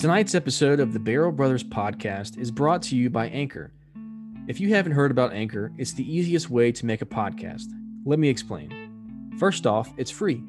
Tonight's 0.00 0.34
episode 0.34 0.80
of 0.80 0.94
the 0.94 0.98
Barrel 0.98 1.30
Brothers 1.30 1.62
podcast 1.62 2.38
is 2.38 2.50
brought 2.50 2.80
to 2.84 2.96
you 2.96 3.10
by 3.10 3.28
Anchor. 3.28 3.70
If 4.48 4.58
you 4.58 4.72
haven't 4.72 4.92
heard 4.92 5.10
about 5.10 5.34
Anchor, 5.34 5.72
it's 5.76 5.92
the 5.92 6.10
easiest 6.10 6.48
way 6.48 6.72
to 6.72 6.86
make 6.86 7.02
a 7.02 7.04
podcast. 7.04 7.66
Let 8.06 8.18
me 8.18 8.30
explain. 8.30 9.34
First 9.38 9.66
off, 9.66 9.92
it's 9.98 10.10
free. 10.10 10.42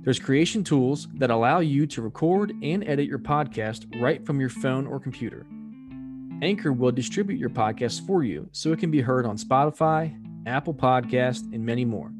There's 0.00 0.18
creation 0.18 0.62
tools 0.62 1.08
that 1.14 1.30
allow 1.30 1.60
you 1.60 1.86
to 1.86 2.02
record 2.02 2.52
and 2.62 2.86
edit 2.86 3.06
your 3.06 3.18
podcast 3.18 3.98
right 3.98 4.26
from 4.26 4.38
your 4.38 4.50
phone 4.50 4.86
or 4.86 5.00
computer. 5.00 5.46
Anchor 6.42 6.74
will 6.74 6.92
distribute 6.92 7.40
your 7.40 7.48
podcast 7.48 8.06
for 8.06 8.22
you 8.22 8.46
so 8.52 8.72
it 8.72 8.78
can 8.78 8.90
be 8.90 9.00
heard 9.00 9.24
on 9.24 9.38
Spotify, 9.38 10.14
Apple 10.46 10.74
Podcast, 10.74 11.50
and 11.54 11.64
many 11.64 11.86
more. 11.86 12.12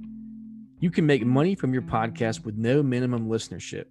You 0.81 0.91
can 0.91 1.05
make 1.05 1.23
money 1.27 1.55
from 1.55 1.75
your 1.75 1.83
podcast 1.83 2.47
with 2.47 2.57
no 2.57 2.83
minimum 2.83 3.29
listenership. 3.29 3.89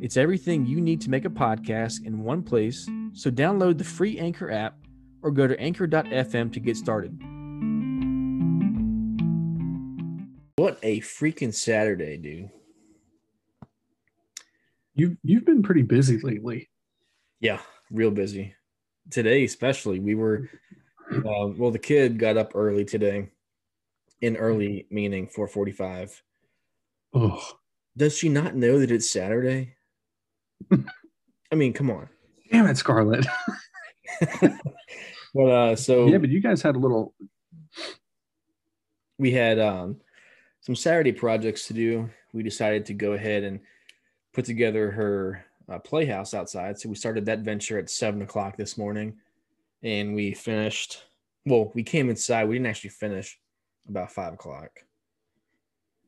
It's 0.00 0.16
everything 0.16 0.64
you 0.64 0.80
need 0.80 1.00
to 1.00 1.10
make 1.10 1.24
a 1.24 1.30
podcast 1.30 2.04
in 2.04 2.22
one 2.22 2.42
place, 2.42 2.88
so 3.12 3.32
download 3.32 3.78
the 3.78 3.84
free 3.84 4.16
Anchor 4.18 4.48
app 4.50 4.76
or 5.22 5.32
go 5.32 5.48
to 5.48 5.58
anchor.fm 5.58 6.52
to 6.52 6.60
get 6.60 6.76
started. 6.76 7.10
What 10.56 10.78
a 10.84 11.00
freaking 11.00 11.52
Saturday, 11.52 12.16
dude. 12.16 12.50
You 14.94 15.16
you've 15.24 15.44
been 15.44 15.62
pretty 15.62 15.82
busy 15.82 16.18
lately. 16.18 16.68
Yeah, 17.40 17.60
real 17.90 18.12
busy. 18.12 18.54
Today 19.10 19.44
especially, 19.44 19.98
we 19.98 20.14
were 20.14 20.48
uh, 21.12 21.48
well 21.56 21.72
the 21.72 21.78
kid 21.78 22.18
got 22.18 22.36
up 22.36 22.52
early 22.54 22.84
today. 22.84 23.30
In 24.20 24.36
early 24.36 24.86
meaning 24.90 25.28
4:45. 25.28 26.22
Oh, 27.14 27.52
Does 27.96 28.16
she 28.16 28.28
not 28.28 28.56
know 28.56 28.80
that 28.80 28.90
it's 28.90 29.10
Saturday? 29.10 29.76
I 31.50 31.54
mean, 31.54 31.72
come 31.72 31.90
on. 31.90 32.08
damn 32.50 32.66
it, 32.66 32.76
Scarlett. 32.76 33.26
But 35.34 35.50
uh 35.50 35.76
so 35.76 36.06
yeah, 36.06 36.18
but 36.18 36.30
you 36.30 36.40
guys 36.40 36.62
had 36.62 36.74
a 36.74 36.78
little. 36.78 37.14
we 39.18 39.30
had 39.32 39.58
um 39.58 40.00
some 40.60 40.74
Saturday 40.74 41.12
projects 41.12 41.66
to 41.68 41.74
do. 41.74 42.10
We 42.32 42.42
decided 42.42 42.86
to 42.86 42.94
go 42.94 43.12
ahead 43.12 43.44
and 43.44 43.60
put 44.32 44.44
together 44.44 44.90
her 44.90 45.44
uh, 45.68 45.78
playhouse 45.78 46.34
outside. 46.34 46.78
So 46.78 46.88
we 46.88 46.94
started 46.94 47.26
that 47.26 47.40
venture 47.40 47.78
at 47.78 47.90
seven 47.90 48.22
o'clock 48.22 48.56
this 48.56 48.78
morning, 48.78 49.18
and 49.82 50.14
we 50.14 50.32
finished. 50.32 51.04
Well, 51.44 51.70
we 51.74 51.82
came 51.82 52.10
inside. 52.10 52.48
We 52.48 52.56
didn't 52.56 52.66
actually 52.66 52.90
finish 52.90 53.38
about 53.88 54.12
five 54.12 54.32
o'clock. 54.32 54.70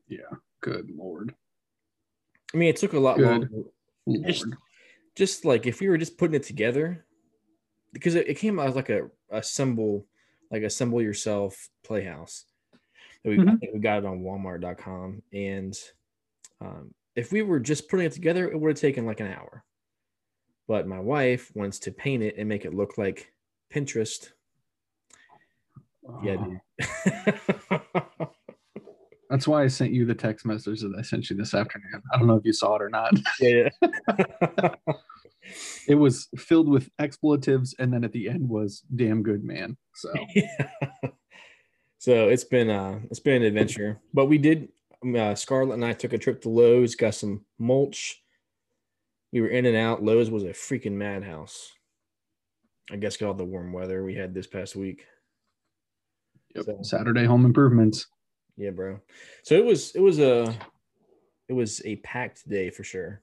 Yeah, 0.07 0.35
good 0.61 0.91
lord, 0.93 1.33
I 2.53 2.57
mean, 2.57 2.69
it 2.69 2.75
took 2.75 2.93
a 2.93 2.99
lot 2.99 3.17
Good. 3.17 3.25
longer. 3.25 3.49
Just- 4.25 4.45
Just 5.15 5.43
like 5.45 5.67
if 5.67 5.81
we 5.81 5.89
were 5.89 5.97
just 5.97 6.17
putting 6.17 6.35
it 6.35 6.43
together, 6.43 7.05
because 7.91 8.15
it, 8.15 8.29
it 8.29 8.35
came 8.37 8.59
out 8.59 8.75
like 8.75 8.89
a 8.89 9.09
a 9.29 9.43
symbol, 9.43 10.05
like 10.49 10.63
assemble 10.63 11.01
yourself 11.01 11.69
playhouse. 11.83 12.45
We, 13.25 13.33
I 13.33 13.37
Mhm. 13.43 13.59
think 13.59 13.73
we 13.73 13.79
got 13.79 13.99
it 13.99 14.05
on 14.05 14.21
Walmart.com, 14.23 15.21
and 15.33 15.77
um, 16.61 16.93
if 17.15 17.31
we 17.33 17.41
were 17.41 17.59
just 17.59 17.89
putting 17.89 18.05
it 18.05 18.13
together, 18.13 18.49
it 18.49 18.57
would 18.59 18.69
have 18.69 18.79
taken 18.79 19.05
like 19.05 19.19
an 19.19 19.27
hour. 19.27 19.63
But 20.67 20.87
my 20.87 20.99
wife 20.99 21.51
wants 21.55 21.79
to 21.79 21.91
paint 21.91 22.23
it 22.23 22.35
and 22.37 22.47
make 22.47 22.63
it 22.63 22.73
look 22.73 22.97
like 22.97 23.33
Pinterest. 23.73 24.31
Yeah. 26.23 26.57
That's 29.31 29.47
why 29.47 29.63
I 29.63 29.67
sent 29.67 29.93
you 29.93 30.05
the 30.05 30.13
text 30.13 30.45
message 30.45 30.81
that 30.81 30.93
I 30.99 31.01
sent 31.01 31.29
you 31.29 31.35
this 31.37 31.53
afternoon. 31.53 32.03
I 32.13 32.17
don't 32.17 32.27
know 32.27 32.35
if 32.35 32.45
you 32.45 32.53
saw 32.53 32.75
it 32.75 32.81
or 32.81 32.89
not. 32.89 33.13
yeah, 33.39 33.69
yeah. 33.81 34.75
It 35.87 35.95
was 35.95 36.27
filled 36.37 36.69
with 36.69 36.89
expletives, 36.99 37.73
and 37.79 37.91
then 37.91 38.03
at 38.03 38.11
the 38.11 38.29
end 38.29 38.47
was 38.47 38.83
"damn 38.95 39.23
good 39.23 39.43
man." 39.43 39.77
So 39.95 40.13
Yeah. 40.35 40.67
so 41.97 42.29
it's 42.29 42.43
been 42.43 42.69
uh 42.69 42.99
it's 43.11 43.19
been 43.19 43.43
an 43.43 43.47
adventure 43.47 43.99
but 44.11 44.25
we 44.25 44.39
did 44.39 44.69
um, 45.03 45.15
uh, 45.15 45.35
scarlett 45.35 45.75
and 45.75 45.85
i 45.85 45.93
took 45.93 46.13
a 46.13 46.17
trip 46.17 46.41
to 46.41 46.49
lowes 46.49 46.95
got 46.95 47.13
some 47.13 47.45
mulch 47.59 48.23
we 49.31 49.39
were 49.39 49.49
in 49.49 49.67
and 49.67 49.77
out 49.77 50.01
lowes 50.01 50.31
was 50.31 50.41
a 50.43 50.47
freaking 50.47 50.93
madhouse 50.93 51.71
i 52.91 52.95
guess 52.95 53.17
got 53.17 53.27
all 53.27 53.33
the 53.35 53.45
warm 53.45 53.71
weather 53.71 54.03
we 54.03 54.15
had 54.15 54.33
this 54.33 54.47
past 54.47 54.75
week 54.75 55.05
yep. 56.55 56.65
So- 56.65 56.79
Saturday 56.81 57.25
home 57.25 57.45
improvements. 57.45 58.07
Yeah 58.57 58.71
bro. 58.71 58.99
So 59.43 59.55
it 59.55 59.65
was 59.65 59.95
it 59.95 60.01
was 60.01 60.19
a 60.19 60.55
it 61.49 61.53
was 61.53 61.81
a 61.85 61.97
packed 61.97 62.47
day 62.47 62.69
for 62.69 62.83
sure. 62.83 63.21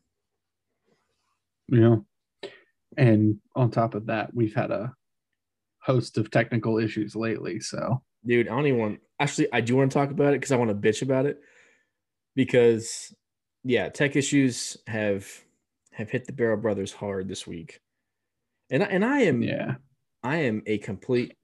Yeah. 1.68 1.96
And 2.96 3.36
on 3.54 3.70
top 3.70 3.94
of 3.94 4.06
that, 4.06 4.34
we've 4.34 4.54
had 4.54 4.70
a 4.70 4.94
host 5.80 6.18
of 6.18 6.30
technical 6.30 6.78
issues 6.78 7.14
lately. 7.14 7.60
So. 7.60 8.02
Dude 8.26 8.48
i 8.48 8.50
don't 8.50 8.66
even 8.66 8.80
want 8.80 9.00
actually 9.20 9.46
i 9.52 9.60
do 9.60 9.76
want 9.76 9.92
to 9.92 9.96
talk 9.96 10.10
about 10.10 10.34
it 10.34 10.40
because 10.40 10.50
i 10.50 10.56
want 10.56 10.70
to 10.70 10.74
bitch 10.74 11.02
about 11.02 11.24
it. 11.26 11.38
Because 12.34 13.14
yeah 13.62 13.88
tech 13.88 14.16
issues 14.16 14.76
have 14.86 15.26
have 15.92 16.10
hit 16.10 16.26
the 16.26 16.32
barrel 16.32 16.56
brothers 16.56 16.92
hard 16.92 17.28
this 17.28 17.46
week. 17.46 17.80
And 18.70 18.82
I, 18.82 18.86
and 18.86 19.04
i 19.04 19.20
am 19.20 19.40
yeah, 19.42 19.76
i 20.22 20.38
am 20.38 20.62
a 20.66 20.78
complete 20.78 21.36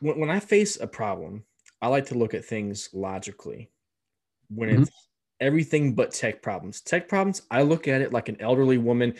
when, 0.00 0.18
when 0.20 0.30
i 0.30 0.38
face 0.38 0.78
a 0.80 0.86
problem 0.86 1.44
i 1.84 1.86
like 1.86 2.06
to 2.06 2.14
look 2.16 2.32
at 2.32 2.44
things 2.44 2.88
logically 2.94 3.70
when 4.48 4.70
Mhm. 4.70 4.82
it's 4.82 4.90
everything 5.38 5.94
but 5.94 6.12
tech 6.12 6.40
problems 6.40 6.80
tech 6.80 7.08
problems 7.08 7.42
i 7.50 7.60
look 7.60 7.86
at 7.88 8.00
it 8.00 8.10
like 8.12 8.30
an 8.30 8.40
elderly 8.40 8.78
woman 8.78 9.14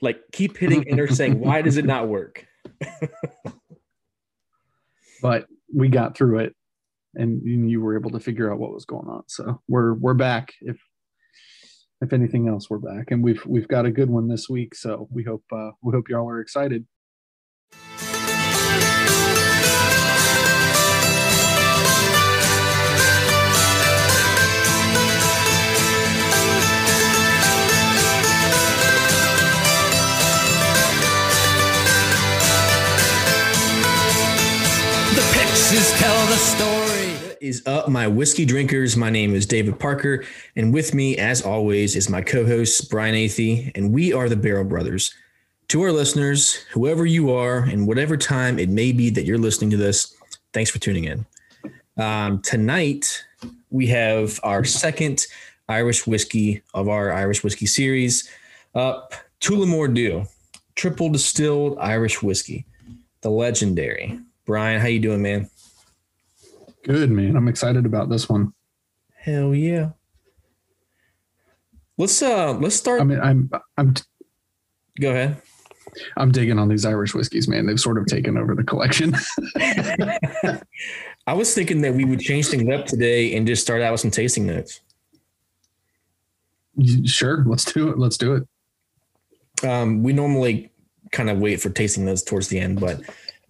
like 0.00 0.20
keep 0.30 0.56
hitting 0.56 0.86
enter 0.88 1.08
saying 1.08 1.40
why 1.40 1.60
does 1.60 1.76
it 1.76 1.84
not 1.94 2.06
work 2.08 2.46
but 5.22 5.46
we 5.74 5.88
got 5.88 6.16
through 6.16 6.40
it, 6.40 6.54
and 7.14 7.42
you 7.44 7.80
were 7.80 7.98
able 7.98 8.10
to 8.10 8.20
figure 8.20 8.52
out 8.52 8.58
what 8.58 8.72
was 8.72 8.84
going 8.84 9.08
on. 9.08 9.22
So 9.26 9.60
we're 9.68 9.94
we're 9.94 10.14
back. 10.14 10.52
If 10.60 10.76
if 12.00 12.12
anything 12.12 12.46
else, 12.48 12.68
we're 12.68 12.78
back, 12.78 13.10
and 13.10 13.24
we've 13.24 13.44
we've 13.46 13.68
got 13.68 13.86
a 13.86 13.90
good 13.90 14.10
one 14.10 14.28
this 14.28 14.48
week. 14.48 14.74
So 14.74 15.08
we 15.10 15.24
hope 15.24 15.44
uh, 15.52 15.70
we 15.82 15.92
hope 15.92 16.08
y'all 16.08 16.28
are 16.28 16.40
excited. 16.40 16.86
Story. 36.44 37.08
What 37.26 37.38
is 37.40 37.66
up, 37.66 37.88
my 37.88 38.06
whiskey 38.06 38.44
drinkers? 38.44 38.96
My 38.96 39.10
name 39.10 39.34
is 39.34 39.46
David 39.46 39.80
Parker, 39.80 40.24
and 40.56 40.72
with 40.72 40.92
me, 40.94 41.16
as 41.16 41.42
always, 41.42 41.96
is 41.96 42.10
my 42.10 42.20
co 42.20 42.44
host, 42.46 42.90
Brian 42.90 43.14
Athey, 43.14 43.72
and 43.74 43.92
we 43.92 44.12
are 44.12 44.28
the 44.28 44.36
Barrel 44.36 44.64
Brothers. 44.64 45.14
To 45.68 45.82
our 45.82 45.92
listeners, 45.92 46.54
whoever 46.72 47.06
you 47.06 47.32
are, 47.32 47.58
and 47.60 47.86
whatever 47.86 48.16
time 48.16 48.58
it 48.58 48.68
may 48.68 48.92
be 48.92 49.08
that 49.10 49.24
you're 49.24 49.38
listening 49.38 49.70
to 49.70 49.76
this, 49.78 50.14
thanks 50.52 50.70
for 50.70 50.78
tuning 50.78 51.04
in. 51.04 51.26
Um, 51.96 52.42
tonight, 52.42 53.24
we 53.70 53.86
have 53.86 54.38
our 54.42 54.64
second 54.64 55.26
Irish 55.68 56.06
whiskey 56.06 56.62
of 56.74 56.88
our 56.88 57.12
Irish 57.12 57.42
whiskey 57.42 57.66
series 57.66 58.28
up 58.74 59.14
Tullamore 59.40 59.94
Dew, 59.94 60.26
triple 60.74 61.08
distilled 61.08 61.78
Irish 61.78 62.22
whiskey, 62.22 62.66
the 63.22 63.30
legendary. 63.30 64.20
Brian, 64.44 64.80
how 64.80 64.88
you 64.88 65.00
doing, 65.00 65.22
man? 65.22 65.48
Good 66.84 67.10
man, 67.10 67.36
I'm 67.36 67.48
excited 67.48 67.86
about 67.86 68.08
this 68.08 68.28
one. 68.28 68.52
Hell 69.16 69.54
yeah. 69.54 69.90
Let's 71.98 72.20
uh 72.22 72.52
let's 72.52 72.76
start. 72.76 73.00
I 73.00 73.04
mean, 73.04 73.20
I'm 73.20 73.50
I'm 73.76 73.94
Go 75.00 75.10
ahead. 75.10 75.42
I'm 76.16 76.32
digging 76.32 76.58
on 76.58 76.68
these 76.68 76.84
Irish 76.84 77.14
whiskeys, 77.14 77.48
man. 77.48 77.66
They've 77.66 77.80
sort 77.80 77.98
of 77.98 78.06
taken 78.06 78.36
over 78.36 78.54
the 78.54 78.64
collection. 78.64 79.14
I 81.26 81.32
was 81.32 81.54
thinking 81.54 81.80
that 81.82 81.94
we 81.94 82.04
would 82.04 82.20
change 82.20 82.48
things 82.48 82.72
up 82.72 82.86
today 82.86 83.36
and 83.36 83.46
just 83.46 83.62
start 83.62 83.80
out 83.80 83.92
with 83.92 84.00
some 84.00 84.10
tasting 84.10 84.46
notes. 84.46 84.80
sure, 87.04 87.44
let's 87.46 87.64
do 87.64 87.88
it. 87.88 87.98
Let's 87.98 88.18
do 88.18 88.34
it. 88.34 89.66
Um, 89.66 90.02
we 90.02 90.12
normally 90.12 90.70
kind 91.12 91.30
of 91.30 91.38
wait 91.38 91.60
for 91.60 91.70
tasting 91.70 92.04
notes 92.04 92.22
towards 92.22 92.48
the 92.48 92.58
end, 92.58 92.80
but 92.80 93.00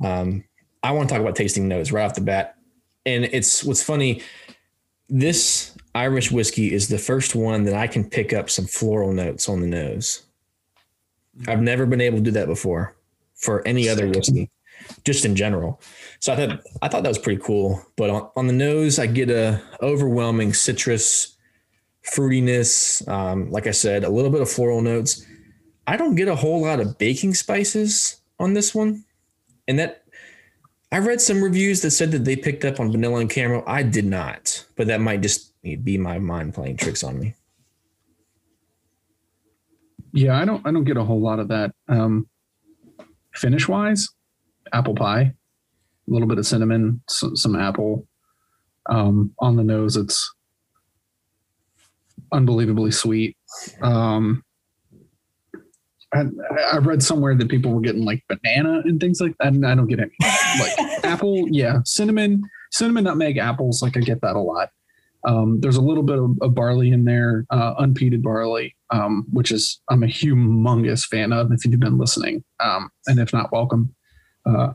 um, 0.02 0.44
I 0.82 0.92
want 0.92 1.08
to 1.08 1.14
talk 1.14 1.22
about 1.22 1.36
tasting 1.36 1.66
notes 1.66 1.92
right 1.92 2.04
off 2.04 2.14
the 2.14 2.20
bat. 2.20 2.53
And 3.06 3.24
it's 3.24 3.64
what's 3.64 3.82
funny. 3.82 4.22
This 5.08 5.76
Irish 5.94 6.30
whiskey 6.30 6.72
is 6.72 6.88
the 6.88 6.98
first 6.98 7.34
one 7.34 7.64
that 7.64 7.74
I 7.74 7.86
can 7.86 8.08
pick 8.08 8.32
up 8.32 8.50
some 8.50 8.66
floral 8.66 9.12
notes 9.12 9.48
on 9.48 9.60
the 9.60 9.66
nose. 9.66 10.22
I've 11.46 11.62
never 11.62 11.86
been 11.86 12.00
able 12.00 12.18
to 12.18 12.24
do 12.24 12.30
that 12.32 12.46
before 12.46 12.96
for 13.34 13.66
any 13.66 13.88
other 13.88 14.08
whiskey, 14.08 14.50
just 15.04 15.24
in 15.24 15.36
general. 15.36 15.80
So 16.20 16.32
I 16.32 16.36
thought 16.36 16.60
I 16.82 16.88
thought 16.88 17.02
that 17.02 17.08
was 17.08 17.18
pretty 17.18 17.42
cool. 17.42 17.84
But 17.96 18.10
on, 18.10 18.30
on 18.36 18.46
the 18.46 18.52
nose, 18.52 18.98
I 18.98 19.06
get 19.06 19.30
a 19.30 19.60
overwhelming 19.82 20.54
citrus 20.54 21.36
fruitiness. 22.04 23.06
Um, 23.08 23.50
like 23.50 23.66
I 23.66 23.72
said, 23.72 24.04
a 24.04 24.08
little 24.08 24.30
bit 24.30 24.40
of 24.40 24.50
floral 24.50 24.80
notes. 24.80 25.24
I 25.86 25.96
don't 25.96 26.14
get 26.14 26.28
a 26.28 26.36
whole 26.36 26.62
lot 26.62 26.80
of 26.80 26.98
baking 26.98 27.34
spices 27.34 28.20
on 28.38 28.54
this 28.54 28.74
one. 28.74 29.04
And 29.68 29.78
that 29.78 30.03
I 30.94 30.98
read 30.98 31.20
some 31.20 31.42
reviews 31.42 31.82
that 31.82 31.90
said 31.90 32.12
that 32.12 32.24
they 32.24 32.36
picked 32.36 32.64
up 32.64 32.78
on 32.78 32.92
vanilla 32.92 33.18
and 33.18 33.28
caramel. 33.28 33.64
I 33.66 33.82
did 33.82 34.04
not, 34.04 34.64
but 34.76 34.86
that 34.86 35.00
might 35.00 35.22
just 35.22 35.52
be 35.60 35.98
my 35.98 36.20
mind 36.20 36.54
playing 36.54 36.76
tricks 36.76 37.02
on 37.02 37.18
me. 37.18 37.34
Yeah, 40.12 40.38
I 40.40 40.44
don't 40.44 40.64
I 40.64 40.70
don't 40.70 40.84
get 40.84 40.96
a 40.96 41.02
whole 41.02 41.20
lot 41.20 41.40
of 41.40 41.48
that. 41.48 41.74
Um 41.88 42.28
finish 43.34 43.66
wise, 43.66 44.08
apple 44.72 44.94
pie, 44.94 45.22
a 45.22 45.34
little 46.06 46.28
bit 46.28 46.38
of 46.38 46.46
cinnamon, 46.46 47.02
some, 47.08 47.34
some 47.34 47.56
apple. 47.56 48.06
Um, 48.88 49.34
on 49.40 49.56
the 49.56 49.64
nose, 49.64 49.96
it's 49.96 50.32
unbelievably 52.30 52.92
sweet. 52.92 53.36
Um, 53.82 54.43
I, 56.14 56.24
I 56.74 56.78
read 56.78 57.02
somewhere 57.02 57.34
that 57.34 57.48
people 57.48 57.72
were 57.72 57.80
getting 57.80 58.04
like 58.04 58.22
banana 58.28 58.82
and 58.84 59.00
things 59.00 59.20
like 59.20 59.34
that, 59.38 59.52
and 59.52 59.66
I 59.66 59.74
don't 59.74 59.88
get 59.88 60.00
any. 60.00 60.12
Like 60.60 60.78
apple, 61.04 61.46
yeah, 61.50 61.80
cinnamon, 61.84 62.42
cinnamon, 62.70 63.04
nutmeg, 63.04 63.38
apples. 63.38 63.82
Like 63.82 63.96
I 63.96 64.00
get 64.00 64.20
that 64.22 64.36
a 64.36 64.40
lot. 64.40 64.70
Um, 65.26 65.60
there's 65.60 65.76
a 65.76 65.82
little 65.82 66.02
bit 66.02 66.18
of, 66.18 66.36
of 66.42 66.54
barley 66.54 66.90
in 66.90 67.04
there, 67.06 67.46
uh, 67.50 67.74
unpeated 67.76 68.22
barley, 68.22 68.76
um, 68.90 69.24
which 69.32 69.50
is 69.50 69.80
I'm 69.90 70.02
a 70.02 70.06
humongous 70.06 71.06
fan 71.06 71.32
of. 71.32 71.50
If 71.50 71.64
you've 71.64 71.80
been 71.80 71.98
listening, 71.98 72.44
um, 72.60 72.90
and 73.06 73.18
if 73.18 73.32
not, 73.32 73.50
welcome. 73.52 73.94
Uh, 74.46 74.74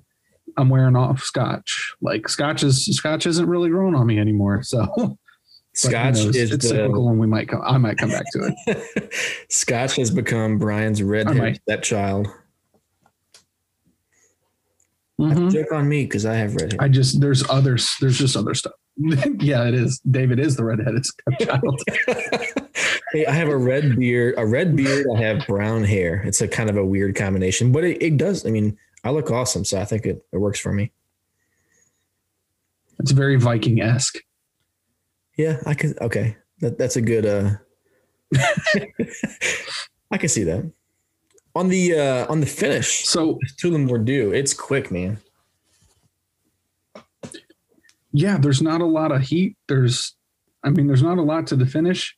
I'm 0.57 0.69
wearing 0.69 0.95
off 0.95 1.21
Scotch. 1.21 1.93
Like 2.01 2.27
Scotch 2.27 2.63
is 2.63 2.85
Scotch 2.85 3.25
isn't 3.25 3.47
really 3.47 3.69
growing 3.69 3.95
on 3.95 4.07
me 4.07 4.19
anymore. 4.19 4.63
So 4.63 5.17
Scotch 5.87 6.17
is 6.17 6.35
it's 6.35 6.51
the, 6.51 6.67
cyclical, 6.67 7.09
and 7.09 7.19
we 7.19 7.27
might 7.27 7.47
come. 7.47 7.61
I 7.63 7.77
might 7.77 7.97
come 7.97 8.09
back 8.09 8.25
to 8.33 8.53
it. 8.67 9.13
Scotch 9.49 9.95
has 9.95 10.11
become 10.11 10.57
Brian's 10.57 11.01
redhead 11.01 11.61
stepchild. 11.63 12.27
Mhm. 15.19 15.51
Joke 15.51 15.71
on 15.71 15.87
me 15.87 16.03
because 16.03 16.25
I 16.25 16.35
have 16.35 16.55
red 16.55 16.73
hair. 16.73 16.81
I 16.81 16.87
just 16.89 17.21
there's 17.21 17.49
others. 17.49 17.95
There's 18.01 18.17
just 18.17 18.35
other 18.35 18.53
stuff. 18.53 18.73
yeah, 18.97 19.65
it 19.67 19.73
is. 19.73 19.99
David 19.99 20.39
is 20.39 20.57
the 20.57 20.65
redheaded 20.65 21.05
stepchild. 21.05 21.81
hey, 23.13 23.25
I 23.25 23.31
have 23.31 23.47
a 23.47 23.57
red 23.57 23.97
beard, 23.97 24.35
a 24.37 24.45
red 24.45 24.75
beard. 24.75 25.07
I 25.15 25.19
have 25.21 25.47
brown 25.47 25.85
hair. 25.85 26.21
It's 26.25 26.41
a 26.41 26.47
kind 26.47 26.69
of 26.69 26.75
a 26.75 26.85
weird 26.85 27.15
combination, 27.15 27.71
but 27.71 27.85
it, 27.85 28.01
it 28.01 28.17
does. 28.17 28.45
I 28.45 28.49
mean, 28.49 28.77
I 29.05 29.11
look 29.11 29.31
awesome, 29.31 29.63
so 29.63 29.79
I 29.79 29.85
think 29.85 30.05
it, 30.05 30.25
it 30.33 30.37
works 30.37 30.59
for 30.59 30.73
me. 30.73 30.91
it's 32.99 33.11
very 33.11 33.37
Viking 33.37 33.81
esque. 33.81 34.17
Yeah, 35.39 35.61
I 35.65 35.73
can. 35.73 35.93
Okay, 36.01 36.35
that, 36.59 36.77
that's 36.77 36.97
a 36.97 37.01
good. 37.01 37.25
uh 37.25 37.51
I 40.11 40.17
can 40.17 40.27
see 40.27 40.43
that. 40.43 40.69
On 41.55 41.69
the 41.69 41.97
uh 41.97 42.25
on 42.29 42.41
the 42.41 42.45
finish, 42.45 43.05
So 43.05 43.39
Tullamore 43.55 44.03
Dew, 44.03 44.33
it's 44.33 44.53
quick, 44.53 44.91
man. 44.91 45.17
yeah, 48.11 48.37
there's 48.37 48.61
not 48.61 48.81
a 48.81 48.85
lot 48.85 49.13
of 49.13 49.21
heat. 49.21 49.55
There's, 49.69 50.13
I 50.65 50.71
mean, 50.71 50.87
there's 50.87 51.03
not 51.03 51.17
a 51.19 51.21
lot 51.21 51.47
to 51.47 51.55
the 51.55 51.65
finish. 51.65 52.17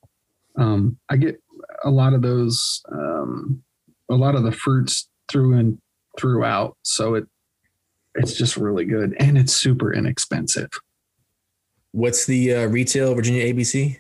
Um, 0.57 0.97
I 1.07 1.17
get 1.17 1.39
a 1.83 1.91
lot 1.91 2.13
of 2.13 2.23
those, 2.23 2.81
um, 2.91 3.61
a 4.09 4.15
lot 4.15 4.33
of 4.33 4.41
the 4.41 4.51
fruits 4.51 5.09
through 5.29 5.59
and 5.59 5.77
throughout. 6.17 6.75
So 6.81 7.13
it, 7.13 7.25
it's 8.15 8.33
just 8.33 8.57
really 8.57 8.85
good, 8.85 9.15
and 9.19 9.37
it's 9.37 9.53
super 9.53 9.93
inexpensive. 9.93 10.69
What's 11.91 12.25
the 12.25 12.55
uh, 12.55 12.65
retail 12.67 13.13
Virginia 13.15 13.53
ABC? 13.53 13.97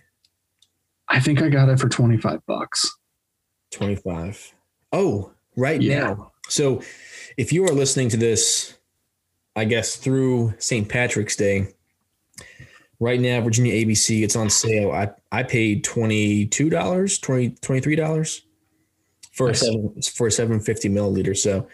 I 1.09 1.19
think 1.19 1.41
I 1.41 1.49
got 1.49 1.69
it 1.69 1.79
for 1.79 1.89
twenty 1.89 2.17
five 2.17 2.45
bucks. 2.45 2.89
25. 3.71 4.53
Oh, 4.91 5.31
right 5.55 5.81
Yeah. 5.81 5.99
now. 5.99 6.31
So 6.49 6.81
if 7.37 7.53
you 7.53 7.63
are 7.65 7.71
listening 7.73 8.09
to 8.09 8.17
this, 8.17 8.77
I 9.55 9.63
guess 9.63 9.95
through 9.95 10.53
St. 10.57 10.89
Patrick's 10.89 11.37
Day, 11.37 11.67
right 12.99 13.19
now, 13.19 13.39
Virginia 13.39 13.73
ABC, 13.73 14.23
it's 14.23 14.35
on 14.35 14.49
sale. 14.49 14.91
I, 14.91 15.09
I 15.31 15.43
paid 15.43 15.85
$22, 15.85 16.49
$20, 16.49 17.59
$23 17.59 18.41
for 19.31 19.49
a 19.49 19.55
seven, 19.55 20.01
for 20.01 20.27
a 20.27 20.31
750 20.31 20.89
milliliter. 20.89 21.37
So 21.37 21.65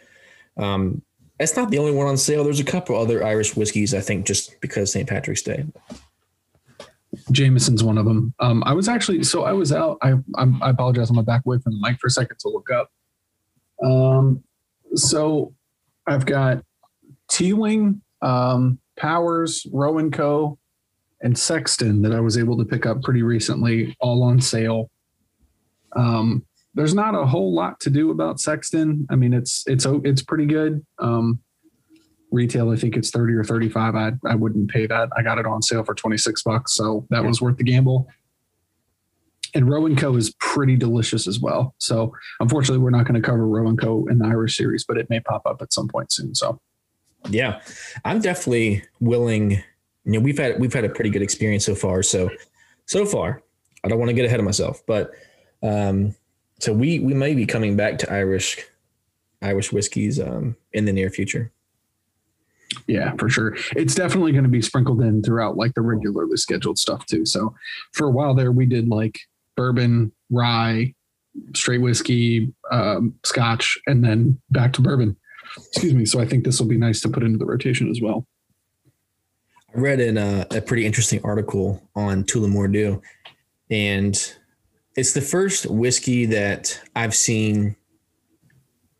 um, 0.57 1.01
that's 1.39 1.55
not 1.55 1.71
the 1.71 1.79
only 1.79 1.93
one 1.93 2.05
on 2.05 2.17
sale. 2.17 2.43
There's 2.43 2.59
a 2.59 2.63
couple 2.63 2.95
other 2.95 3.23
Irish 3.25 3.55
whiskeys, 3.55 3.95
I 3.95 4.01
think, 4.01 4.27
just 4.27 4.59
because 4.61 4.91
St. 4.91 5.09
Patrick's 5.09 5.41
Day. 5.41 5.65
Jameson's 7.31 7.83
one 7.83 7.97
of 7.97 8.05
them. 8.05 8.33
Um, 8.39 8.63
I 8.65 8.73
was 8.73 8.87
actually 8.87 9.23
so 9.23 9.43
I 9.43 9.51
was 9.51 9.71
out. 9.71 9.97
I 10.01 10.13
I'm, 10.35 10.61
I 10.61 10.69
apologize. 10.69 11.09
I'm 11.09 11.15
gonna 11.15 11.25
back 11.25 11.43
away 11.45 11.57
from 11.59 11.73
the 11.73 11.79
mic 11.81 11.99
for 11.99 12.07
a 12.07 12.11
second 12.11 12.37
to 12.39 12.49
look 12.49 12.69
up. 12.71 12.91
Um, 13.83 14.43
so 14.95 15.53
I've 16.07 16.25
got 16.25 16.63
Teeling, 17.29 18.01
um, 18.21 18.79
Powers, 18.97 19.67
Roe 19.71 20.09
& 20.09 20.11
Co, 20.11 20.57
and 21.21 21.37
Sexton 21.37 22.01
that 22.01 22.13
I 22.13 22.19
was 22.19 22.37
able 22.37 22.57
to 22.57 22.65
pick 22.65 22.85
up 22.85 23.01
pretty 23.03 23.21
recently, 23.21 23.95
all 23.99 24.23
on 24.23 24.39
sale. 24.39 24.89
Um, 25.95 26.45
there's 26.73 26.93
not 26.93 27.15
a 27.15 27.25
whole 27.25 27.53
lot 27.53 27.79
to 27.81 27.89
do 27.89 28.11
about 28.11 28.39
Sexton. 28.39 29.07
I 29.09 29.15
mean, 29.15 29.33
it's 29.33 29.63
it's 29.67 29.85
it's 29.85 30.21
pretty 30.21 30.45
good. 30.45 30.85
Um, 30.99 31.39
retail, 32.31 32.71
I 32.71 32.75
think 32.75 32.95
it's 32.95 33.09
30 33.09 33.33
or 33.33 33.43
35. 33.43 33.95
I 33.95 34.11
I 34.25 34.35
wouldn't 34.35 34.69
pay 34.69 34.87
that. 34.87 35.09
I 35.17 35.23
got 35.23 35.37
it 35.37 35.45
on 35.45 35.61
sale 35.61 35.83
for 35.83 35.93
26 35.93 36.43
bucks, 36.43 36.73
so 36.75 37.05
that 37.09 37.23
was 37.23 37.41
worth 37.41 37.57
the 37.57 37.63
gamble. 37.63 38.07
And 39.55 39.69
Roe 39.69 39.95
& 39.95 39.97
Co 39.97 40.15
is 40.15 40.35
pretty 40.39 40.75
delicious 40.75 41.25
as 41.25 41.39
well. 41.39 41.73
So 41.77 42.13
unfortunately, 42.41 42.79
we're 42.79 42.89
not 42.89 43.05
going 43.05 43.19
to 43.19 43.25
cover 43.25 43.47
Roe 43.47 43.73
& 43.75 43.77
Co 43.77 44.05
in 44.07 44.19
the 44.19 44.25
Irish 44.25 44.57
series, 44.57 44.83
but 44.83 44.97
it 44.97 45.09
may 45.09 45.19
pop 45.21 45.43
up 45.45 45.61
at 45.61 45.71
some 45.71 45.87
point 45.87 46.11
soon. 46.11 46.35
So 46.35 46.59
Yeah, 47.29 47.61
I'm 48.05 48.19
definitely 48.19 48.83
willing. 48.99 49.51
You 50.03 50.13
know, 50.13 50.19
we've 50.19 50.37
had 50.37 50.59
we've 50.59 50.73
had 50.73 50.85
a 50.85 50.89
pretty 50.89 51.09
good 51.09 51.21
experience 51.21 51.65
so 51.65 51.75
far. 51.75 52.03
So 52.03 52.29
so 52.85 53.05
far, 53.05 53.41
I 53.83 53.87
don't 53.87 53.99
want 53.99 54.09
to 54.09 54.13
get 54.13 54.25
ahead 54.25 54.39
of 54.39 54.45
myself, 54.45 54.83
but 54.85 55.11
um, 55.63 56.15
so 56.59 56.73
we 56.73 56.99
we 56.99 57.13
may 57.13 57.33
be 57.33 57.45
coming 57.45 57.75
back 57.75 57.97
to 57.99 58.11
Irish 58.11 58.65
Irish 59.41 59.71
whiskeys 59.71 60.19
um, 60.19 60.55
in 60.73 60.85
the 60.85 60.93
near 60.93 61.09
future. 61.09 61.51
Yeah, 62.87 63.13
for 63.17 63.29
sure, 63.29 63.55
it's 63.75 63.95
definitely 63.95 64.31
going 64.31 64.43
to 64.43 64.49
be 64.49 64.61
sprinkled 64.61 65.01
in 65.01 65.23
throughout 65.23 65.57
like 65.57 65.73
the 65.73 65.81
regularly 65.81 66.37
scheduled 66.37 66.77
stuff 66.77 67.05
too. 67.05 67.25
So 67.25 67.55
for 67.93 68.07
a 68.07 68.11
while 68.11 68.33
there, 68.33 68.51
we 68.51 68.65
did 68.65 68.89
like 68.89 69.19
bourbon, 69.55 70.11
rye, 70.29 70.93
straight 71.55 71.81
whiskey, 71.81 72.53
um, 72.71 73.13
scotch, 73.23 73.77
and 73.87 74.03
then 74.03 74.39
back 74.49 74.73
to 74.73 74.81
bourbon. 74.81 75.15
Excuse 75.69 75.93
me. 75.93 76.05
So 76.05 76.19
I 76.19 76.25
think 76.25 76.43
this 76.43 76.59
will 76.59 76.67
be 76.67 76.77
nice 76.77 77.01
to 77.01 77.09
put 77.09 77.23
into 77.23 77.37
the 77.37 77.45
rotation 77.45 77.89
as 77.89 78.01
well. 78.01 78.27
I 79.75 79.79
read 79.79 79.99
in 79.99 80.17
a, 80.17 80.45
a 80.51 80.61
pretty 80.61 80.85
interesting 80.85 81.21
article 81.23 81.81
on 81.95 82.23
Tullamore 82.23 82.71
Dew, 82.71 83.01
and 83.69 84.35
it's 84.95 85.13
the 85.13 85.21
first 85.21 85.65
whiskey 85.67 86.25
that 86.25 86.79
I've 86.95 87.15
seen 87.15 87.75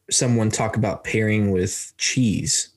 someone 0.09 0.49
talk 0.49 0.77
about 0.77 1.03
pairing 1.03 1.51
with 1.51 1.93
cheese. 1.97 2.69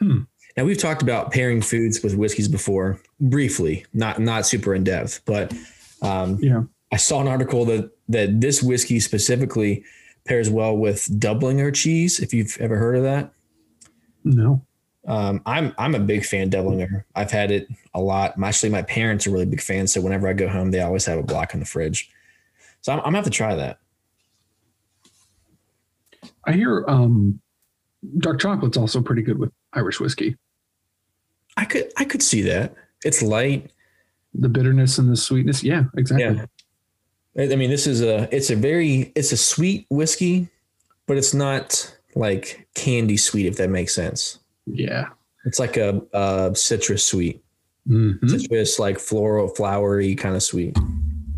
Hmm. 0.00 0.20
Now 0.56 0.64
we've 0.64 0.78
talked 0.78 1.02
about 1.02 1.30
pairing 1.32 1.62
foods 1.62 2.02
with 2.02 2.14
whiskeys 2.16 2.48
before, 2.48 3.00
briefly, 3.20 3.84
not 3.94 4.18
not 4.20 4.46
super 4.46 4.74
in 4.74 4.84
depth, 4.84 5.20
but 5.24 5.52
um, 6.02 6.38
Yeah. 6.40 6.62
I 6.90 6.96
saw 6.96 7.20
an 7.20 7.28
article 7.28 7.64
that 7.66 7.90
that 8.08 8.40
this 8.40 8.62
whiskey 8.62 8.98
specifically 9.00 9.84
pairs 10.26 10.50
well 10.50 10.76
with 10.76 11.04
Dublinger 11.20 11.74
cheese. 11.74 12.18
If 12.20 12.32
you've 12.34 12.56
ever 12.60 12.76
heard 12.76 12.96
of 12.96 13.02
that, 13.04 13.32
No. 14.24 14.62
um, 15.06 15.42
I'm 15.46 15.74
I'm 15.78 15.94
a 15.94 16.00
big 16.00 16.24
fan 16.24 16.44
of 16.44 16.50
Dublinger. 16.50 17.04
I've 17.14 17.30
had 17.30 17.50
it 17.50 17.68
a 17.94 18.00
lot. 18.00 18.34
Actually, 18.42 18.70
my 18.70 18.82
parents 18.82 19.26
are 19.26 19.30
really 19.30 19.46
big 19.46 19.60
fans, 19.60 19.92
so 19.92 20.00
whenever 20.00 20.26
I 20.28 20.32
go 20.32 20.48
home, 20.48 20.70
they 20.70 20.80
always 20.80 21.04
have 21.06 21.18
a 21.18 21.22
block 21.22 21.54
in 21.54 21.60
the 21.60 21.66
fridge. 21.66 22.10
So 22.80 22.92
I'm, 22.92 22.98
I'm 23.00 23.04
gonna 23.06 23.18
have 23.18 23.24
to 23.24 23.30
try 23.30 23.54
that. 23.54 23.78
I 26.44 26.52
hear 26.52 26.84
um, 26.88 27.40
dark 28.18 28.40
chocolate's 28.40 28.76
also 28.76 29.00
pretty 29.02 29.22
good 29.22 29.38
with 29.38 29.52
Irish 29.72 30.00
whiskey. 30.00 30.36
I 31.56 31.64
could 31.64 31.92
I 31.96 32.04
could 32.04 32.22
see 32.22 32.42
that. 32.42 32.74
It's 33.04 33.22
light. 33.22 33.70
The 34.34 34.48
bitterness 34.48 34.98
and 34.98 35.08
the 35.10 35.16
sweetness. 35.16 35.62
Yeah, 35.62 35.84
exactly. 35.96 36.40
Yeah. 37.36 37.52
I 37.52 37.56
mean, 37.56 37.70
this 37.70 37.86
is 37.86 38.02
a 38.02 38.28
it's 38.34 38.50
a 38.50 38.56
very 38.56 39.12
it's 39.14 39.32
a 39.32 39.36
sweet 39.36 39.86
whiskey, 39.90 40.48
but 41.06 41.16
it's 41.16 41.34
not 41.34 41.96
like 42.14 42.68
candy 42.74 43.16
sweet 43.16 43.46
if 43.46 43.56
that 43.56 43.70
makes 43.70 43.94
sense. 43.94 44.38
Yeah. 44.66 45.08
It's 45.44 45.58
like 45.58 45.76
a, 45.76 46.02
a 46.12 46.52
citrus 46.54 47.04
sweet, 47.06 47.42
Mhm. 47.88 48.28
citrus 48.28 48.78
like 48.78 48.98
floral, 48.98 49.48
flowery 49.48 50.14
kind 50.14 50.34
of 50.36 50.42
sweet. 50.42 50.76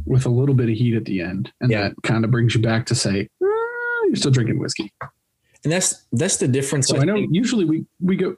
With 0.06 0.26
a 0.26 0.30
little 0.30 0.54
bit 0.54 0.68
of 0.70 0.74
heat 0.76 0.94
at 0.96 1.04
the 1.04 1.20
end. 1.20 1.52
And 1.60 1.70
Yeah. 1.70 1.88
that 1.90 1.94
kind 2.02 2.24
of 2.24 2.30
brings 2.30 2.54
you 2.54 2.60
back 2.62 2.86
to 2.86 2.94
say, 2.94 3.28
"Ah, 3.42 4.04
you're 4.06 4.16
still 4.16 4.30
drinking 4.32 4.58
whiskey. 4.58 4.92
And 5.64 5.72
that's 5.72 6.04
that's 6.12 6.38
the 6.38 6.48
difference. 6.48 6.88
So 6.88 6.98
I 6.98 7.04
know 7.04 7.14
think. 7.14 7.30
usually 7.32 7.64
we, 7.64 7.84
we 8.00 8.16
go, 8.16 8.36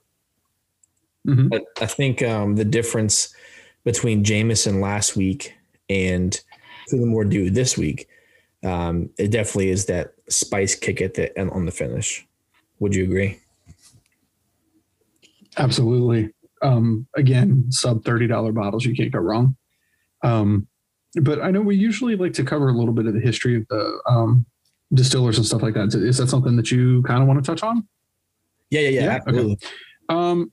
Mhm. 1.26 1.50
But 1.50 1.64
I 1.80 1.86
think 1.86 2.22
um, 2.22 2.56
the 2.56 2.64
difference 2.64 3.34
between 3.84 4.24
Jameson 4.24 4.80
last 4.80 5.16
week 5.16 5.54
and 5.88 6.38
Tullamore 6.90 7.28
Dew 7.28 7.50
this 7.50 7.78
week, 7.78 8.08
um, 8.64 9.10
it 9.18 9.30
definitely 9.30 9.70
is 9.70 9.86
that 9.86 10.14
spice 10.28 10.74
kick 10.74 11.00
at 11.00 11.14
the 11.14 11.36
end 11.38 11.50
on 11.50 11.66
the 11.66 11.72
finish. 11.72 12.26
Would 12.80 12.94
you 12.94 13.04
agree? 13.04 13.38
Absolutely. 15.56 16.32
Um, 16.62 17.06
again, 17.16 17.66
sub 17.70 18.04
thirty 18.04 18.26
dollar 18.26 18.52
bottles, 18.52 18.84
you 18.84 18.94
can't 18.94 19.12
go 19.12 19.18
wrong. 19.18 19.56
Um, 20.22 20.66
but 21.20 21.42
I 21.42 21.50
know 21.50 21.60
we 21.60 21.76
usually 21.76 22.16
like 22.16 22.32
to 22.34 22.44
cover 22.44 22.68
a 22.68 22.72
little 22.72 22.94
bit 22.94 23.06
of 23.06 23.14
the 23.14 23.20
history 23.20 23.56
of 23.56 23.66
the 23.68 24.00
um, 24.06 24.46
distillers 24.94 25.38
and 25.38 25.46
stuff 25.46 25.62
like 25.62 25.74
that. 25.74 25.94
Is 25.94 26.18
that 26.18 26.28
something 26.28 26.56
that 26.56 26.70
you 26.70 27.02
kind 27.02 27.22
of 27.22 27.28
want 27.28 27.42
to 27.42 27.50
touch 27.50 27.62
on? 27.62 27.86
Yeah, 28.70 28.80
yeah, 28.80 28.88
yeah, 28.88 29.04
Yeah, 29.04 29.10
absolutely. 29.10 29.58
Um, 30.08 30.52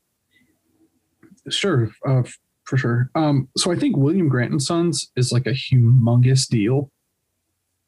sure, 1.50 1.90
uh, 2.08 2.24
for 2.64 2.78
sure. 2.78 3.10
Um, 3.16 3.50
so 3.58 3.72
I 3.72 3.76
think 3.76 3.98
William 3.98 4.30
Grant 4.30 4.52
and 4.52 4.62
Sons 4.62 5.12
is 5.16 5.32
like 5.32 5.48
a 5.48 5.52
humongous 5.52 6.48
deal 6.48 6.92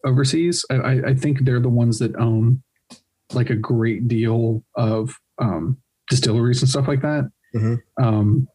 overseas. 0.05 0.65
I, 0.69 0.75
I, 0.75 0.91
I 1.09 1.13
think 1.15 1.45
they're 1.45 1.59
the 1.59 1.69
ones 1.69 1.99
that 1.99 2.15
own 2.15 2.63
like 3.33 3.49
a 3.49 3.55
great 3.55 4.07
deal 4.07 4.63
of 4.75 5.15
um, 5.39 5.77
distilleries 6.09 6.61
and 6.61 6.69
stuff 6.69 6.87
like 6.87 7.01
that. 7.01 7.29
Mhm. 7.55 7.81
Um, 8.01 8.47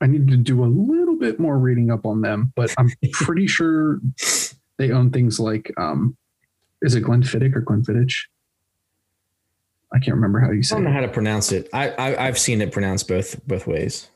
I 0.00 0.06
need 0.06 0.28
to 0.28 0.36
do 0.36 0.64
a 0.64 0.66
little 0.66 1.16
bit 1.16 1.40
more 1.40 1.58
reading 1.58 1.90
up 1.90 2.04
on 2.04 2.20
them, 2.20 2.52
but 2.56 2.74
I'm 2.78 2.90
pretty 3.12 3.46
sure 3.46 4.00
they 4.78 4.90
own 4.90 5.10
things 5.10 5.40
like 5.40 5.72
um, 5.78 6.16
is 6.84 6.94
it 6.94 7.02
Glenfiddich 7.02 7.56
or 7.56 7.62
Glenfiddich? 7.62 8.14
I 9.92 9.98
can't 9.98 10.14
remember 10.14 10.40
how 10.40 10.50
you 10.50 10.62
say. 10.62 10.74
It. 10.74 10.78
I 10.78 10.82
don't 10.82 10.84
know 10.84 10.90
it. 10.90 11.00
how 11.00 11.06
to 11.06 11.12
pronounce 11.12 11.52
it. 11.52 11.68
I, 11.72 11.90
I 11.90 12.26
I've 12.26 12.38
seen 12.38 12.60
it 12.60 12.72
pronounced 12.72 13.08
both 13.08 13.44
both 13.46 13.66
ways. 13.66 14.08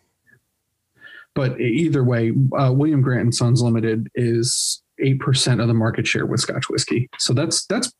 But 1.34 1.60
either 1.60 2.02
way, 2.02 2.32
uh, 2.58 2.72
William 2.72 3.00
Grant 3.00 3.22
and 3.22 3.34
Sons 3.34 3.62
Limited 3.62 4.08
is 4.14 4.82
eight 4.98 5.20
percent 5.20 5.60
of 5.60 5.68
the 5.68 5.74
market 5.74 6.06
share 6.06 6.26
with 6.26 6.40
Scotch 6.40 6.68
whiskey. 6.68 7.08
So 7.18 7.32
that's 7.32 7.64
that's 7.66 7.92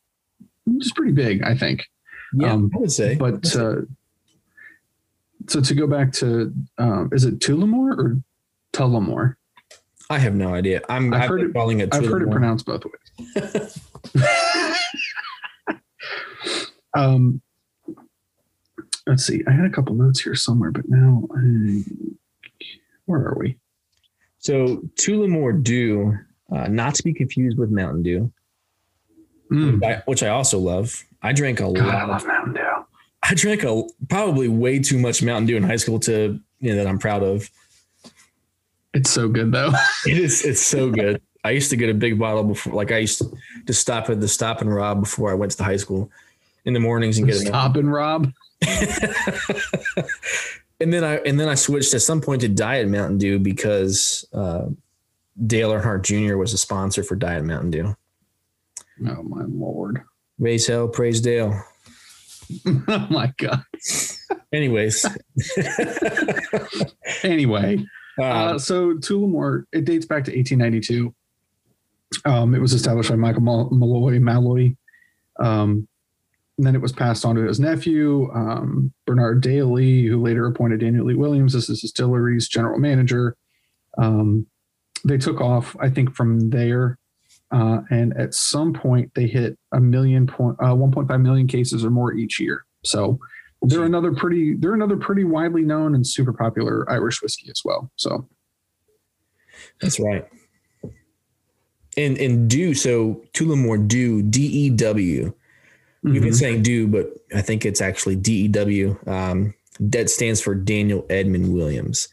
just 0.79 0.95
pretty 0.95 1.13
big, 1.13 1.41
I 1.43 1.55
think. 1.55 1.85
Yeah, 2.33 2.51
Um, 2.53 2.69
I 2.75 2.79
would 2.79 2.91
say. 2.91 3.15
But 3.15 3.55
uh, 3.55 3.81
so 5.47 5.61
to 5.61 5.73
go 5.73 5.87
back 5.87 6.11
to, 6.13 6.53
um, 6.77 7.09
is 7.13 7.23
it 7.25 7.39
Tullamore 7.39 7.97
or 7.97 8.17
Tullamore? 8.73 9.35
I 10.11 10.19
have 10.19 10.35
no 10.35 10.53
idea. 10.53 10.81
I'm 10.89 11.13
I've 11.13 11.21
I've, 11.23 11.29
heard 11.29 11.41
it- 11.41 11.53
calling 11.53 11.79
it. 11.79 11.93
I've 11.95 12.05
heard 12.05 12.23
it 12.23 12.31
pronounced 12.31 12.65
both 12.65 12.83
ways. 12.83 13.79
um, 16.93 17.41
let's 19.07 19.25
see. 19.25 19.43
I 19.47 19.51
had 19.51 19.65
a 19.65 19.69
couple 19.69 19.95
notes 19.95 20.21
here 20.21 20.35
somewhere, 20.35 20.71
but 20.71 20.87
now 20.87 21.27
I, 21.35 21.83
where 23.05 23.21
are 23.21 23.37
we? 23.39 23.57
So 24.39 24.77
Tullamore 24.95 25.61
Dew, 25.63 26.17
uh, 26.51 26.67
not 26.67 26.95
to 26.95 27.03
be 27.03 27.13
confused 27.13 27.57
with 27.57 27.69
Mountain 27.71 28.03
Dew, 28.03 28.31
Mm. 29.51 29.83
I- 29.83 30.03
which 30.05 30.21
I 30.21 30.27
also 30.27 30.59
love. 30.59 31.03
I 31.23 31.33
drank 31.33 31.59
a 31.59 31.63
God, 31.63 31.79
I 31.79 32.05
lot. 32.05 32.09
love 32.09 32.27
Mountain 32.27 32.53
Dew. 32.53 32.85
I 33.23 33.33
drank 33.33 33.63
a 33.63 33.81
probably 34.07 34.47
way 34.47 34.77
too 34.79 34.99
much 34.99 35.23
Mountain 35.23 35.47
Dew 35.47 35.57
in 35.57 35.63
high 35.63 35.75
school 35.77 35.99
to 36.01 36.39
you 36.59 36.69
know 36.69 36.75
that 36.75 36.85
I'm 36.87 36.99
proud 36.99 37.23
of. 37.23 37.49
It's 38.93 39.09
so 39.09 39.27
good 39.27 39.51
though. 39.51 39.71
It 40.05 40.17
is. 40.19 40.45
It's 40.45 40.61
so 40.61 40.89
good. 40.91 41.19
I 41.43 41.51
used 41.51 41.69
to 41.71 41.77
get 41.77 41.89
a 41.89 41.93
big 41.95 42.19
bottle 42.19 42.43
before, 42.43 42.73
like 42.73 42.91
I 42.91 42.99
used 42.99 43.23
to 43.65 43.73
stop 43.73 44.09
at 44.11 44.21
the 44.21 44.27
Stop 44.27 44.61
and 44.61 44.73
Rob 44.73 44.99
before 45.01 45.31
I 45.31 45.33
went 45.33 45.51
to 45.53 45.57
the 45.57 45.63
high 45.63 45.77
school 45.77 46.11
in 46.69 46.73
the 46.73 46.79
mornings 46.79 47.17
and 47.17 47.27
get 47.27 47.35
a 47.35 47.39
Stop 47.39 47.75
and 47.75 47.91
Rob. 47.91 48.31
and 50.79 50.93
then 50.93 51.03
I 51.03 51.15
and 51.17 51.39
then 51.39 51.49
I 51.49 51.55
switched 51.55 51.93
at 51.93 52.01
some 52.01 52.21
point 52.21 52.41
to 52.41 52.47
Diet 52.47 52.87
Mountain 52.87 53.17
Dew 53.17 53.39
because 53.39 54.25
uh, 54.33 54.67
Dale 55.45 55.71
Earnhardt 55.71 56.03
Jr. 56.03 56.37
was 56.37 56.53
a 56.53 56.57
sponsor 56.57 57.03
for 57.03 57.15
Diet 57.15 57.43
Mountain 57.43 57.71
Dew. 57.71 57.95
Oh 59.07 59.23
my 59.23 59.43
lord. 59.47 60.03
Raise 60.37 60.67
hell, 60.67 60.87
praise 60.87 61.19
Dale. 61.19 61.61
oh 62.87 63.07
my 63.09 63.33
god. 63.37 63.63
Anyways, 64.51 65.05
Anyway, 67.23 67.85
uh, 68.17 68.23
uh, 68.23 68.59
so 68.59 68.93
Tullamore, 68.93 69.65
it 69.71 69.85
dates 69.85 70.05
back 70.05 70.23
to 70.25 70.35
1892. 70.35 71.13
Um, 72.25 72.55
it 72.55 72.59
was 72.59 72.73
established 72.73 73.09
by 73.09 73.15
Michael 73.15 73.41
Malloy 73.41 74.19
Malloy. 74.19 74.75
Um, 75.39 75.87
and 76.59 76.67
then 76.67 76.75
it 76.75 76.81
was 76.81 76.91
passed 76.91 77.23
on 77.23 77.35
to 77.35 77.43
his 77.43 77.57
nephew, 77.57 78.29
um, 78.33 78.91
Bernard 79.07 79.39
Daly, 79.39 80.05
who 80.05 80.21
later 80.21 80.45
appointed 80.45 80.81
Daniel 80.81 81.05
Lee 81.05 81.15
Williams 81.15 81.55
as 81.55 81.67
his 81.67 81.79
distillery's 81.79 82.49
general 82.49 82.77
manager. 82.77 83.37
Um, 83.97 84.45
they 85.05 85.17
took 85.17 85.39
off, 85.39 85.77
I 85.79 85.89
think, 85.89 86.13
from 86.13 86.49
there. 86.49 86.99
Uh, 87.49 87.79
and 87.89 88.13
at 88.17 88.33
some 88.33 88.73
point, 88.73 89.09
they 89.15 89.25
hit 89.25 89.57
a 89.71 89.79
million 89.79 90.27
point, 90.27 90.57
uh, 90.59 90.75
1.5 90.75 91.21
million 91.21 91.47
cases 91.47 91.85
or 91.85 91.91
more 91.91 92.13
each 92.13 92.41
year. 92.41 92.65
So 92.83 93.21
they're 93.61 93.85
another 93.85 94.13
pretty, 94.13 94.55
they're 94.55 94.73
another 94.73 94.97
pretty 94.97 95.23
widely 95.23 95.61
known 95.61 95.95
and 95.95 96.05
super 96.05 96.33
popular 96.33 96.91
Irish 96.91 97.21
whiskey 97.21 97.49
as 97.49 97.61
well. 97.63 97.89
So 97.95 98.27
that's 99.79 99.97
right. 99.97 100.27
And 101.95 102.17
and 102.17 102.49
Dew, 102.49 102.73
so 102.73 103.21
Tullamore 103.33 103.87
Dew, 103.87 104.21
D 104.23 104.45
E 104.45 104.69
W. 104.71 105.33
We've 106.03 106.21
been 106.21 106.31
Mhm. 106.31 106.35
saying 106.35 106.63
Dew, 106.63 106.87
but 106.87 107.11
I 107.35 107.41
think 107.41 107.65
it's 107.65 107.81
actually 107.81 108.15
D 108.15 108.45
E 108.45 108.47
W. 108.47 108.97
Um, 109.05 109.53
that 109.81 110.09
stands 110.09 110.41
for 110.41 110.55
Daniel 110.55 111.05
Edmund 111.09 111.53
Williams. 111.53 112.07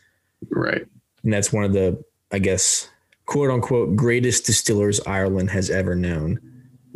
right. 0.50 0.86
and 1.24 1.32
that's 1.32 1.52
one 1.52 1.64
of 1.64 1.72
the 1.72 2.00
i 2.30 2.38
guess 2.38 2.88
quote 3.24 3.50
unquote 3.50 3.96
greatest 3.96 4.44
distillers 4.46 5.00
ireland 5.06 5.50
has 5.50 5.70
ever 5.70 5.94
known 5.96 6.38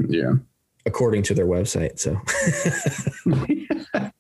Yeah. 0.09 0.35
according 0.87 1.23
to 1.25 1.35
their 1.35 1.47
website 1.47 1.99
so 1.99 2.21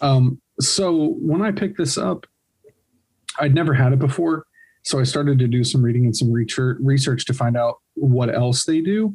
um, 0.00 0.40
so 0.60 1.14
when 1.20 1.42
I 1.42 1.52
picked 1.52 1.78
this 1.78 1.98
up, 1.98 2.26
I'd 3.38 3.54
never 3.54 3.74
had 3.74 3.92
it 3.92 3.98
before. 3.98 4.46
So 4.82 4.98
I 4.98 5.02
started 5.04 5.38
to 5.40 5.48
do 5.48 5.64
some 5.64 5.82
reading 5.82 6.04
and 6.06 6.16
some 6.16 6.32
research 6.32 6.78
research 6.80 7.24
to 7.26 7.34
find 7.34 7.56
out 7.56 7.78
what 7.94 8.34
else 8.34 8.64
they 8.64 8.80
do. 8.80 9.14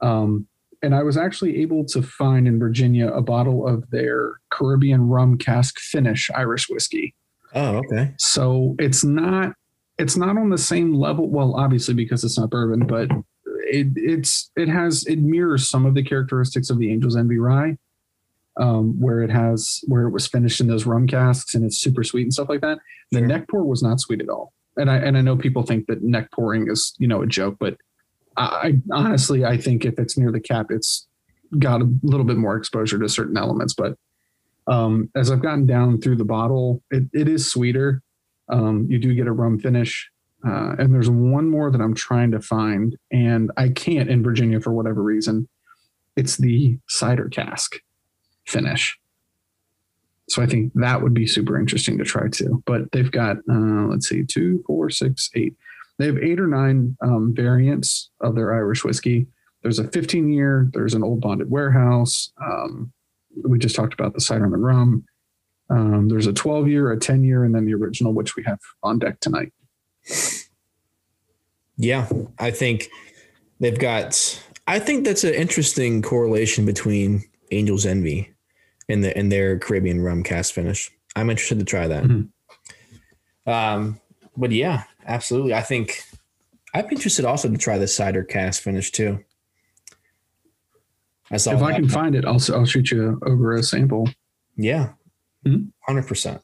Um, 0.00 0.46
and 0.82 0.94
I 0.94 1.02
was 1.02 1.16
actually 1.16 1.60
able 1.62 1.84
to 1.86 2.02
find 2.02 2.46
in 2.48 2.58
Virginia 2.58 3.08
a 3.08 3.22
bottle 3.22 3.66
of 3.66 3.88
their 3.90 4.34
Caribbean 4.50 5.08
rum 5.08 5.38
cask 5.38 5.78
finish 5.78 6.30
Irish 6.34 6.68
whiskey. 6.68 7.14
oh 7.54 7.76
okay 7.84 8.14
So 8.18 8.74
it's 8.78 9.04
not 9.04 9.54
it's 9.98 10.16
not 10.16 10.36
on 10.38 10.48
the 10.50 10.58
same 10.58 10.94
level. 10.94 11.28
Well, 11.28 11.54
obviously 11.54 11.94
because 11.94 12.24
it's 12.24 12.38
not 12.38 12.50
bourbon, 12.50 12.86
but 12.86 13.08
it 13.70 13.88
it's 13.96 14.50
it 14.56 14.68
has 14.68 15.04
it 15.06 15.18
mirrors 15.20 15.68
some 15.68 15.86
of 15.86 15.94
the 15.94 16.02
characteristics 16.02 16.70
of 16.70 16.78
the 16.78 16.90
Angel's 16.90 17.16
Envy 17.16 17.38
rye, 17.38 17.76
um, 18.58 18.98
where 19.00 19.22
it 19.22 19.30
has 19.30 19.80
where 19.86 20.02
it 20.06 20.10
was 20.10 20.26
finished 20.26 20.60
in 20.60 20.66
those 20.66 20.86
rum 20.86 21.06
casks 21.06 21.54
and 21.54 21.64
it's 21.64 21.78
super 21.78 22.02
sweet 22.04 22.22
and 22.22 22.32
stuff 22.32 22.48
like 22.48 22.60
that. 22.62 22.78
The 23.12 23.18
Sure. 23.18 23.26
neck 23.28 23.48
pour 23.48 23.64
was 23.64 23.82
not 23.82 24.00
sweet 24.00 24.20
at 24.22 24.28
all, 24.30 24.52
and 24.76 24.90
I 24.90 24.96
and 24.96 25.16
I 25.16 25.20
know 25.20 25.36
people 25.36 25.62
think 25.62 25.86
that 25.86 26.02
neck 26.02 26.30
pouring 26.32 26.68
is 26.70 26.94
you 26.98 27.06
know 27.06 27.22
a 27.22 27.26
joke, 27.26 27.56
but 27.60 27.76
I, 28.36 28.80
honestly 28.92 29.44
I 29.44 29.56
think 29.56 29.84
if 29.84 29.98
it's 29.98 30.16
near 30.16 30.32
the 30.32 30.40
cap, 30.40 30.66
it's 30.70 31.06
got 31.58 31.82
a 31.82 31.92
little 32.02 32.24
bit 32.24 32.36
more 32.36 32.56
exposure 32.56 32.98
to 32.98 33.08
certain 33.08 33.36
elements, 33.36 33.74
but 33.74 33.96
um, 34.66 35.10
as 35.16 35.30
I've 35.30 35.42
gotten 35.42 35.66
down 35.66 36.00
through 36.00 36.16
the 36.16 36.24
bottle, 36.24 36.82
it, 36.90 37.04
it 37.12 37.28
is 37.28 37.50
sweeter. 37.50 38.02
Um, 38.48 38.86
you 38.88 38.98
do 38.98 39.14
get 39.14 39.26
a 39.26 39.32
rum 39.32 39.58
finish. 39.58 40.08
Uh, 40.46 40.74
and 40.78 40.92
there's 40.92 41.10
one 41.10 41.48
more 41.48 41.70
that 41.70 41.80
I'm 41.80 41.94
trying 41.94 42.32
to 42.32 42.40
find, 42.40 42.96
and 43.12 43.50
I 43.56 43.68
can't 43.68 44.10
in 44.10 44.24
Virginia 44.24 44.60
for 44.60 44.72
whatever 44.72 45.02
reason. 45.02 45.48
It's 46.16 46.36
the 46.36 46.78
cider 46.88 47.28
cask 47.28 47.76
finish. 48.44 48.98
So 50.28 50.42
I 50.42 50.46
think 50.46 50.72
that 50.74 51.02
would 51.02 51.14
be 51.14 51.26
super 51.26 51.58
interesting 51.58 51.98
to 51.98 52.04
try 52.04 52.28
too. 52.28 52.62
But 52.66 52.90
they've 52.92 53.10
got, 53.10 53.36
uh, 53.50 53.86
let's 53.88 54.08
see, 54.08 54.24
two, 54.24 54.64
four, 54.66 54.90
six, 54.90 55.30
eight. 55.34 55.54
They 56.02 56.08
have 56.08 56.18
eight 56.18 56.40
or 56.40 56.48
nine 56.48 56.96
um, 57.00 57.32
variants 57.32 58.10
of 58.20 58.34
their 58.34 58.52
Irish 58.52 58.82
whiskey. 58.82 59.28
There's 59.62 59.78
a 59.78 59.86
15 59.86 60.32
year, 60.32 60.68
there's 60.72 60.94
an 60.94 61.04
old 61.04 61.20
bonded 61.20 61.48
warehouse. 61.48 62.32
Um, 62.44 62.92
we 63.44 63.56
just 63.60 63.76
talked 63.76 63.94
about 63.94 64.12
the 64.12 64.20
cider 64.20 64.42
and 64.42 64.52
the 64.52 64.58
rum. 64.58 65.04
Um, 65.70 66.08
there's 66.08 66.26
a 66.26 66.32
12 66.32 66.66
year, 66.66 66.90
a 66.90 66.98
10 66.98 67.22
year, 67.22 67.44
and 67.44 67.54
then 67.54 67.66
the 67.66 67.74
original, 67.74 68.12
which 68.12 68.34
we 68.34 68.42
have 68.42 68.58
on 68.82 68.98
deck 68.98 69.20
tonight. 69.20 69.52
yeah 71.78 72.08
i 72.38 72.50
think 72.50 72.88
they've 73.60 73.78
got 73.78 74.42
i 74.66 74.78
think 74.78 75.04
that's 75.04 75.24
an 75.24 75.32
interesting 75.32 76.02
correlation 76.02 76.66
between 76.66 77.22
angel's 77.52 77.86
envy 77.86 78.30
and 78.88 79.02
the 79.04 79.16
and 79.16 79.30
their 79.32 79.58
caribbean 79.58 80.00
rum 80.00 80.22
cask 80.22 80.52
finish 80.52 80.90
i'm 81.16 81.30
interested 81.30 81.58
to 81.60 81.64
try 81.64 81.86
that 81.88 82.04
Mhm. 82.04 82.28
um 83.46 84.00
but 84.36 84.50
yeah 84.50 84.82
absolutely 85.06 85.54
i 85.54 85.60
think 85.60 86.02
i'd 86.74 86.88
be 86.88 86.94
interested 86.96 87.24
also 87.24 87.48
to 87.48 87.56
try 87.58 87.78
the 87.78 87.88
cider 87.88 88.22
cask 88.24 88.62
finish 88.62 88.90
too 88.90 89.22
I 91.30 91.38
saw 91.38 91.52
if 91.52 91.62
I 91.62 91.72
can 91.72 91.88
find 91.88 92.14
it, 92.14 92.26
I'll, 92.26 92.40
I'll 92.52 92.66
shoot 92.66 92.90
you 92.90 93.18
over 93.24 93.54
a 93.54 93.62
sample. 93.62 94.06
Yeah. 94.54 94.90
Mhm. 95.46 95.68
100%. 95.88 96.42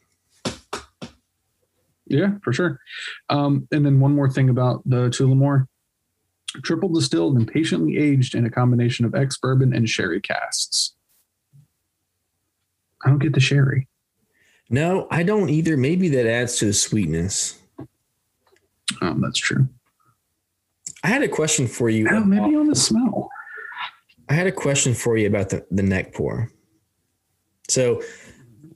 Yeah, 2.06 2.38
for 2.42 2.54
sure. 2.54 2.80
Um, 3.28 3.68
and 3.70 3.84
then 3.84 4.00
one 4.00 4.14
more 4.14 4.30
thing 4.30 4.48
about 4.48 4.82
the 4.86 5.10
Tullamore. 5.10 5.66
triple 6.62 6.88
distilled 6.88 7.36
and 7.36 7.46
patiently 7.46 7.98
aged 7.98 8.34
in 8.34 8.46
a 8.46 8.50
combination 8.50 9.04
of 9.04 9.14
ex 9.14 9.36
bourbon 9.36 9.74
and 9.74 9.86
sherry 9.90 10.22
casks. 10.22 10.94
I 13.04 13.10
don't 13.10 13.18
get 13.18 13.34
the 13.34 13.40
sherry. 13.40 13.88
No, 14.70 15.06
I 15.10 15.22
don't 15.22 15.50
either. 15.50 15.76
Maybe 15.76 16.08
that 16.08 16.26
adds 16.26 16.56
to 16.60 16.64
the 16.64 16.72
sweetness. 16.72 17.58
Oh, 19.02 19.14
that's 19.18 19.38
true. 19.38 19.68
I 21.04 21.08
had 21.08 21.22
a 21.22 21.28
question 21.28 21.66
for 21.66 21.88
you. 21.88 22.08
Oh, 22.10 22.24
maybe 22.24 22.56
on 22.56 22.66
the 22.66 22.74
smell. 22.74 23.30
I 24.28 24.34
had 24.34 24.46
a 24.46 24.52
question 24.52 24.94
for 24.94 25.16
you 25.16 25.26
about 25.26 25.48
the, 25.50 25.64
the 25.70 25.82
neck 25.82 26.12
pour. 26.12 26.50
So 27.68 28.02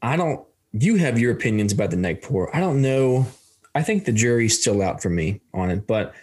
I 0.02 0.16
don't, 0.16 0.44
you 0.72 0.96
have 0.96 1.18
your 1.18 1.32
opinions 1.32 1.72
about 1.72 1.90
the 1.90 1.96
neck 1.96 2.22
pour. 2.22 2.54
I 2.56 2.60
don't 2.60 2.80
know. 2.80 3.26
I 3.74 3.82
think 3.82 4.04
the 4.04 4.12
jury's 4.12 4.58
still 4.60 4.82
out 4.82 5.02
for 5.02 5.10
me 5.10 5.40
on 5.52 5.70
it, 5.70 5.86
but 5.86 6.14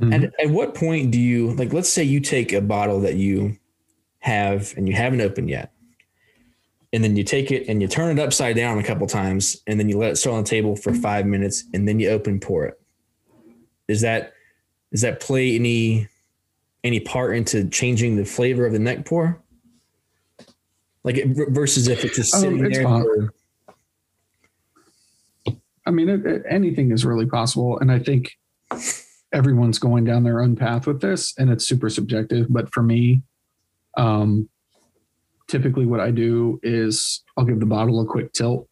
Mhm. 0.00 0.14
at, 0.24 0.40
at 0.46 0.50
what 0.50 0.74
point 0.74 1.10
do 1.10 1.20
you, 1.20 1.52
like, 1.52 1.72
let's 1.74 1.88
say 1.90 2.02
you 2.02 2.18
take 2.20 2.52
a 2.54 2.62
bottle 2.62 3.00
that 3.00 3.16
you 3.16 3.58
have 4.20 4.72
and 4.78 4.88
you 4.88 4.94
haven't 4.94 5.20
opened 5.20 5.50
yet, 5.50 5.72
and 6.92 7.02
then 7.02 7.16
you 7.16 7.24
take 7.24 7.50
it 7.50 7.68
and 7.68 7.80
you 7.80 7.88
turn 7.88 8.18
it 8.18 8.22
upside 8.22 8.56
down 8.56 8.78
a 8.78 8.82
couple 8.82 9.06
times, 9.06 9.62
and 9.66 9.78
then 9.80 9.88
you 9.88 9.98
let 9.98 10.10
it 10.12 10.16
sit 10.16 10.30
on 10.30 10.42
the 10.42 10.48
table 10.48 10.76
for 10.76 10.92
five 10.92 11.26
minutes, 11.26 11.64
and 11.72 11.88
then 11.88 11.98
you 11.98 12.10
open 12.10 12.38
pour 12.40 12.66
it. 12.66 12.80
Is 13.88 14.00
that, 14.02 14.32
does 14.90 15.00
that 15.00 15.20
play 15.20 15.54
any 15.56 16.08
any 16.84 16.98
part 16.98 17.36
into 17.36 17.68
changing 17.68 18.16
the 18.16 18.24
flavor 18.24 18.66
of 18.66 18.72
the 18.72 18.78
neck 18.78 19.04
pour? 19.04 19.40
Like 21.04 21.16
it, 21.16 21.28
versus 21.50 21.86
if 21.88 22.04
it's 22.04 22.16
just 22.16 22.34
Um, 22.34 22.40
sitting 22.40 22.64
it's 22.64 22.78
there. 22.78 22.86
for- 22.86 23.34
I 25.86 25.90
mean, 25.90 26.08
it, 26.08 26.26
it- 26.26 26.42
anything 26.48 26.90
is 26.92 27.04
really 27.04 27.26
possible. 27.26 27.78
And 27.78 27.90
I 27.90 27.98
think 27.98 28.32
everyone's 29.32 29.78
going 29.78 30.04
down 30.04 30.24
their 30.24 30.40
own 30.40 30.56
path 30.56 30.86
with 30.86 31.00
this, 31.00 31.34
and 31.38 31.50
it's 31.50 31.66
super 31.66 31.88
subjective. 31.88 32.46
But 32.50 32.72
for 32.72 32.82
me, 32.82 33.22
um, 33.96 34.48
typically 35.52 35.84
what 35.84 36.00
I 36.00 36.10
do 36.10 36.58
is 36.62 37.22
I'll 37.36 37.44
give 37.44 37.60
the 37.60 37.66
bottle 37.66 38.00
a 38.00 38.06
quick 38.06 38.32
tilt, 38.32 38.66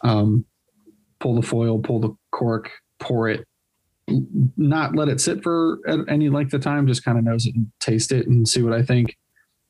um, 0.00 0.46
pull 1.20 1.34
the 1.34 1.46
foil, 1.46 1.78
pull 1.78 2.00
the 2.00 2.16
cork, 2.30 2.70
pour 2.98 3.28
it, 3.28 3.46
not 4.56 4.96
let 4.96 5.08
it 5.08 5.20
sit 5.20 5.42
for 5.42 5.80
any 6.08 6.30
length 6.30 6.54
of 6.54 6.62
time, 6.62 6.86
just 6.86 7.04
kind 7.04 7.18
of 7.18 7.24
nose 7.24 7.44
it 7.44 7.54
and 7.54 7.70
taste 7.78 8.10
it 8.10 8.26
and 8.26 8.48
see 8.48 8.62
what 8.62 8.72
I 8.72 8.82
think. 8.82 9.18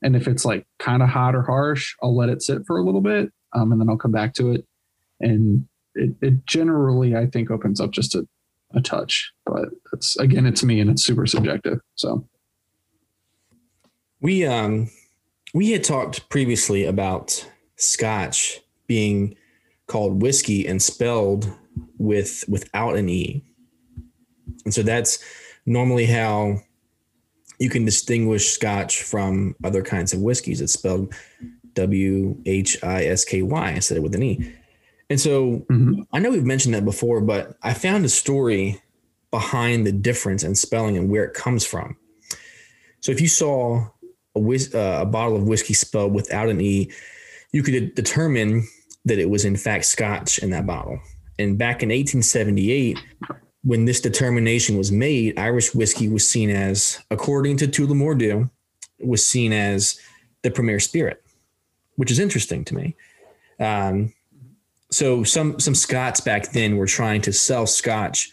And 0.00 0.14
if 0.14 0.28
it's 0.28 0.44
like 0.44 0.64
kind 0.78 1.02
of 1.02 1.08
hot 1.08 1.34
or 1.34 1.42
harsh, 1.42 1.96
I'll 2.00 2.16
let 2.16 2.28
it 2.28 2.40
sit 2.40 2.64
for 2.68 2.78
a 2.78 2.84
little 2.84 3.00
bit, 3.00 3.32
um, 3.52 3.72
and 3.72 3.80
then 3.80 3.88
I'll 3.88 3.96
come 3.96 4.12
back 4.12 4.32
to 4.34 4.52
it. 4.52 4.64
And 5.18 5.66
it, 5.96 6.14
it 6.22 6.46
generally, 6.46 7.16
I 7.16 7.26
think, 7.26 7.50
opens 7.50 7.80
up 7.80 7.90
just 7.90 8.14
a, 8.14 8.28
a 8.74 8.80
touch. 8.80 9.32
But 9.44 9.70
it's 9.92 10.16
again, 10.18 10.46
it's 10.46 10.62
me 10.62 10.78
and 10.78 10.88
it's 10.88 11.04
super 11.04 11.26
subjective. 11.26 11.80
So 11.96 12.28
We 14.20 14.46
um 14.46 14.88
we 15.54 15.70
had 15.70 15.84
talked 15.84 16.28
previously 16.28 16.84
about 16.84 17.46
Scotch 17.76 18.60
being 18.86 19.36
called 19.86 20.22
whiskey 20.22 20.66
and 20.66 20.82
spelled 20.82 21.50
with 21.98 22.44
without 22.48 22.96
an 22.96 23.08
e, 23.08 23.44
and 24.64 24.74
so 24.74 24.82
that's 24.82 25.22
normally 25.66 26.06
how 26.06 26.58
you 27.58 27.68
can 27.68 27.84
distinguish 27.84 28.50
Scotch 28.50 29.02
from 29.02 29.54
other 29.64 29.82
kinds 29.82 30.12
of 30.12 30.20
whiskeys. 30.20 30.60
It's 30.60 30.72
spelled 30.72 31.12
W 31.74 32.36
H 32.46 32.82
I 32.82 33.04
S 33.04 33.24
K 33.24 33.42
Y 33.42 33.70
instead 33.70 33.98
of 33.98 34.02
with 34.02 34.14
an 34.14 34.22
e, 34.22 34.54
and 35.10 35.20
so 35.20 35.64
mhm. 35.70 36.06
I 36.12 36.18
know 36.18 36.30
we've 36.30 36.44
mentioned 36.44 36.74
that 36.74 36.84
before, 36.84 37.20
but 37.20 37.56
I 37.62 37.74
found 37.74 38.04
a 38.04 38.10
story 38.10 38.80
behind 39.30 39.86
the 39.86 39.92
difference 39.92 40.42
in 40.42 40.54
spelling 40.54 40.96
and 40.96 41.10
where 41.10 41.24
it 41.24 41.34
comes 41.34 41.64
from. 41.66 41.96
So 43.00 43.12
if 43.12 43.20
you 43.20 43.28
saw 43.28 43.86
a, 44.38 44.98
uh, 44.98 45.02
a 45.02 45.06
bottle 45.06 45.36
of 45.36 45.44
whiskey 45.44 45.74
spelled 45.74 46.14
without 46.14 46.48
an 46.48 46.60
E, 46.60 46.90
you 47.52 47.62
could 47.62 47.94
determine 47.94 48.66
that 49.04 49.18
it 49.18 49.30
was 49.30 49.44
in 49.44 49.56
fact 49.56 49.84
Scotch 49.84 50.38
in 50.38 50.50
that 50.50 50.66
bottle. 50.66 51.00
And 51.38 51.56
back 51.56 51.82
in 51.82 51.88
1878, 51.88 52.98
when 53.64 53.84
this 53.84 54.00
determination 54.00 54.76
was 54.76 54.90
made, 54.90 55.38
Irish 55.38 55.74
whiskey 55.74 56.08
was 56.08 56.28
seen 56.28 56.50
as, 56.50 56.98
according 57.10 57.56
to 57.58 57.68
Tullamore 57.68 58.50
was 59.00 59.26
seen 59.26 59.52
as 59.52 59.98
the 60.42 60.50
premier 60.50 60.80
spirit, 60.80 61.22
which 61.96 62.10
is 62.10 62.18
interesting 62.18 62.64
to 62.64 62.74
me. 62.74 62.96
Um, 63.60 64.12
so 64.90 65.22
some 65.22 65.60
some 65.60 65.74
Scots 65.74 66.20
back 66.20 66.52
then 66.52 66.76
were 66.76 66.86
trying 66.86 67.20
to 67.22 67.32
sell 67.32 67.66
Scotch 67.66 68.32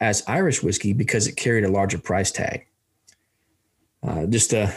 as 0.00 0.24
Irish 0.26 0.62
whiskey 0.62 0.92
because 0.92 1.26
it 1.26 1.36
carried 1.36 1.64
a 1.64 1.70
larger 1.70 1.98
price 1.98 2.32
tag. 2.32 2.66
Uh, 4.02 4.26
just 4.26 4.52
a, 4.54 4.72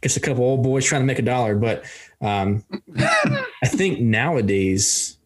guess 0.00 0.16
a 0.16 0.20
couple 0.20 0.42
old 0.44 0.62
boys 0.62 0.84
trying 0.84 1.02
to 1.02 1.06
make 1.06 1.18
a 1.20 1.22
dollar, 1.22 1.54
but 1.54 1.84
um, 2.20 2.64
I 2.98 3.66
think 3.66 4.00
nowadays 4.00 5.18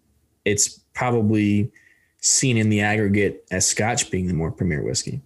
it's 0.45 0.81
probably 0.95 1.71
seen 2.21 2.57
in 2.59 2.69
the 2.69 2.81
aggregate 2.83 3.47
as 3.51 3.67
Scotch 3.67 4.11
being 4.11 4.27
the 4.27 4.35
more 4.35 4.51
premier 4.51 4.83
whiskey. 4.83 5.23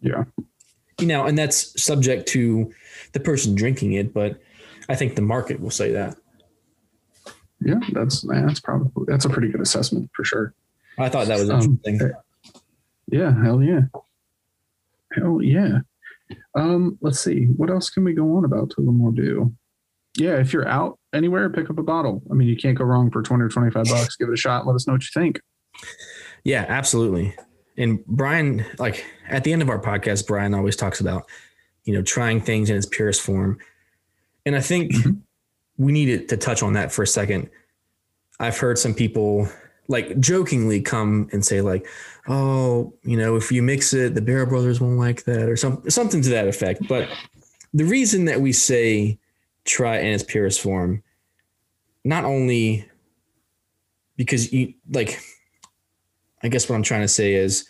yeah, 0.00 0.24
You 1.00 1.06
know, 1.06 1.24
and 1.24 1.38
that's 1.38 1.80
subject 1.82 2.28
to 2.28 2.72
the 3.12 3.20
person 3.20 3.54
drinking 3.54 3.92
it, 3.94 4.12
but 4.12 4.38
I 4.88 4.96
think 4.96 5.14
the 5.16 5.22
market 5.22 5.60
will 5.60 5.70
say 5.70 5.92
that. 5.92 6.16
yeah, 7.60 7.80
that's 7.92 8.20
that's 8.22 8.60
probably 8.60 9.04
that's 9.06 9.24
a 9.24 9.30
pretty 9.30 9.48
good 9.48 9.62
assessment 9.62 10.10
for 10.14 10.24
sure. 10.24 10.52
I 10.98 11.08
thought 11.08 11.26
that 11.28 11.38
was 11.40 11.48
Um, 11.48 11.80
interesting. 11.86 12.10
Yeah, 13.10 13.32
hell 13.42 13.62
yeah, 13.62 13.82
hell 15.12 15.40
yeah. 15.42 15.78
Um, 16.54 16.98
let's 17.00 17.20
see, 17.20 17.44
what 17.44 17.70
else 17.70 17.90
can 17.90 18.04
we 18.04 18.12
go 18.14 18.36
on 18.36 18.44
about 18.44 18.70
Tullamore 18.70 19.14
Dew? 19.14 19.54
Yeah, 20.16 20.36
if 20.38 20.52
you're 20.52 20.68
out 20.68 20.98
anywhere, 21.12 21.50
pick 21.50 21.68
up 21.70 21.78
a 21.78 21.82
bottle. 21.82 22.22
I 22.30 22.34
mean, 22.34 22.48
you 22.48 22.56
can't 22.56 22.78
go 22.78 22.84
wrong 22.84 23.10
for 23.10 23.20
twenty 23.22 23.42
or 23.44 23.48
twenty 23.48 23.70
five 23.70 23.86
bucks. 23.86 24.16
Give 24.16 24.28
it 24.28 24.32
a 24.34 24.36
shot. 24.36 24.66
Let 24.66 24.74
us 24.76 24.86
know 24.86 24.92
what 24.94 25.02
you 25.02 25.08
think. 25.20 25.40
Yeah, 26.44 26.64
absolutely. 26.68 27.34
And 27.76 28.04
Brian, 28.06 28.64
like 28.78 29.04
at 29.28 29.42
the 29.42 29.52
end 29.52 29.60
of 29.62 29.68
our 29.68 29.80
podcast, 29.80 30.26
Brian 30.28 30.54
always 30.54 30.76
talks 30.76 31.00
about, 31.00 31.24
you 31.84 31.92
know, 31.92 32.02
trying 32.02 32.40
things 32.40 32.70
in 32.70 32.76
its 32.76 32.86
purest 32.86 33.22
form. 33.22 33.58
And 34.46 34.54
I 34.54 34.60
think 34.60 34.92
Mhm. 34.92 35.20
we 35.78 35.90
needed 35.90 36.28
to 36.28 36.36
touch 36.36 36.62
on 36.62 36.74
that 36.74 36.92
for 36.92 37.02
a 37.02 37.06
second. 37.06 37.50
I've 38.38 38.58
heard 38.58 38.78
some 38.78 38.94
people 38.94 39.48
like 39.88 40.18
jokingly 40.18 40.80
come 40.80 41.28
and 41.32 41.44
say, 41.44 41.60
like, 41.60 41.86
oh, 42.28 42.94
you 43.02 43.16
know, 43.16 43.36
if 43.36 43.52
you 43.52 43.62
mix 43.62 43.92
it, 43.92 44.14
the 44.14 44.22
Barrel 44.22 44.46
Brothers 44.46 44.80
won't 44.80 44.98
like 44.98 45.24
that, 45.24 45.48
or 45.48 45.56
some 45.56 45.82
something 45.90 46.22
to 46.22 46.28
that 46.30 46.48
effect. 46.48 46.86
But 46.86 47.08
the 47.72 47.84
reason 47.84 48.24
that 48.26 48.40
we 48.40 48.52
say 48.52 49.18
try 49.64 49.98
in 49.98 50.12
its 50.12 50.22
purest 50.22 50.60
form, 50.60 51.02
not 52.04 52.24
only 52.24 52.88
because 54.16 54.52
you 54.52 54.74
like 54.90 55.20
I 56.42 56.48
guess 56.48 56.68
what 56.68 56.76
I'm 56.76 56.82
trying 56.82 57.02
to 57.02 57.08
say 57.08 57.34
is 57.34 57.66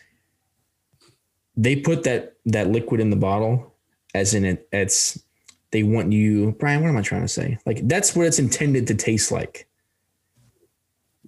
they 1.57 1.77
put 1.77 2.03
that 2.05 2.35
that 2.46 2.68
liquid 2.70 3.00
in 3.00 3.11
the 3.11 3.16
bottle 3.16 3.74
as 4.14 4.35
in 4.35 4.44
it 4.44 4.68
it's 4.72 5.22
they 5.70 5.83
want 5.83 6.12
you 6.12 6.53
Brian 6.59 6.83
what 6.83 6.88
am 6.88 6.96
I 6.96 7.03
trying 7.03 7.22
to 7.22 7.29
say 7.29 7.59
like 7.66 7.87
that's 7.88 8.14
what 8.14 8.27
it's 8.27 8.38
intended 8.38 8.87
to 8.88 8.94
taste 8.94 9.33
like 9.33 9.66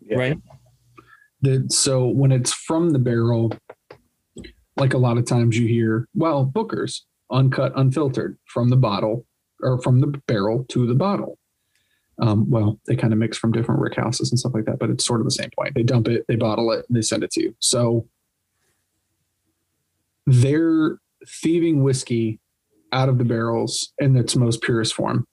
Yeah. 0.05 0.17
right 0.19 0.39
that 1.47 1.73
so 1.73 2.07
when 2.07 2.33
it's 2.33 2.53
from 2.53 2.91
the 2.91 2.99
barrel 2.99 3.53
like 4.77 4.95
a 4.95 4.99
lot 4.99 5.17
of 5.17 5.25
times 5.25 5.59
you 5.59 5.67
hear 5.67 6.09
well 6.15 6.45
Booker's 6.45 7.07
uncut 7.31 7.73
unfiltered 7.77 8.37
from 8.47 8.69
the 8.71 8.77
bottle 8.77 9.25
or 9.63 9.81
from 9.81 10.01
the 10.01 10.09
barrel 10.27 10.65
to 10.69 10.87
the 10.87 10.95
bottle. 10.95 11.39
Um, 12.21 12.51
well 12.51 12.81
they 12.87 12.97
kind 12.97 13.13
of 13.13 13.19
mix 13.19 13.37
from 13.37 13.53
different 13.53 13.81
rick 13.81 13.97
houses 13.97 14.31
and 14.31 14.39
stuff 14.39 14.55
like 14.55 14.65
that 14.65 14.79
but 14.79 14.91
it's 14.91 15.05
sort 15.05 15.21
of 15.21 15.27
the 15.27 15.31
same 15.31 15.51
point. 15.57 15.75
They 15.75 15.83
dump 15.83 16.09
it 16.09 16.25
they 16.29 16.37
bottle 16.37 16.73
it 16.73 16.85
and 16.89 16.97
they 16.97 17.03
send 17.03 17.23
it 17.23 17.31
to 17.33 17.43
you. 17.43 17.57
So 17.61 18.09
they're 20.27 20.99
thieving 21.27 21.83
whiskey 21.83 22.41
out 22.93 23.09
of 23.09 23.19
the 23.19 23.25
barrels 23.25 23.93
in 23.99 24.17
its 24.17 24.35
most 24.35 24.63
purest 24.63 24.95
form. 24.95 25.27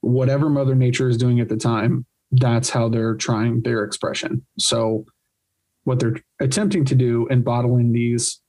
Whatever 0.00 0.48
mother 0.48 0.74
nature 0.74 1.08
is 1.08 1.16
doing 1.16 1.40
at 1.40 1.48
the 1.48 1.56
time 1.56 2.06
that's 2.32 2.70
how 2.70 2.88
they're 2.88 3.16
trying 3.16 3.62
their 3.62 3.84
expression. 3.84 4.46
So, 4.58 5.04
what 5.84 5.98
they're 5.98 6.20
attempting 6.40 6.84
to 6.86 6.94
do 6.94 7.26
in 7.28 7.42
bottling 7.42 7.92
these 7.92 8.40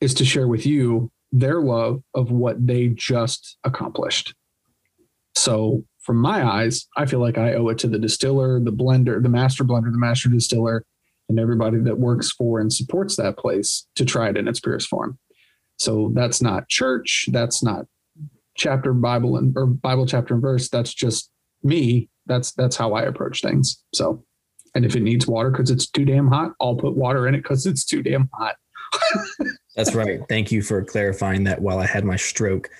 is 0.00 0.14
to 0.14 0.24
share 0.24 0.48
with 0.48 0.66
you 0.66 1.10
their 1.32 1.60
love 1.60 2.02
of 2.14 2.30
what 2.30 2.64
they 2.66 2.88
just 2.88 3.58
accomplished. 3.64 4.34
So, 5.34 5.84
from 6.00 6.18
my 6.18 6.44
eyes, 6.44 6.86
I 6.96 7.06
feel 7.06 7.18
like 7.18 7.36
I 7.36 7.54
owe 7.54 7.68
it 7.68 7.78
to 7.78 7.88
the 7.88 7.98
distiller, 7.98 8.60
the 8.60 8.72
blender, 8.72 9.20
the 9.20 9.28
master 9.28 9.64
blender, 9.64 9.90
the 9.90 9.98
master 9.98 10.28
distiller, 10.28 10.84
and 11.28 11.40
everybody 11.40 11.78
that 11.78 11.98
works 11.98 12.30
for 12.30 12.60
and 12.60 12.72
supports 12.72 13.16
that 13.16 13.36
place 13.36 13.88
to 13.96 14.04
try 14.04 14.28
it 14.28 14.36
in 14.36 14.46
its 14.46 14.60
purest 14.60 14.88
form. 14.88 15.18
So, 15.78 16.12
that's 16.14 16.40
not 16.40 16.68
church, 16.68 17.28
that's 17.32 17.62
not 17.62 17.86
chapter 18.56 18.94
Bible 18.94 19.36
and 19.36 19.52
or 19.56 19.66
Bible 19.66 20.06
chapter 20.06 20.34
and 20.34 20.42
verse. 20.42 20.68
That's 20.68 20.94
just 20.94 21.30
me 21.62 22.08
that's 22.26 22.52
that's 22.52 22.76
how 22.76 22.92
i 22.92 23.02
approach 23.02 23.40
things 23.40 23.82
so 23.94 24.24
and 24.76 24.84
if 24.84 24.94
it 24.94 25.00
needs 25.02 25.26
water 25.26 25.50
because 25.50 25.70
it's 25.70 25.86
too 25.88 26.04
damn 26.04 26.28
hot 26.28 26.52
i'll 26.60 26.76
put 26.76 26.94
water 26.94 27.26
in 27.26 27.34
it 27.34 27.42
because 27.42 27.66
it's 27.66 27.84
too 27.84 28.02
damn 28.02 28.28
hot 28.32 28.54
That's 29.76 29.94
right. 29.94 30.20
Thank 30.28 30.50
you 30.50 30.62
for 30.62 30.82
clarifying 30.82 31.44
that 31.44 31.60
while 31.60 31.78
I 31.78 31.86
had 31.86 32.04
my 32.04 32.16
stroke. 32.16 32.70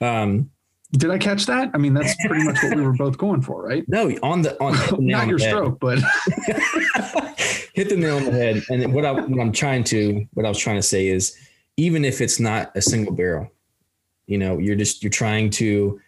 Um, 0.00 0.50
Did 0.92 1.10
I 1.10 1.18
catch 1.18 1.46
that? 1.46 1.70
I 1.72 1.78
mean, 1.78 1.94
that's 1.94 2.14
pretty 2.26 2.44
much 2.44 2.62
what 2.62 2.76
we 2.76 2.82
were 2.82 2.92
both 2.92 3.16
going 3.16 3.40
for, 3.40 3.62
right? 3.62 3.84
no, 3.88 4.10
on 4.22 4.42
the 4.42 4.60
on 4.62 4.72
the 4.74 4.96
Not 5.00 5.22
on 5.22 5.28
your 5.28 5.38
head. 5.38 5.48
stroke, 5.48 5.80
but 5.80 5.98
hit 7.72 7.88
the 7.88 7.96
nail 7.96 8.16
on 8.16 8.26
the 8.26 8.32
head. 8.32 8.62
And 8.68 8.92
what 8.92 9.06
I 9.06 9.12
what 9.12 9.40
I'm 9.40 9.52
trying 9.52 9.84
to 9.84 10.26
what 10.34 10.44
I 10.44 10.48
was 10.48 10.58
trying 10.58 10.76
to 10.76 10.82
say 10.82 11.08
is, 11.08 11.36
even 11.76 12.04
if 12.04 12.20
it's 12.20 12.38
not 12.38 12.70
a 12.76 12.82
single 12.82 13.14
barrel, 13.14 13.50
you 14.26 14.36
know, 14.36 14.58
you're 14.58 14.76
just 14.76 15.02
you're 15.02 15.10
trying 15.10 15.48
to 15.50 16.00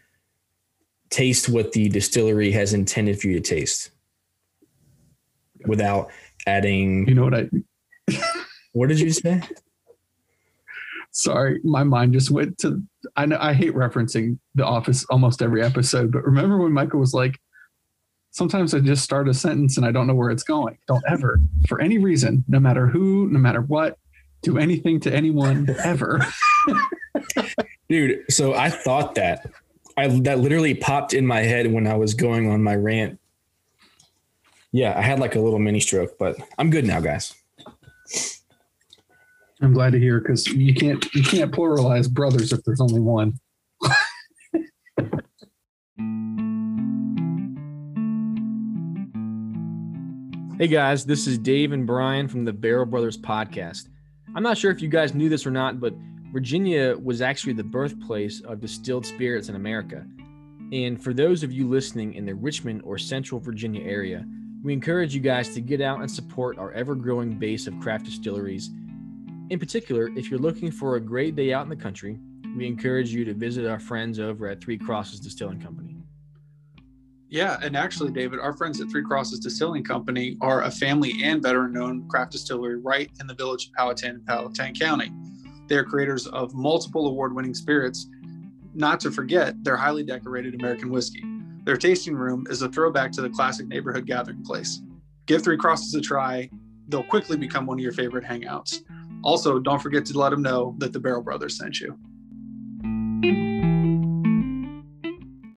taste 1.09 1.49
what 1.49 1.73
the 1.73 1.89
distillery 1.89 2.53
has 2.53 2.75
intended 2.75 3.19
for 3.21 3.29
you 3.29 3.35
to 3.35 3.41
taste, 3.41 3.91
without 5.67 6.11
adding. 6.47 7.09
you 7.09 7.15
know 7.15 7.25
what 7.25 7.35
I 7.35 7.49
What 8.73 8.89
did 8.89 9.01
you 9.01 9.11
say? 9.11 9.43
sorry, 11.17 11.61
my 11.65 11.83
mind 11.83 12.13
just 12.13 12.31
went 12.31 12.59
to 12.59 12.83
I 13.17 13.25
know 13.27 13.39
I 13.41 13.55
hate 13.55 13.75
referencing 13.75 14.39
the 14.55 14.67
office 14.67 15.05
almost 15.09 15.41
every 15.41 15.63
episode, 15.63 16.13
but 16.13 16.25
remember 16.25 16.59
when 16.59 16.73
Michael 16.73 17.01
was 17.01 17.15
like, 17.15 17.41
sometimes 18.31 18.75
I 18.75 18.81
just 18.81 19.03
start 19.03 19.29
a 19.29 19.35
sentence 19.35 19.79
and 19.79 19.87
I 19.87 19.93
don't 19.93 20.07
know 20.07 20.15
where 20.15 20.31
it's 20.31 20.43
going. 20.43 20.77
Don't 20.87 21.05
ever, 21.09 21.41
for 21.69 21.81
any 21.81 21.97
reason, 21.97 22.45
no 22.49 22.61
matter 22.61 22.87
who, 22.87 23.29
no 23.31 23.39
matter 23.39 23.63
what, 23.63 23.97
do 24.43 24.59
anything 24.59 25.01
to 25.01 25.15
anyone 25.15 25.75
ever. 25.83 26.21
Dude, 27.89 28.25
so 28.31 28.53
I 28.53 28.69
thought 28.69 29.15
that. 29.15 29.51
I 29.97 30.09
that 30.09 30.41
literally 30.41 30.75
popped 30.75 31.15
in 31.15 31.27
my 31.27 31.41
head 31.41 31.73
when 31.73 31.87
I 31.87 31.95
was 31.95 32.13
going 32.13 32.51
on 32.51 32.63
my 32.63 32.75
rant. 32.75 33.19
Yeah, 34.77 34.93
I 34.95 35.01
had 35.01 35.21
like 35.21 35.37
a 35.37 35.41
little 35.41 35.59
mini 35.59 35.81
stroke, 35.81 36.19
but 36.19 36.37
I'm 36.59 36.69
good 36.69 36.85
now, 36.85 37.01
guys. 37.01 37.33
I'm 39.63 39.73
glad 39.73 39.93
to 39.93 39.99
hear 39.99 40.21
because 40.21 40.47
you 40.49 40.75
can't 40.75 41.03
you 41.15 41.23
can't 41.23 41.51
pluralize 41.51 42.11
brothers 42.11 42.53
if 42.53 42.63
there's 42.63 42.83
only 42.83 43.01
one. 43.01 43.41
Hey 50.59 50.69
guys, 50.69 51.05
this 51.05 51.27
is 51.27 51.37
Dave 51.37 51.73
and 51.73 51.87
Brian 51.87 52.29
from 52.29 52.47
the 52.47 52.53
Barrel 52.53 52.87
Brothers 52.87 53.19
podcast. 53.19 53.91
I'm 54.35 54.43
not 54.43 54.57
sure 54.57 54.71
if 54.71 54.81
you 54.81 54.89
guys 54.89 55.13
knew 55.13 55.29
this 55.29 55.47
or 55.47 55.51
not, 55.51 55.81
but 55.81 55.93
Virginia 56.33 56.97
was 56.97 57.21
actually 57.21 57.53
the 57.53 57.65
birthplace 57.65 58.41
of 58.41 58.61
distilled 58.61 59.05
spirits 59.05 59.51
in 59.51 59.55
America. 59.55 60.07
And 60.73 61.03
for 61.03 61.13
those 61.13 61.43
of 61.43 61.53
you 61.53 61.69
listening 61.69 62.15
in 62.15 62.25
the 62.25 62.35
Richmond 62.35 62.81
or 62.85 62.97
Central 62.97 63.39
Virginia 63.39 63.83
area, 63.83 64.27
we 64.63 64.73
encourage 64.73 65.15
you 65.15 65.21
guys 65.21 65.55
to 65.55 65.61
get 65.61 65.81
out 65.81 66.01
and 66.01 66.11
support 66.11 66.59
our 66.59 66.73
ever 66.73 66.95
growing 66.95 67.39
base 67.39 67.67
of 67.67 67.79
craft 67.81 68.07
distilleries. 68.07 68.71
In 69.51 69.59
particular, 69.59 70.11
if 70.17 70.31
you're 70.31 70.41
looking 70.41 70.71
for 70.71 70.97
a 70.97 71.01
great 71.01 71.37
day 71.37 71.53
out 71.53 71.63
in 71.63 71.69
the 71.69 71.77
country, 71.77 72.19
we 72.57 72.67
encourage 72.67 73.11
you 73.11 73.25
to 73.25 73.35
visit 73.35 73.67
our 73.67 73.79
friends 73.79 74.19
over 74.19 74.49
at 74.49 74.61
Three 74.61 74.79
Crosses 74.79 75.21
Distilling 75.21 75.61
Company. 75.61 75.97
Yeah, 77.29 77.59
and 77.61 77.77
actually, 77.77 78.13
David, 78.13 78.41
our 78.41 78.53
friends 78.57 78.81
at 78.81 78.89
Three 78.89 79.03
Crosses 79.03 79.41
Distilling 79.41 79.85
Company 79.85 80.37
are 80.41 80.63
a 80.63 80.71
family 80.71 81.23
and 81.23 81.43
veteran-owned 81.43 82.09
craft 82.09 82.33
distillery 82.33 82.77
right 82.77 83.11
in 83.21 83.27
the 83.27 83.35
village 83.35 83.67
of 83.67 83.73
Powhatan 83.75 84.17
in 84.17 84.25
Powhatan 84.25 84.75
County. 84.75 85.13
They 85.67 85.77
are 85.77 85.85
creators 85.85 86.27
of 86.29 86.55
multiple 86.55 87.09
award-winning 87.09 87.55
spirits. 87.55 88.09
Not 88.75 89.01
to 89.01 89.11
forget 89.11 89.63
their 89.65 89.77
highly 89.77 90.05
decorated 90.05 90.55
American 90.55 90.91
whiskey. 90.91 91.25
Their 91.67 91.77
tasting 91.77 92.15
room 92.15 92.47
is 92.49 92.63
a 92.63 92.69
throwback 92.69 93.11
to 93.13 93.23
the 93.23 93.29
classic 93.29 93.67
neighborhood 93.67 94.07
gathering 94.07 94.45
place. 94.45 94.83
Give 95.27 95.43
Three 95.43 95.57
Crosses 95.57 95.93
a 95.95 96.01
try; 96.01 96.49
they'll 96.87 97.03
quickly 97.03 97.37
become 97.37 97.67
one 97.67 97.77
of 97.77 97.83
your 97.83 97.93
favorite 97.93 98.25
hangouts. 98.25 98.85
Also, 99.25 99.59
don't 99.59 99.83
forget 99.83 100.07
to 100.07 100.17
let 100.17 100.31
them 100.31 100.43
know 100.43 100.77
that 100.79 100.93
the 100.93 101.01
Barrel 101.01 101.23
Brothers 101.23 101.59
sent 101.59 101.81
you. 101.81 101.99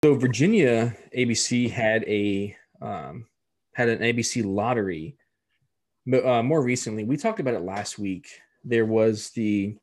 So 0.03 0.15
Virginia 0.15 0.97
ABC 1.15 1.71
had 1.71 2.05
a 2.05 2.57
um, 2.81 3.27
had 3.75 3.91
an 3.91 3.99
ABC 3.99 4.43
lottery. 4.47 5.15
Uh, 6.11 6.43
more 6.43 6.63
recently, 6.63 7.05
we 7.05 7.19
talked 7.19 7.39
about 7.39 7.53
it 7.53 7.61
last 7.61 7.99
week. 7.99 8.31
There 8.65 8.87
was 8.87 9.29
the 9.31 9.77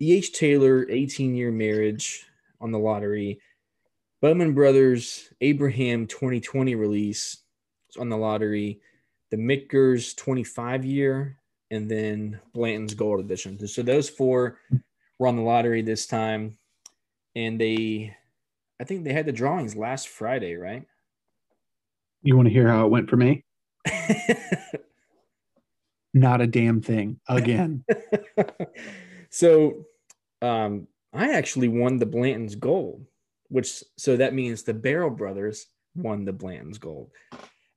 E.H. 0.00 0.32
Taylor 0.32 0.86
18 0.88 1.34
year 1.34 1.50
marriage 1.50 2.24
on 2.60 2.70
the 2.70 2.78
lottery. 2.78 3.40
Bowman 4.22 4.54
Brothers 4.54 5.28
Abraham 5.40 6.06
2020 6.06 6.74
release 6.74 7.38
was 7.88 8.00
on 8.00 8.08
the 8.08 8.16
lottery. 8.16 8.80
The 9.30 9.36
Michter's 9.36 10.14
25 10.14 10.84
year, 10.84 11.38
and 11.70 11.90
then 11.90 12.40
Blanton's 12.54 12.94
Gold 12.94 13.20
Edition. 13.20 13.66
So 13.66 13.82
those 13.82 14.08
four 14.08 14.58
were 15.18 15.26
on 15.26 15.36
the 15.36 15.42
lottery 15.42 15.82
this 15.82 16.06
time, 16.06 16.56
and 17.34 17.60
they 17.60 18.16
I 18.80 18.84
think 18.84 19.04
they 19.04 19.12
had 19.12 19.26
the 19.26 19.32
drawings 19.32 19.76
last 19.76 20.08
Friday, 20.08 20.54
right? 20.54 20.86
You 22.22 22.36
want 22.36 22.48
to 22.48 22.52
hear 22.54 22.68
how 22.68 22.86
it 22.86 22.90
went 22.90 23.10
for 23.10 23.16
me? 23.16 23.44
Not 26.14 26.40
a 26.40 26.46
damn 26.46 26.80
thing 26.80 27.20
again. 27.28 27.84
so 29.30 29.86
um 30.40 30.88
I 31.12 31.32
actually 31.32 31.68
won 31.68 31.98
the 31.98 32.06
Blanton's 32.06 32.54
gold, 32.54 33.06
which 33.48 33.82
so 33.96 34.16
that 34.16 34.34
means 34.34 34.62
the 34.62 34.74
Barrel 34.74 35.10
Brothers 35.10 35.66
won 35.94 36.24
the 36.24 36.32
Blanton's 36.32 36.78
gold. 36.78 37.10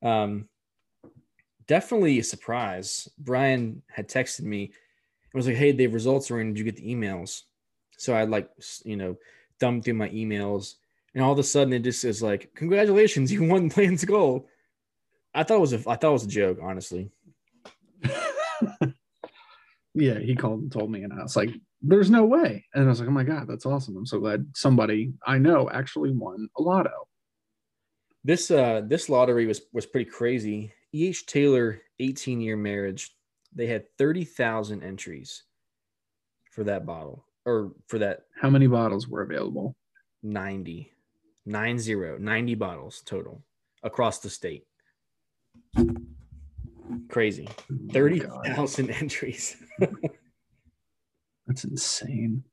Um 0.02 0.48
definitely 1.68 2.20
a 2.20 2.24
surprise. 2.24 3.08
Brian 3.18 3.84
had 3.88 4.10
texted 4.10 4.42
me 4.42 4.66
and 4.66 5.34
was 5.34 5.48
like, 5.48 5.56
Hey, 5.56 5.72
the 5.72 5.88
results 5.88 6.32
are 6.32 6.40
in. 6.40 6.54
Did 6.54 6.60
you 6.60 6.66
get 6.66 6.78
the 6.78 6.96
emails? 6.96 7.44
So 7.98 8.14
I 8.14 8.24
like 8.24 8.50
you 8.84 8.98
know, 8.98 9.18
thumbed 9.60 9.86
through 9.86 9.96
my 9.96 10.10
emails 10.10 10.76
and 11.14 11.24
all 11.24 11.34
of 11.34 11.40
a 11.40 11.44
sudden 11.44 11.74
it 11.74 11.84
just 11.84 12.04
is 12.06 12.22
like, 12.22 12.52
Congratulations, 12.56 13.32
you 13.32 13.44
won 13.44 13.70
Blanton's 13.70 14.06
gold. 14.06 14.46
I 15.34 15.44
thought 15.44 15.58
it 15.58 15.62
was 15.62 15.74
a 15.74 15.78
I 15.88 15.96
thought 15.96 16.10
it 16.10 16.14
was 16.14 16.26
a 16.26 16.28
joke, 16.28 16.60
honestly. 16.62 17.12
yeah, 19.94 20.20
he 20.20 20.36
called 20.36 20.62
and 20.62 20.72
told 20.72 20.92
me, 20.92 21.04
and 21.04 21.14
I 21.14 21.24
was 21.24 21.36
like, 21.36 21.52
"There's 21.82 22.10
no 22.10 22.26
way!" 22.26 22.66
And 22.74 22.86
I 22.86 22.88
was 22.88 23.00
like, 23.00 23.10
"Oh 23.10 23.14
my 23.14 23.24
god, 23.24 23.48
that's 23.48 23.66
awesome! 23.66 23.98
I'm 23.98 24.06
so 24.06 24.20
glad 24.20 24.46
somebody 24.56 25.14
I 25.26 25.38
know 25.38 25.70
actually 25.70 26.12
won 26.12 26.50
a 26.58 26.62
lotto." 26.62 27.08
This 28.24 28.52
uh 28.52 28.82
this 28.86 29.10
lottery 29.10 29.46
was 29.46 29.62
was 29.74 29.86
pretty 29.86 30.10
crazy. 30.10 30.74
E.H. 30.94 31.26
Taylor 31.26 31.82
18 32.00 32.42
year 32.42 32.58
marriage. 32.58 33.16
They 33.54 33.68
had 33.68 33.86
30,000 33.98 34.84
entries 34.84 35.44
for 36.52 36.64
that 36.66 36.86
bottle 36.86 37.26
or 37.46 37.74
for 37.88 38.00
that 38.00 38.26
How 38.40 38.50
many 38.50 38.68
bottles 38.68 39.08
were 39.08 39.22
available? 39.22 39.76
90 40.22 40.92
90 41.46 41.96
90 42.20 42.56
bottles 42.56 43.02
total 43.06 43.44
across 43.84 44.20
the 44.20 44.30
state. 44.30 44.66
Crazy. 47.10 47.48
Oh 47.72 47.76
30,000 47.92 48.90
entries. 49.02 49.58
That's 51.50 51.64
insane. 51.66 52.44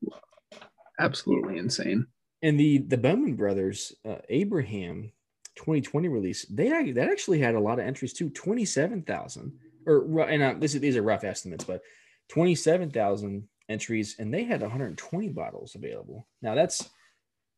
Absolutely 0.98 1.58
insane. 1.58 2.06
And 2.42 2.58
the 2.58 2.78
the 2.78 2.96
Bowman 2.96 3.34
brothers, 3.36 3.92
uh, 4.08 4.16
Abraham 4.30 5.12
2020 5.56 6.08
release, 6.08 6.44
they 6.46 6.90
that 6.92 7.08
actually 7.10 7.38
had 7.38 7.54
a 7.54 7.60
lot 7.60 7.78
of 7.78 7.86
entries 7.86 8.12
too. 8.14 8.30
27,000 8.30 9.52
or 9.86 10.00
ru- 10.00 10.22
and 10.22 10.42
uh, 10.42 10.54
this 10.58 10.74
is 10.74 10.80
these 10.80 10.96
are 10.96 11.02
rough 11.02 11.24
estimates, 11.24 11.64
but 11.64 11.82
27,000 12.28 13.46
entries, 13.68 14.16
and 14.18 14.32
they 14.32 14.44
had 14.44 14.62
120 14.62 15.28
bottles 15.28 15.74
available. 15.74 16.26
Now 16.42 16.54
that's 16.54 16.88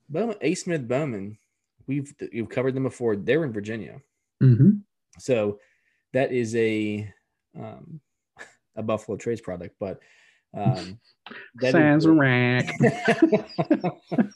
Bowman, 0.09 0.37
A. 0.41 0.55
Smith 0.55 0.87
Bowman. 0.89 1.39
We've 1.87 2.13
we've 2.33 2.49
covered 2.49 2.75
them 2.75 2.83
before. 2.83 3.15
They're 3.17 3.45
in 3.45 3.53
Virginia, 3.53 4.01
Mm-hmm. 4.43 4.71
so 5.19 5.59
that 6.13 6.33
is 6.33 6.55
a 6.57 7.13
um, 7.59 8.01
a 8.77 8.83
Buffalo 8.83 9.17
Trace 9.17 9.41
product, 9.41 9.77
but 9.81 10.01
um, 10.55 10.99
is- 11.63 11.75
Sazerac. 11.75 12.71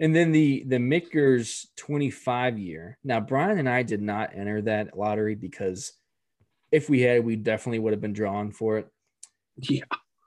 and 0.00 0.14
then 0.14 0.32
the 0.32 0.64
the 0.66 0.78
Michter's 0.78 1.68
25 1.76 2.58
year. 2.58 2.98
Now 3.04 3.20
Brian 3.20 3.58
and 3.58 3.68
I 3.68 3.82
did 3.82 4.02
not 4.02 4.30
enter 4.34 4.62
that 4.62 4.96
lottery 4.96 5.34
because 5.34 5.92
if 6.70 6.88
we 6.88 7.00
had, 7.02 7.24
we 7.24 7.36
definitely 7.36 7.78
would 7.80 7.92
have 7.92 8.00
been 8.00 8.12
drawn 8.12 8.50
for 8.50 8.78
it. 8.78 8.88
Yeah. 9.58 9.84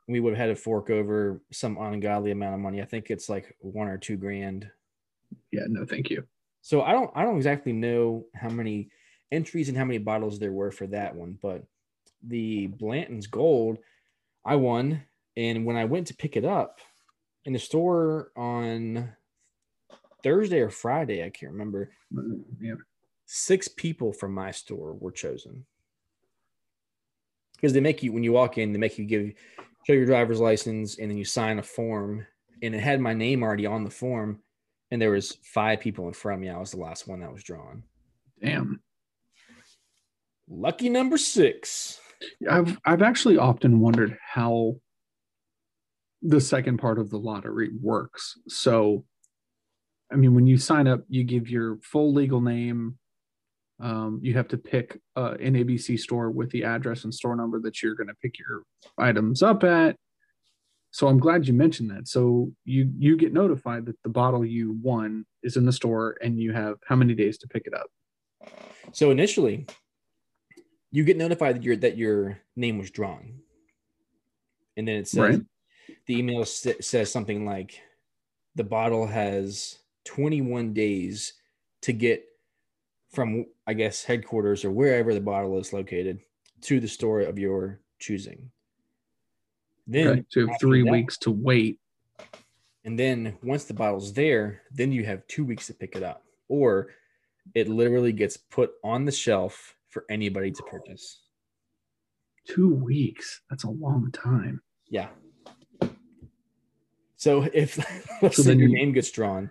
We 0.07 0.19
would 0.19 0.33
have 0.33 0.47
had 0.49 0.55
to 0.55 0.61
fork 0.61 0.91
over 0.91 1.41
some 1.51 1.77
ungodly 1.77 2.29
amount 2.29 2.53
of 2.53 2.59
money. 2.59 2.81
I 2.81 2.85
think 2.85 3.09
it's 3.09 3.27
like 3.27 3.55
one 3.59 3.87
or 3.87 3.97
two 3.97 4.17
grand. 4.17 4.69
Yeah. 5.51 5.63
No, 5.67 5.85
thank 5.85 6.11
you. 6.11 6.23
So 6.61 6.83
I 6.83 6.91
don't 6.91 7.11
I 7.15 7.23
don't 7.23 7.37
exactly 7.37 7.73
know 7.73 8.25
how 8.35 8.49
many 8.49 8.89
entries 9.31 9.69
and 9.69 9.77
how 9.77 9.85
many 9.85 9.97
bottles 9.97 10.39
there 10.39 10.51
were 10.51 10.71
for 10.71 10.87
that 10.87 11.15
one, 11.15 11.37
but 11.41 11.63
the 12.25 12.67
Blanton's 12.67 13.27
Gold, 13.27 13.79
I 14.45 14.55
won, 14.55 15.03
and 15.35 15.65
when 15.65 15.75
I 15.75 15.85
went 15.85 16.07
to 16.07 16.15
pick 16.15 16.37
it 16.37 16.45
up 16.45 16.79
in 17.45 17.53
the 17.53 17.59
store 17.59 18.31
on 18.35 19.11
Thursday 20.23 20.59
or 20.59 20.69
Friday, 20.69 21.23
I 21.23 21.29
can't 21.29 21.51
remember. 21.51 21.91
Yeah. 22.61 22.75
Six 23.25 23.67
people 23.67 24.13
from 24.13 24.33
my 24.33 24.51
store 24.51 24.93
were 24.93 25.11
chosen 25.11 25.65
because 27.55 27.73
they 27.73 27.79
make 27.79 28.03
you 28.03 28.11
when 28.11 28.23
you 28.23 28.31
walk 28.31 28.57
in, 28.57 28.71
they 28.71 28.79
make 28.79 28.97
you 28.97 29.05
give 29.05 29.33
show 29.85 29.93
your 29.93 30.05
driver's 30.05 30.39
license, 30.39 30.97
and 30.97 31.09
then 31.09 31.17
you 31.17 31.25
sign 31.25 31.59
a 31.59 31.63
form. 31.63 32.25
And 32.61 32.73
it 32.73 32.79
had 32.79 33.01
my 33.01 33.13
name 33.13 33.43
already 33.43 33.65
on 33.65 33.83
the 33.83 33.89
form, 33.89 34.39
and 34.91 35.01
there 35.01 35.11
was 35.11 35.37
five 35.43 35.79
people 35.79 36.07
in 36.07 36.13
front 36.13 36.35
of 36.35 36.41
me. 36.41 36.49
I 36.49 36.57
was 36.57 36.71
the 36.71 36.79
last 36.79 37.07
one 37.07 37.19
that 37.19 37.33
was 37.33 37.43
drawn. 37.43 37.83
Damn. 38.41 38.81
Lucky 40.47 40.89
number 40.89 41.17
six. 41.17 41.99
I've 42.49 42.77
I've 42.85 43.01
actually 43.01 43.37
often 43.37 43.79
wondered 43.79 44.17
how 44.21 44.75
the 46.21 46.41
second 46.41 46.77
part 46.77 46.99
of 46.99 47.09
the 47.09 47.19
lottery 47.19 47.69
works. 47.79 48.39
So, 48.47 49.05
I 50.11 50.15
mean, 50.15 50.33
when 50.33 50.47
you 50.47 50.57
sign 50.57 50.87
up, 50.87 51.01
you 51.07 51.23
give 51.23 51.49
your 51.49 51.77
full 51.83 52.13
legal 52.13 52.41
name. 52.41 52.97
Um, 53.79 54.19
you 54.23 54.33
have 54.35 54.47
to 54.49 54.57
pick 54.57 54.99
uh, 55.15 55.35
an 55.39 55.53
ABC 55.55 55.99
store 55.99 56.31
with 56.31 56.49
the 56.49 56.63
address 56.63 57.03
and 57.03 57.13
store 57.13 57.35
number 57.35 57.59
that 57.61 57.83
you're 57.83 57.95
going 57.95 58.07
to 58.07 58.15
pick 58.21 58.39
your 58.39 58.63
items 58.97 59.43
up 59.43 59.63
at. 59.63 59.97
So 60.91 61.09
I'm 61.09 61.19
glad 61.19 61.45
you 61.45 61.53
mentioned 61.53 61.91
that. 61.91 62.07
So 62.07 62.53
you 62.63 62.89
you 62.97 63.17
get 63.17 63.33
notified 63.33 63.85
that 63.87 64.01
the 64.03 64.09
bottle 64.09 64.45
you 64.45 64.79
won 64.81 65.25
is 65.43 65.57
in 65.57 65.65
the 65.65 65.73
store, 65.73 66.15
and 66.21 66.39
you 66.39 66.53
have 66.53 66.77
how 66.87 66.95
many 66.95 67.13
days 67.13 67.37
to 67.39 67.47
pick 67.49 67.67
it 67.67 67.73
up? 67.73 67.87
So 68.93 69.11
initially, 69.11 69.67
you 70.95 71.03
get 71.03 71.17
notified 71.17 71.55
that 71.57 71.63
your 71.63 71.75
that 71.75 71.97
your 71.97 72.39
name 72.55 72.77
was 72.77 72.89
drawn, 72.89 73.41
and 74.77 74.87
then 74.87 74.95
it 74.95 75.07
says 75.09 75.19
Right. 75.19 75.41
the 76.05 76.17
email 76.17 76.41
s- 76.41 76.67
says 76.79 77.11
something 77.11 77.45
like 77.45 77.81
the 78.55 78.63
bottle 78.63 79.05
has 79.07 79.79
21 80.05 80.73
days 80.73 81.33
to 81.81 81.91
get 81.91 82.25
from 83.09 83.45
I 83.67 83.73
guess 83.73 84.05
headquarters 84.05 84.63
or 84.63 84.71
wherever 84.71 85.13
the 85.13 85.19
bottle 85.21 85.57
is 85.59 85.73
located 85.73 86.21
to 86.61 86.79
the 86.79 86.87
store 86.87 87.21
of 87.21 87.37
your 87.37 87.81
choosing. 87.99 88.51
Then 89.87 90.07
Okay. 90.07 90.25
So 90.29 90.39
you 90.41 90.47
have 90.47 90.59
three 90.61 90.83
that- 90.83 90.91
weeks 90.91 91.17
to 91.19 91.31
wait. 91.31 91.79
and 92.85 92.97
then 92.99 93.37
once 93.43 93.65
the 93.65 93.73
bottle's 93.73 94.13
there, 94.13 94.61
then 94.71 94.91
you 94.91 95.03
have 95.05 95.25
two 95.27 95.43
weeks 95.43 95.67
to 95.67 95.73
pick 95.73 95.95
it 95.95 96.03
up, 96.03 96.23
or 96.47 96.93
it 97.53 97.67
literally 97.67 98.13
gets 98.13 98.37
put 98.37 98.75
on 98.83 99.05
the 99.05 99.11
shelf 99.11 99.75
for 99.95 100.03
anybody 100.09 100.51
to 100.51 100.61
purchase. 100.63 101.21
Two 102.49 102.75
weeks. 102.75 103.41
That's 103.49 103.63
a 103.63 103.69
long 103.69 104.11
time. 104.11 104.61
Yeah. 104.89 105.07
So 107.15 107.47
if 107.53 107.77
let's 108.21 108.35
So 108.35 108.43
say 108.43 108.49
then 108.49 108.59
your 108.59 108.67
you- 108.67 108.75
name 108.75 108.91
gets 108.91 109.09
drawn, 109.09 109.49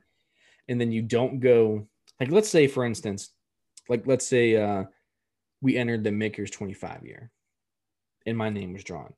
and 0.68 0.78
then 0.78 0.92
you 0.92 1.00
don't 1.00 1.40
go, 1.40 1.88
like 2.20 2.30
let's 2.30 2.50
say 2.50 2.66
for 2.68 2.84
instance, 2.84 3.30
like 3.88 4.06
let's 4.06 4.26
say 4.26 4.56
uh, 4.56 4.84
we 5.62 5.78
entered 5.78 6.04
the 6.04 6.12
Makers 6.12 6.50
25 6.50 7.06
year, 7.06 7.30
and 8.26 8.36
my 8.36 8.50
name 8.50 8.74
was 8.74 8.84
drawn. 8.84 9.14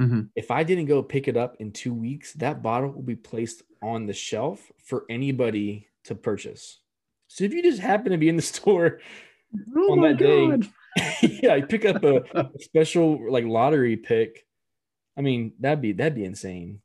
Mhm. 0.00 0.30
If 0.34 0.50
I 0.50 0.64
didn't 0.64 0.86
go 0.86 1.00
pick 1.00 1.28
it 1.28 1.36
up 1.36 1.56
in 1.60 1.70
two 1.70 1.94
weeks, 1.94 2.32
that 2.34 2.60
bottle 2.60 2.90
will 2.90 3.02
be 3.02 3.14
placed 3.16 3.62
on 3.82 4.06
the 4.06 4.12
shelf 4.14 4.72
for 4.84 5.04
anybody 5.08 5.86
to 6.04 6.16
purchase. 6.16 6.80
So 7.28 7.44
if 7.44 7.52
you 7.52 7.62
just 7.62 7.80
happen 7.80 8.10
to 8.10 8.18
be 8.18 8.28
in 8.28 8.34
the 8.36 8.42
store, 8.56 8.98
Oh 9.76 9.92
On 9.92 10.00
my 10.00 10.12
that 10.12 10.18
day, 10.18 10.68
yeah, 11.42 11.56
you 11.56 11.66
pick 11.66 11.84
up 11.84 12.02
a, 12.04 12.16
a 12.34 12.50
special 12.60 13.30
like 13.30 13.44
lottery 13.44 13.96
pick. 13.96 14.46
I 15.18 15.22
mean, 15.22 15.52
that'd 15.60 15.82
be 15.82 15.92
that'd 15.92 16.14
be 16.14 16.24
insane. 16.24 16.80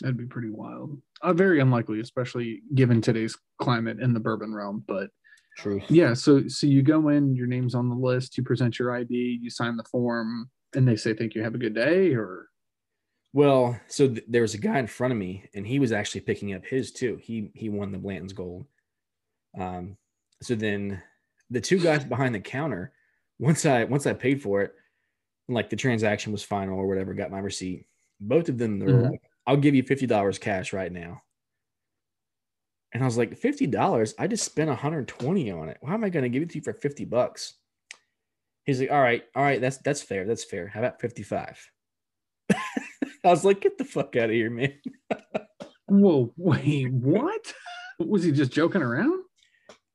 That'd 0.00 0.16
be 0.16 0.26
pretty 0.26 0.50
wild. 0.50 1.00
Uh, 1.22 1.32
very 1.32 1.60
unlikely, 1.60 2.00
especially 2.00 2.62
given 2.74 3.00
today's 3.00 3.36
climate 3.60 3.98
in 4.00 4.14
the 4.14 4.20
bourbon 4.20 4.54
realm. 4.54 4.84
But 4.86 5.10
True. 5.56 5.80
yeah, 5.88 6.14
so 6.14 6.46
so 6.46 6.66
you 6.66 6.82
go 6.82 7.08
in, 7.08 7.34
your 7.34 7.48
name's 7.48 7.74
on 7.74 7.88
the 7.88 7.96
list, 7.96 8.38
you 8.38 8.44
present 8.44 8.78
your 8.78 8.94
ID, 8.94 9.40
you 9.42 9.50
sign 9.50 9.76
the 9.76 9.84
form, 9.84 10.50
and 10.74 10.86
they 10.86 10.96
say, 10.96 11.14
"Thank 11.14 11.34
you, 11.34 11.42
have 11.42 11.54
a 11.56 11.58
good 11.58 11.74
day." 11.74 12.14
Or 12.14 12.46
Well, 13.32 13.80
so 13.88 14.08
th- 14.08 14.24
there 14.28 14.42
was 14.42 14.54
a 14.54 14.58
guy 14.58 14.78
in 14.78 14.86
front 14.86 15.12
of 15.12 15.18
me, 15.18 15.44
and 15.54 15.66
he 15.66 15.80
was 15.80 15.90
actually 15.92 16.20
picking 16.22 16.54
up 16.54 16.64
his 16.64 16.92
too. 16.92 17.18
He 17.20 17.50
he 17.54 17.68
won 17.68 17.90
the 17.90 17.98
Blanton's 17.98 18.32
Gold. 18.32 18.66
Um, 19.58 19.96
so 20.40 20.54
then 20.54 21.02
the 21.50 21.60
two 21.60 21.78
guys 21.78 22.04
behind 22.04 22.34
the 22.34 22.40
counter, 22.40 22.92
once 23.38 23.64
I 23.66 23.84
once 23.84 24.06
I 24.06 24.12
paid 24.12 24.42
for 24.42 24.62
it, 24.62 24.74
like 25.48 25.70
the 25.70 25.76
transaction 25.76 26.32
was 26.32 26.42
final 26.44 26.78
or 26.78 26.86
whatever, 26.86 27.14
got 27.14 27.30
my 27.30 27.38
receipt. 27.38 27.86
Both 28.20 28.48
of 28.48 28.58
them 28.58 28.80
Mhm. 28.80 29.10
like, 29.10 29.22
"I'll 29.46 29.56
give 29.56 29.74
you 29.74 29.82
fifty 29.82 30.06
dollars 30.06 30.38
cash 30.38 30.72
right 30.72 30.92
now." 30.92 31.22
And 32.92 33.02
I 33.02 33.06
was 33.06 33.18
like, 33.18 33.36
fifty 33.36 33.66
dollars? 33.66 34.14
I 34.18 34.26
just 34.26 34.44
spent 34.44 34.68
120 34.70 35.50
on 35.50 35.68
it. 35.68 35.76
Why 35.80 35.92
am 35.94 36.04
I 36.04 36.08
going 36.08 36.22
to 36.22 36.28
give 36.30 36.42
it 36.42 36.50
to 36.50 36.56
you 36.56 36.62
for 36.62 36.72
50 36.72 37.04
bucks? 37.04 37.54
He's 38.64 38.80
like, 38.80 38.90
all 38.90 39.00
right, 39.00 39.24
all 39.34 39.42
right, 39.42 39.60
that's 39.60 39.76
that's 39.78 40.02
fair. 40.02 40.26
That's 40.26 40.44
fair. 40.44 40.68
How 40.68 40.80
about 40.80 41.00
55? 41.00 41.70
I 42.50 42.58
was 43.24 43.44
like, 43.44 43.60
get 43.60 43.76
the 43.78 43.84
fuck 43.84 44.16
out 44.16 44.30
of 44.30 44.30
here, 44.30 44.50
man. 44.50 44.72
whoa, 45.86 46.32
wait, 46.36 46.90
what? 46.92 47.52
Was 47.98 48.22
he 48.24 48.32
just 48.32 48.52
joking 48.52 48.82
around? 48.82 49.22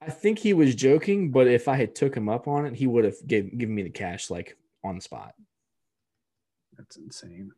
I 0.06 0.10
think 0.10 0.40
he 0.40 0.54
was 0.54 0.76
joking, 0.76 1.32
but 1.32 1.48
if 1.48 1.68
I 1.68 1.78
had 1.78 1.96
took 1.96 2.16
him 2.16 2.28
up 2.28 2.48
on 2.48 2.66
it, 2.66 2.76
he 2.76 2.88
would 2.88 3.06
have 3.06 3.16
gave, 3.26 3.58
given 3.58 3.74
me 3.74 3.84
the 3.84 3.90
cash 3.90 4.30
like 4.30 4.58
on 4.84 4.96
the 4.96 5.02
spot. 5.02 5.34
That's 6.78 6.98
insane. 6.98 7.52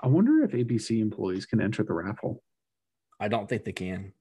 I 0.00 0.08
wonder 0.08 0.42
if 0.42 0.52
ABC 0.52 1.00
employees 1.00 1.46
can 1.46 1.60
enter 1.60 1.84
the 1.84 1.92
raffle. 1.92 2.42
I 3.20 3.28
don't 3.28 3.48
think 3.48 3.64
they 3.64 3.72
can. 3.72 4.12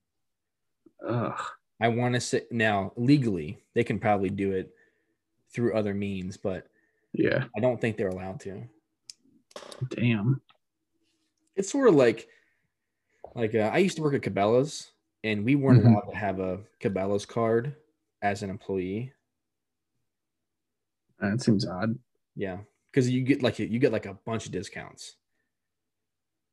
Ugh. 1.08 1.40
I 1.82 1.88
want 1.88 2.14
to 2.16 2.20
say 2.20 2.44
now 2.52 2.92
legally 2.98 3.64
they 3.74 3.84
can 3.84 4.00
probably 4.00 4.30
do 4.30 4.52
it 4.52 4.70
through 5.52 5.74
other 5.74 5.94
means, 5.94 6.38
but 6.38 6.68
Yeah. 7.14 7.46
I 7.56 7.60
don't 7.60 7.80
think 7.80 7.98
they're 7.98 8.10
allowed 8.10 8.42
to. 8.42 8.64
Damn. 9.90 10.42
It's 11.56 11.72
sort 11.72 11.88
of 11.88 11.96
like 11.96 12.28
like 13.36 13.56
uh, 13.56 13.72
I 13.74 13.78
used 13.78 13.96
to 13.98 14.04
work 14.04 14.14
at 14.14 14.22
Cabela's, 14.22 14.92
and 15.24 15.44
we 15.44 15.56
weren't 15.56 15.84
Mhm. 15.84 15.92
allowed 15.92 16.12
to 16.12 16.16
have 16.18 16.40
a 16.40 16.64
Cabela's 16.80 17.26
card 17.26 17.76
as 18.22 18.44
an 18.44 18.50
employee. 18.50 19.14
That 21.20 21.42
seems 21.42 21.68
odd. 21.68 21.98
Yeah, 22.36 22.60
because 22.92 23.10
you 23.10 23.24
get 23.24 23.44
like 23.44 23.60
you 23.60 23.80
get 23.80 23.92
like 23.92 24.06
a 24.06 24.14
bunch 24.26 24.46
of 24.46 24.52
discounts 24.52 25.18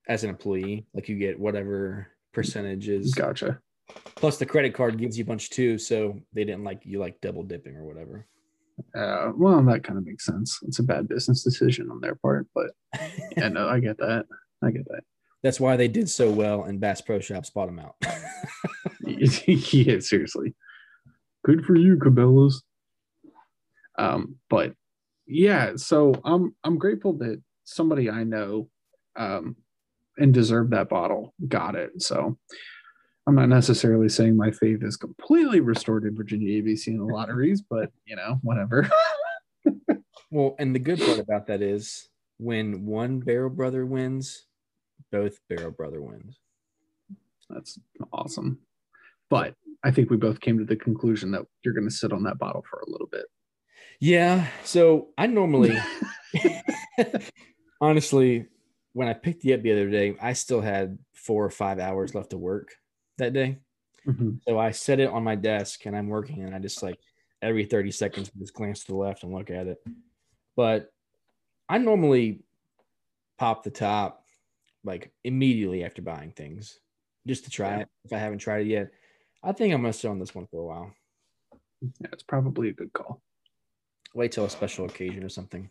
as 0.08 0.24
an 0.24 0.30
employee. 0.30 0.86
Like 0.94 1.08
you 1.08 1.16
get 1.18 1.38
whatever 1.38 2.08
percentages 2.32 3.14
Gotcha. 3.14 3.60
plus 4.16 4.38
the 4.38 4.46
credit 4.46 4.74
card 4.74 4.98
gives 4.98 5.16
you 5.16 5.24
a 5.24 5.26
bunch 5.26 5.50
too. 5.50 5.78
So 5.78 6.20
they 6.32 6.44
didn't 6.44 6.64
like 6.64 6.84
you 6.84 6.98
like 6.98 7.20
double 7.20 7.44
dipping 7.44 7.76
or 7.76 7.84
whatever. 7.84 8.26
Uh, 8.94 9.32
well, 9.36 9.62
that 9.62 9.84
kind 9.84 9.98
of 9.98 10.04
makes 10.04 10.26
sense. 10.26 10.58
It's 10.66 10.80
a 10.80 10.82
bad 10.82 11.08
business 11.08 11.42
decision 11.42 11.90
on 11.90 12.00
their 12.00 12.14
part, 12.16 12.46
but 12.54 12.72
yeah, 13.36 13.48
no, 13.48 13.68
I 13.68 13.80
get 13.80 13.96
that. 13.98 14.26
I 14.62 14.70
get 14.70 14.84
that. 14.88 15.02
That's 15.46 15.60
why 15.60 15.76
they 15.76 15.86
did 15.86 16.10
so 16.10 16.28
well, 16.28 16.64
and 16.64 16.80
Bass 16.80 17.00
Pro 17.00 17.20
Shops 17.20 17.50
bought 17.50 17.66
them 17.66 17.78
out. 17.78 17.94
yeah, 19.06 20.00
seriously. 20.00 20.56
Good 21.44 21.64
for 21.64 21.76
you, 21.76 21.98
Cabela's. 21.98 22.64
Um, 23.96 24.38
but 24.50 24.74
yeah, 25.24 25.74
so 25.76 26.20
I'm 26.24 26.56
I'm 26.64 26.78
grateful 26.78 27.12
that 27.18 27.40
somebody 27.62 28.10
I 28.10 28.24
know 28.24 28.70
um 29.14 29.54
and 30.18 30.34
deserved 30.34 30.72
that 30.72 30.88
bottle 30.88 31.32
got 31.46 31.76
it. 31.76 32.02
So 32.02 32.36
I'm 33.28 33.36
not 33.36 33.48
necessarily 33.48 34.08
saying 34.08 34.36
my 34.36 34.50
faith 34.50 34.82
is 34.82 34.96
completely 34.96 35.60
restored 35.60 36.06
in 36.06 36.16
Virginia 36.16 36.60
ABC 36.60 36.88
in 36.88 36.98
the 36.98 37.04
lotteries, 37.04 37.62
but 37.62 37.92
you 38.04 38.16
know, 38.16 38.40
whatever. 38.42 38.90
well, 40.32 40.56
and 40.58 40.74
the 40.74 40.80
good 40.80 40.98
part 40.98 41.20
about 41.20 41.46
that 41.46 41.62
is 41.62 42.08
when 42.38 42.84
one 42.84 43.20
Barrel 43.20 43.50
Brother 43.50 43.86
wins, 43.86 44.45
both 45.12 45.38
Barrel 45.48 45.70
Brother 45.70 46.00
wins. 46.00 46.38
That's 47.48 47.78
awesome. 48.12 48.58
But 49.30 49.54
I 49.84 49.90
think 49.90 50.10
we 50.10 50.16
both 50.16 50.40
came 50.40 50.58
to 50.58 50.64
the 50.64 50.76
conclusion 50.76 51.30
that 51.32 51.46
you're 51.62 51.74
going 51.74 51.88
to 51.88 51.94
sit 51.94 52.12
on 52.12 52.22
that 52.24 52.38
bottle 52.38 52.64
for 52.68 52.80
a 52.80 52.90
little 52.90 53.06
bit. 53.06 53.26
Yeah. 54.00 54.48
So 54.64 55.08
I 55.16 55.26
normally, 55.26 55.78
honestly, 57.80 58.46
when 58.92 59.08
I 59.08 59.14
picked 59.14 59.44
it 59.44 59.54
up 59.54 59.62
the 59.62 59.72
other 59.72 59.90
day, 59.90 60.16
I 60.20 60.32
still 60.32 60.60
had 60.60 60.98
four 61.14 61.44
or 61.44 61.50
five 61.50 61.78
hours 61.78 62.14
left 62.14 62.30
to 62.30 62.38
work 62.38 62.74
that 63.18 63.32
day. 63.32 63.58
Mhm. 64.06 64.40
So 64.46 64.58
I 64.58 64.70
set 64.70 65.00
it 65.00 65.10
on 65.10 65.24
my 65.24 65.34
desk 65.34 65.86
and 65.86 65.96
I'm 65.96 66.08
working, 66.08 66.42
and 66.44 66.54
I 66.54 66.58
just 66.58 66.82
like 66.82 66.98
every 67.42 67.64
30 67.64 67.90
seconds 67.90 68.30
just 68.38 68.54
glance 68.54 68.80
to 68.80 68.92
the 68.92 68.96
left 68.96 69.22
and 69.22 69.32
look 69.32 69.50
at 69.50 69.66
it. 69.66 69.78
But 70.56 70.90
I 71.68 71.78
normally 71.78 72.40
pop 73.38 73.64
the 73.64 73.70
top 73.70 74.25
like 74.86 75.12
immediately 75.24 75.84
after 75.84 76.00
buying 76.00 76.30
things 76.32 76.78
just 77.26 77.44
to 77.44 77.50
try 77.50 77.70
Yeah. 77.76 77.80
it 77.80 77.88
if 78.04 78.12
I 78.12 78.18
haven't 78.18 78.38
tried 78.38 78.62
it 78.62 78.68
yet. 78.68 78.90
I 79.42 79.52
think 79.52 79.74
I'm 79.74 79.82
gonna 79.82 79.92
sit 79.92 80.08
on 80.10 80.18
this 80.18 80.34
one 80.34 80.46
for 80.46 80.60
a 80.60 80.64
while. 80.64 80.94
Yeah, 81.82 82.08
it's 82.12 82.22
probably 82.22 82.70
a 82.70 82.72
good 82.72 82.92
call. 82.94 83.20
Wait 84.14 84.32
till 84.32 84.46
a 84.46 84.50
special 84.50 84.86
occasion 84.86 85.22
or 85.24 85.28
something, 85.28 85.68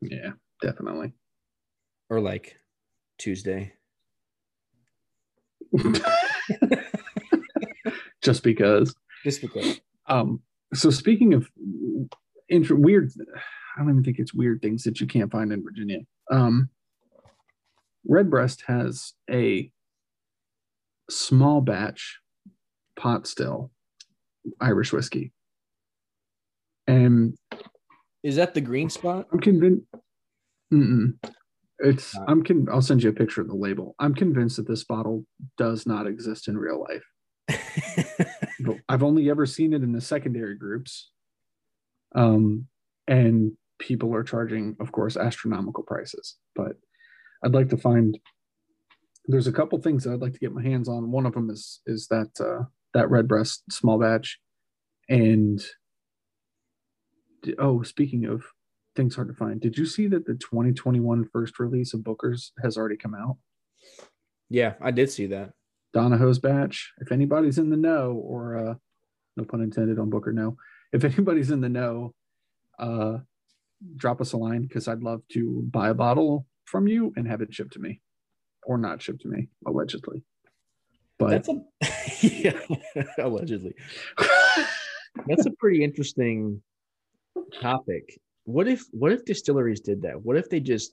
Yeah, 0.00 0.32
definitely. 0.62 1.12
or 2.08 2.20
like 2.20 2.56
Tuesday. 3.18 3.74
Just 8.22 8.42
because. 8.42 8.94
Just 9.24 9.40
because. 9.40 9.80
Um, 10.08 10.40
so 10.74 10.90
speaking 10.90 11.34
of 11.34 11.48
int- 12.48 12.70
weird, 12.70 13.10
I 13.76 13.80
don't 13.80 13.90
even 13.90 14.02
think 14.04 14.18
it's 14.18 14.34
weird 14.34 14.62
things 14.62 14.82
that 14.84 15.00
you 15.00 15.06
can't 15.06 15.30
find 15.30 15.52
in 15.52 15.62
Virginia. 15.62 16.00
Um, 16.30 16.68
Redbreast 18.08 18.64
has 18.66 19.12
a 19.30 19.70
small 21.10 21.60
batch 21.60 22.18
pot 22.98 23.26
still 23.26 23.70
Irish 24.60 24.92
whiskey. 24.92 25.32
And 26.86 27.36
Is 28.22 28.36
that 28.36 28.54
the 28.54 28.60
green 28.60 28.90
spot? 28.90 29.26
I'm 29.32 29.40
convinced. 29.40 29.86
Mm-mm. 30.72 31.14
It's. 31.78 32.16
I'm. 32.26 32.42
Con- 32.42 32.68
I'll 32.72 32.82
send 32.82 33.02
you 33.02 33.10
a 33.10 33.14
picture 33.14 33.40
of 33.40 33.48
the 33.48 33.54
label. 33.54 33.94
I'm 33.98 34.14
convinced 34.14 34.56
that 34.56 34.68
this 34.68 34.84
bottle 34.84 35.24
does 35.58 35.86
not 35.86 36.06
exist 36.06 36.48
in 36.48 36.56
real 36.56 36.82
life. 36.82 37.58
I've 38.88 39.02
only 39.02 39.30
ever 39.30 39.46
seen 39.46 39.72
it 39.72 39.82
in 39.82 39.92
the 39.92 40.00
secondary 40.00 40.56
groups. 40.56 41.10
Um, 42.14 42.66
and 43.06 43.52
people 43.78 44.14
are 44.14 44.24
charging, 44.24 44.76
of 44.80 44.90
course, 44.90 45.16
astronomical 45.16 45.82
prices. 45.82 46.36
But 46.54 46.76
I'd 47.44 47.54
like 47.54 47.68
to 47.70 47.76
find. 47.76 48.18
There's 49.26 49.48
a 49.48 49.52
couple 49.52 49.80
things 49.80 50.04
that 50.04 50.12
I'd 50.12 50.20
like 50.20 50.34
to 50.34 50.38
get 50.38 50.52
my 50.52 50.62
hands 50.62 50.88
on. 50.88 51.10
One 51.10 51.26
of 51.26 51.34
them 51.34 51.50
is 51.50 51.80
is 51.86 52.06
that 52.08 52.30
uh, 52.40 52.64
that 52.94 53.10
Redbreast 53.10 53.72
small 53.72 53.98
batch, 53.98 54.38
and 55.08 55.64
oh, 57.58 57.82
speaking 57.82 58.24
of 58.26 58.44
things 58.94 59.14
hard 59.14 59.28
to 59.28 59.34
find, 59.34 59.60
did 59.60 59.76
you 59.76 59.84
see 59.84 60.06
that 60.08 60.26
the 60.26 60.34
2021 60.34 61.28
first 61.32 61.58
release 61.58 61.92
of 61.92 62.04
Booker's 62.04 62.52
has 62.62 62.76
already 62.76 62.96
come 62.96 63.14
out? 63.14 63.36
yeah, 64.48 64.74
I 64.80 64.90
did 64.90 65.10
see 65.10 65.26
that. 65.26 65.52
Donohoe's 65.92 66.38
batch. 66.38 66.92
If 66.98 67.10
anybody's 67.10 67.58
in 67.58 67.70
the 67.70 67.76
know, 67.76 68.12
or 68.12 68.56
uh, 68.56 68.74
no 69.36 69.44
pun 69.44 69.62
intended 69.62 69.98
on 69.98 70.10
Booker, 70.10 70.32
no. 70.32 70.56
If 70.92 71.04
anybody's 71.04 71.50
in 71.50 71.60
the 71.60 71.68
know, 71.68 72.14
uh, 72.78 73.18
drop 73.96 74.20
us 74.20 74.32
a 74.32 74.36
line 74.36 74.62
because 74.62 74.88
I'd 74.88 75.02
love 75.02 75.22
to 75.32 75.62
buy 75.70 75.88
a 75.88 75.94
bottle 75.94 76.46
from 76.66 76.86
you 76.86 77.12
and 77.16 77.26
have 77.26 77.40
it 77.40 77.52
shipped 77.52 77.72
to 77.72 77.78
me, 77.78 78.00
or 78.64 78.76
not 78.76 79.00
shipped 79.00 79.22
to 79.22 79.28
me, 79.28 79.48
allegedly. 79.66 80.22
But 81.18 81.30
That's 81.30 81.48
a 81.48 82.26
yeah, 82.26 82.60
allegedly. 83.18 83.74
That's 85.26 85.46
a 85.46 85.50
pretty 85.58 85.82
interesting 85.82 86.60
topic. 87.60 88.20
What 88.44 88.68
if 88.68 88.84
what 88.92 89.12
if 89.12 89.24
distilleries 89.24 89.80
did 89.80 90.02
that? 90.02 90.22
What 90.22 90.36
if 90.36 90.50
they 90.50 90.60
just 90.60 90.92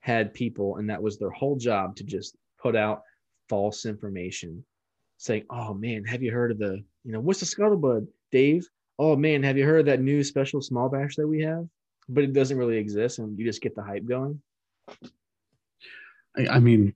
had 0.00 0.34
people 0.34 0.76
and 0.76 0.90
that 0.90 1.02
was 1.02 1.18
their 1.18 1.30
whole 1.30 1.56
job 1.56 1.96
to 1.96 2.04
just 2.04 2.36
put 2.58 2.76
out 2.76 3.02
false 3.48 3.86
information 3.86 4.64
saying, 5.16 5.44
"Oh 5.48 5.72
man, 5.72 6.04
have 6.04 6.22
you 6.22 6.30
heard 6.30 6.50
of 6.50 6.58
the, 6.58 6.82
you 7.04 7.12
know, 7.12 7.20
what's 7.20 7.40
the 7.40 7.46
scuttlebutt, 7.46 8.06
Dave? 8.30 8.68
Oh 8.98 9.16
man, 9.16 9.42
have 9.42 9.56
you 9.56 9.64
heard 9.64 9.80
of 9.80 9.86
that 9.86 10.02
new 10.02 10.22
special 10.22 10.60
small 10.60 10.88
batch 10.88 11.16
that 11.16 11.26
we 11.26 11.40
have?" 11.40 11.66
But 12.08 12.24
it 12.24 12.34
doesn't 12.34 12.58
really 12.58 12.76
exist 12.76 13.18
and 13.18 13.38
you 13.38 13.46
just 13.46 13.62
get 13.62 13.74
the 13.74 13.82
hype 13.82 14.04
going. 14.04 14.40
I, 16.36 16.46
I 16.50 16.60
mean, 16.60 16.94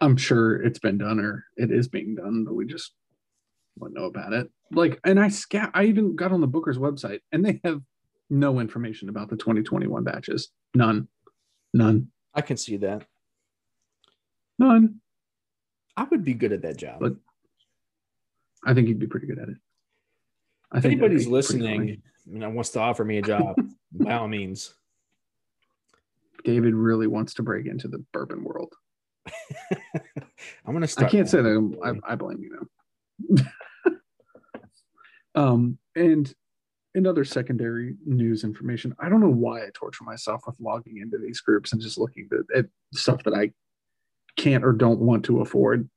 I'm 0.00 0.16
sure 0.16 0.60
it's 0.62 0.78
been 0.78 0.98
done 0.98 1.20
or 1.20 1.44
it 1.56 1.70
is 1.70 1.88
being 1.88 2.14
done, 2.14 2.44
but 2.44 2.54
we 2.54 2.66
just 2.66 2.92
wouldn't 3.78 3.98
know 3.98 4.06
about 4.06 4.32
it. 4.32 4.50
Like, 4.70 5.00
and 5.04 5.18
I 5.18 5.28
scat, 5.28 5.70
I 5.74 5.84
even 5.84 6.16
got 6.16 6.32
on 6.32 6.40
the 6.40 6.46
Booker's 6.46 6.78
website 6.78 7.20
and 7.32 7.44
they 7.44 7.60
have 7.64 7.80
no 8.30 8.60
information 8.60 9.08
about 9.08 9.30
the 9.30 9.36
2021 9.36 10.04
batches. 10.04 10.50
None. 10.74 11.08
None. 11.72 12.08
I 12.34 12.40
can 12.40 12.56
see 12.56 12.76
that. 12.78 13.06
None. 14.58 15.00
I 15.96 16.04
would 16.04 16.24
be 16.24 16.34
good 16.34 16.52
at 16.52 16.62
that 16.62 16.76
job. 16.76 16.98
But 17.00 17.14
I 18.64 18.74
think 18.74 18.88
you'd 18.88 18.98
be 18.98 19.06
pretty 19.06 19.26
good 19.26 19.38
at 19.38 19.48
it. 19.48 19.56
I 20.72 20.78
if 20.78 20.82
think 20.82 20.94
anybody's 20.94 21.26
be 21.26 21.30
pretty 21.30 21.58
funny. 21.58 22.02
listening 22.26 22.42
and 22.42 22.54
wants 22.54 22.70
to 22.70 22.80
offer 22.80 23.04
me 23.04 23.18
a 23.18 23.22
job, 23.22 23.56
by 23.92 24.14
all 24.14 24.28
means. 24.28 24.74
David 26.42 26.74
really 26.74 27.06
wants 27.06 27.34
to 27.34 27.42
break 27.42 27.66
into 27.66 27.88
the 27.88 28.04
bourbon 28.12 28.44
world. 28.44 28.72
I'm 30.66 30.72
gonna 30.72 30.88
I 30.98 31.04
can't 31.04 31.28
say 31.28 31.40
that 31.40 32.00
I, 32.06 32.12
I 32.12 32.14
blame 32.14 32.42
you 32.42 32.68
though. 33.36 33.44
um, 35.34 35.78
and 35.96 36.32
another 36.94 37.24
secondary 37.24 37.96
news 38.04 38.44
information, 38.44 38.94
I 38.98 39.08
don't 39.08 39.20
know 39.20 39.28
why 39.28 39.62
I 39.62 39.70
torture 39.74 40.04
myself 40.04 40.42
with 40.46 40.60
logging 40.60 40.98
into 40.98 41.18
these 41.18 41.40
groups 41.40 41.72
and 41.72 41.80
just 41.80 41.98
looking 41.98 42.28
at, 42.32 42.58
at 42.58 42.66
stuff 42.92 43.22
that 43.24 43.34
I 43.34 43.50
can't 44.36 44.64
or 44.64 44.72
don't 44.72 45.00
want 45.00 45.24
to 45.26 45.40
afford. 45.40 45.88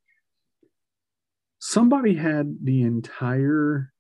Somebody 1.60 2.16
had 2.16 2.58
the 2.64 2.84
entire 2.84 3.92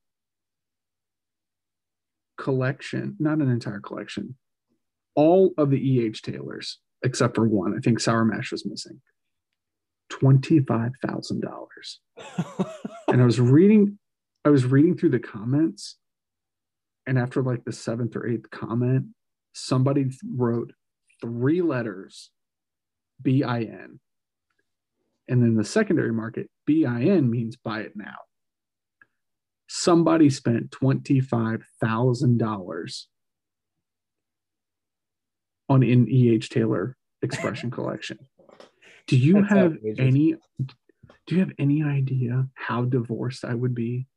collection, 2.37 3.15
not 3.19 3.39
an 3.39 3.49
entire 3.49 3.79
collection, 3.79 4.37
all 5.17 5.51
of 5.57 5.69
the 5.71 5.77
EH 5.99 6.21
Taylors, 6.23 6.77
except 7.03 7.35
for 7.35 7.45
one. 7.45 7.75
I 7.75 7.79
think 7.79 7.99
Sour 7.99 8.23
Mash 8.23 8.53
was 8.53 8.65
missing. 8.65 9.01
$25,000 10.11 11.41
and 13.09 13.21
I 13.21 13.25
was 13.25 13.41
reading, 13.41 13.99
I 14.45 14.49
was 14.49 14.65
reading 14.65 14.95
through 14.95 15.09
the 15.09 15.19
comments, 15.19 15.97
and 17.05 17.19
after 17.19 17.41
like 17.41 17.65
the 17.65 17.73
seventh 17.73 18.15
or 18.15 18.25
eighth 18.25 18.49
comment, 18.51 19.07
somebody 19.53 20.05
wrote 20.35 20.71
three 21.19 21.61
letters, 21.61 22.31
B 23.21 23.43
I 23.43 23.61
N, 23.61 23.99
and 25.27 25.43
then 25.43 25.55
the 25.55 25.65
secondary 25.65 26.13
market, 26.13 26.49
B 26.65 26.85
I 26.85 27.01
N 27.01 27.29
means 27.29 27.57
buy 27.57 27.81
it 27.81 27.93
now. 27.95 28.15
Somebody 29.67 30.29
spent 30.29 30.71
twenty 30.71 31.19
five 31.19 31.63
thousand 31.81 32.37
dollars 32.37 33.09
on 35.69 35.83
an 35.83 36.07
E.H. 36.09 36.49
Taylor 36.49 36.95
expression 37.21 37.71
collection. 37.71 38.17
Do 39.07 39.17
you 39.17 39.33
That's 39.33 39.49
have 39.49 39.73
outrageous. 39.73 39.99
any 39.99 40.35
do 41.27 41.35
you 41.35 41.39
have 41.39 41.51
any 41.59 41.83
idea 41.83 42.47
how 42.53 42.85
divorced 42.85 43.43
I 43.43 43.53
would 43.53 43.75
be 43.75 44.07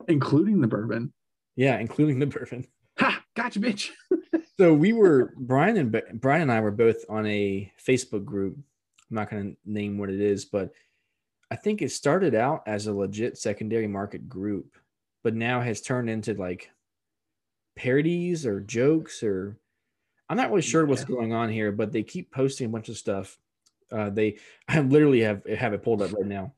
Including 0.07 0.61
the 0.61 0.67
bourbon. 0.67 1.13
Yeah, 1.55 1.79
including 1.79 2.19
the 2.19 2.25
bourbon. 2.25 2.65
Ha! 2.99 3.23
Gotcha, 3.35 3.59
bitch. 3.59 3.89
So 4.57 4.73
we 4.73 4.91
were 4.91 5.33
Brian 5.37 5.77
and 5.77 6.19
Brian 6.19 6.41
and 6.41 6.51
I 6.51 6.61
were 6.61 6.71
both 6.71 6.97
on 7.09 7.27
a 7.27 7.71
Facebook 7.87 8.25
group. 8.25 8.55
I'm 8.57 9.15
not 9.15 9.29
going 9.29 9.51
to 9.51 9.71
name 9.71 9.99
what 9.99 10.09
it 10.09 10.19
is, 10.19 10.45
but 10.45 10.71
I 11.51 11.55
think 11.55 11.81
it 11.81 11.91
started 11.91 12.33
out 12.33 12.63
as 12.65 12.87
a 12.87 12.93
legit 12.93 13.37
secondary 13.37 13.87
market 13.87 14.27
group, 14.27 14.75
but 15.23 15.33
now 15.35 15.61
has 15.61 15.81
turned 15.81 16.09
into 16.09 16.33
like 16.33 16.71
parodies 17.75 18.45
or 18.45 18.59
jokes 18.61 19.21
or 19.23 19.57
I'm 20.29 20.37
not 20.37 20.49
really 20.49 20.61
sure 20.61 20.85
what's 20.85 21.01
Yeah. 21.01 21.07
going 21.15 21.33
on 21.33 21.49
here, 21.49 21.71
but 21.71 21.91
they 21.91 22.03
keep 22.03 22.31
posting 22.31 22.65
a 22.67 22.69
bunch 22.69 22.89
of 22.89 22.97
stuff. 22.97 23.39
Uh, 23.91 24.09
they 24.09 24.37
I 24.67 24.81
literally 24.81 25.21
have 25.21 25.45
have 25.45 25.73
it 25.73 25.83
pulled 25.83 26.01
up 26.01 26.11
right 26.13 26.25
now. 26.25 26.53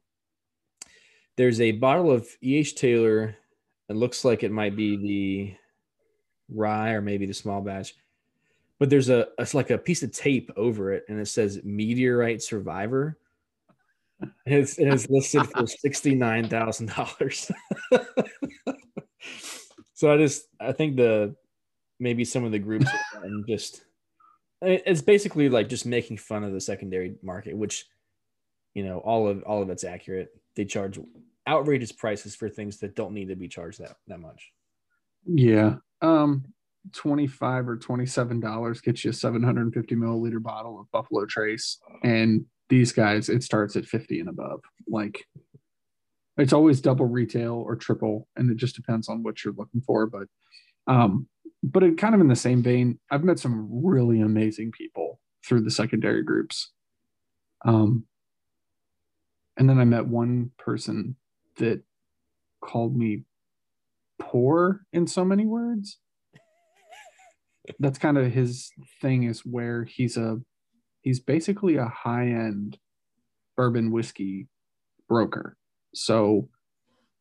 There's 1.35 1.61
a 1.61 1.71
bottle 1.73 2.11
of 2.11 2.27
E.H. 2.43 2.75
Taylor. 2.75 3.35
It 3.87 3.95
looks 3.95 4.25
like 4.25 4.43
it 4.43 4.51
might 4.51 4.75
be 4.75 4.97
the 4.97 5.55
rye 6.53 6.91
or 6.91 7.01
maybe 7.01 7.25
the 7.25 7.33
small 7.33 7.61
batch. 7.61 7.95
But 8.77 8.89
there's 8.89 9.09
a 9.09 9.27
it's 9.37 9.53
like 9.53 9.69
a 9.71 9.77
piece 9.77 10.03
of 10.03 10.11
tape 10.11 10.51
over 10.55 10.91
it, 10.93 11.05
and 11.09 11.19
it 11.19 11.27
says 11.27 11.59
Meteorite 11.63 12.41
Survivor. 12.41 13.17
It's, 14.45 14.77
it's 14.77 15.09
listed 15.09 15.47
for 15.47 15.67
sixty 15.67 16.15
nine 16.15 16.49
thousand 16.49 16.89
dollars. 16.89 17.51
so 19.93 20.13
I 20.13 20.17
just 20.17 20.43
I 20.59 20.71
think 20.71 20.97
the 20.97 21.35
maybe 21.99 22.25
some 22.25 22.43
of 22.43 22.51
the 22.51 22.59
groups 22.59 22.87
and 23.21 23.45
just 23.49 23.83
it's 24.61 25.01
basically 25.01 25.47
like 25.47 25.69
just 25.69 25.85
making 25.85 26.17
fun 26.17 26.43
of 26.43 26.51
the 26.51 26.59
secondary 26.61 27.15
market, 27.21 27.55
which 27.55 27.85
you 28.73 28.83
know 28.83 28.99
all 28.99 29.27
of 29.27 29.43
all 29.43 29.61
of 29.61 29.69
it's 29.69 29.83
accurate. 29.83 30.29
They 30.55 30.65
charge 30.65 30.99
outrageous 31.47 31.91
prices 31.91 32.35
for 32.35 32.49
things 32.49 32.79
that 32.79 32.95
don't 32.95 33.13
need 33.13 33.29
to 33.29 33.35
be 33.35 33.47
charged 33.47 33.79
that 33.79 33.95
that 34.07 34.19
much. 34.19 34.51
Yeah. 35.25 35.75
Um 36.01 36.45
25 36.93 37.67
or 37.69 37.77
27 37.77 38.39
dollars 38.39 38.81
gets 38.81 39.03
you 39.03 39.11
a 39.11 39.13
750 39.13 39.95
milliliter 39.95 40.41
bottle 40.41 40.79
of 40.79 40.89
Buffalo 40.91 41.25
Trace. 41.25 41.79
And 42.03 42.45
these 42.69 42.91
guys, 42.91 43.29
it 43.29 43.43
starts 43.43 43.75
at 43.75 43.85
50 43.85 44.19
and 44.19 44.29
above. 44.29 44.61
Like 44.87 45.25
it's 46.37 46.53
always 46.53 46.81
double 46.81 47.05
retail 47.05 47.53
or 47.53 47.75
triple, 47.75 48.27
and 48.35 48.49
it 48.49 48.57
just 48.57 48.75
depends 48.75 49.09
on 49.09 49.23
what 49.23 49.43
you're 49.43 49.53
looking 49.53 49.81
for. 49.81 50.07
But 50.07 50.27
um, 50.87 51.27
but 51.61 51.83
it 51.83 51.97
kind 51.97 52.15
of 52.15 52.21
in 52.21 52.27
the 52.27 52.35
same 52.35 52.63
vein, 52.63 52.99
I've 53.11 53.23
met 53.23 53.39
some 53.39 53.67
really 53.83 54.21
amazing 54.21 54.71
people 54.71 55.19
through 55.45 55.61
the 55.61 55.71
secondary 55.71 56.23
groups. 56.23 56.71
Um, 57.65 58.05
and 59.57 59.69
then 59.69 59.79
I 59.79 59.83
met 59.83 60.07
one 60.07 60.51
person 60.57 61.17
that 61.57 61.81
called 62.61 62.95
me 62.95 63.25
poor 64.19 64.85
in 64.93 65.05
so 65.07 65.25
many 65.25 65.45
words. 65.45 65.97
That's 67.79 67.99
kind 67.99 68.17
of 68.17 68.31
his 68.31 68.71
thing 69.01 69.23
is 69.23 69.41
where 69.41 69.83
he's 69.83 70.15
a 70.15 70.39
he's 71.09 71.19
basically 71.19 71.75
a 71.75 71.87
high-end 71.87 72.77
bourbon 73.57 73.89
whiskey 73.89 74.47
broker. 75.07 75.57
So 75.95 76.49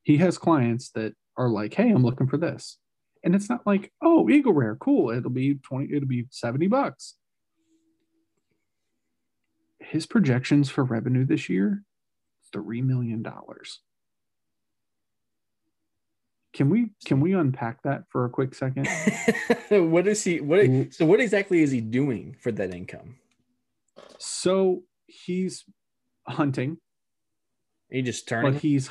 he 0.02 0.18
has 0.18 0.36
clients 0.36 0.90
that 0.90 1.14
are 1.38 1.48
like, 1.48 1.72
hey, 1.72 1.88
I'm 1.88 2.04
looking 2.04 2.26
for 2.26 2.36
this. 2.36 2.76
And 3.24 3.34
it's 3.34 3.48
not 3.48 3.66
like, 3.66 3.90
oh, 4.02 4.28
Eagle 4.28 4.52
Rare, 4.52 4.76
cool. 4.76 5.10
It'll 5.10 5.30
be 5.30 5.54
20, 5.54 5.94
it'll 5.94 6.06
be 6.06 6.26
70 6.30 6.66
bucks. 6.66 7.14
His 9.80 10.04
projections 10.04 10.68
for 10.68 10.84
revenue 10.84 11.24
this 11.24 11.48
year, 11.48 11.82
$3 12.54 12.84
million. 12.84 13.26
Can 16.52 16.68
we 16.68 16.90
can 17.06 17.20
we 17.20 17.32
unpack 17.34 17.82
that 17.84 18.04
for 18.10 18.24
a 18.24 18.30
quick 18.30 18.54
second? 18.54 18.86
what 19.68 20.06
is 20.06 20.24
he 20.24 20.40
what 20.40 20.60
so 20.90 21.04
what 21.06 21.20
exactly 21.20 21.62
is 21.62 21.70
he 21.70 21.80
doing 21.80 22.36
for 22.40 22.50
that 22.52 22.74
income? 22.74 23.16
So 24.18 24.82
he's 25.06 25.64
hunting. 26.26 26.78
He 27.90 28.02
just 28.02 28.28
turning 28.28 28.52
but 28.52 28.60
he's 28.60 28.90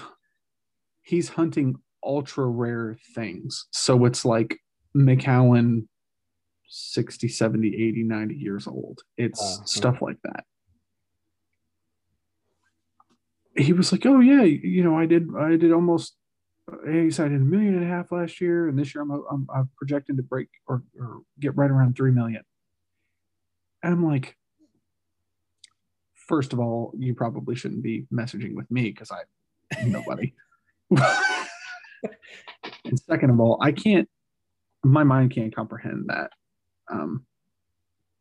he's 1.03 1.29
hunting 1.29 1.75
ultra 2.03 2.45
rare 2.47 2.97
things. 3.13 3.67
So 3.71 4.05
it's 4.05 4.25
like 4.25 4.57
Macallan 4.93 5.87
60, 6.67 7.27
70, 7.27 7.67
80, 7.67 8.03
90 8.03 8.35
years 8.35 8.67
old. 8.67 8.99
It's 9.17 9.39
Uh-huh. 9.41 9.65
stuff 9.65 10.01
like 10.01 10.17
that. 10.23 10.43
He 13.55 13.73
was 13.73 13.91
like, 13.91 14.05
"Oh 14.05 14.19
yeah, 14.19 14.43
you 14.43 14.83
know, 14.83 14.97
I 14.97 15.05
did 15.07 15.27
I 15.35 15.55
did 15.55 15.71
almost 15.71 16.15
he 16.89 17.09
said 17.09 17.27
I 17.27 17.29
did 17.29 17.41
a 17.41 17.45
million 17.45 17.75
and 17.75 17.83
a 17.83 17.87
half 17.87 18.11
last 18.11 18.41
year, 18.41 18.67
and 18.67 18.77
this 18.77 18.93
year 18.93 19.01
I'm 19.01 19.11
I'm, 19.11 19.47
I'm 19.53 19.69
projecting 19.77 20.17
to 20.17 20.23
break 20.23 20.49
or, 20.67 20.83
or 20.99 21.21
get 21.39 21.55
right 21.55 21.71
around 21.71 21.95
three 21.95 22.11
million. 22.11 22.43
And 23.83 23.93
I'm 23.93 24.05
like, 24.05 24.35
first 26.27 26.53
of 26.53 26.59
all, 26.59 26.93
you 26.97 27.15
probably 27.15 27.55
shouldn't 27.55 27.83
be 27.83 28.05
messaging 28.13 28.53
with 28.55 28.69
me 28.69 28.83
because 28.83 29.11
I'm 29.11 29.91
nobody. 29.91 30.33
and 30.91 31.01
second 33.05 33.31
of 33.31 33.39
all, 33.39 33.57
I 33.61 33.71
can't. 33.71 34.07
My 34.83 35.03
mind 35.03 35.31
can't 35.31 35.55
comprehend 35.55 36.05
that. 36.07 36.31
Um, 36.89 37.25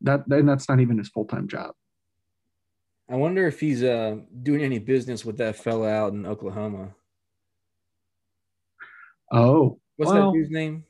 that 0.02 0.26
and 0.28 0.48
that's 0.48 0.68
not 0.68 0.80
even 0.80 0.98
his 0.98 1.08
full 1.08 1.26
time 1.26 1.48
job. 1.48 1.74
I 3.08 3.16
wonder 3.16 3.46
if 3.46 3.60
he's 3.60 3.82
uh 3.82 4.16
doing 4.42 4.62
any 4.62 4.78
business 4.78 5.24
with 5.24 5.38
that 5.38 5.56
fella 5.56 5.88
out 5.88 6.12
in 6.12 6.26
Oklahoma. 6.26 6.94
Oh, 9.30 9.78
What's 9.96 10.12
Well- 10.12 10.32
that 10.32 10.38
dude's 10.38 10.50
name? 10.50 10.84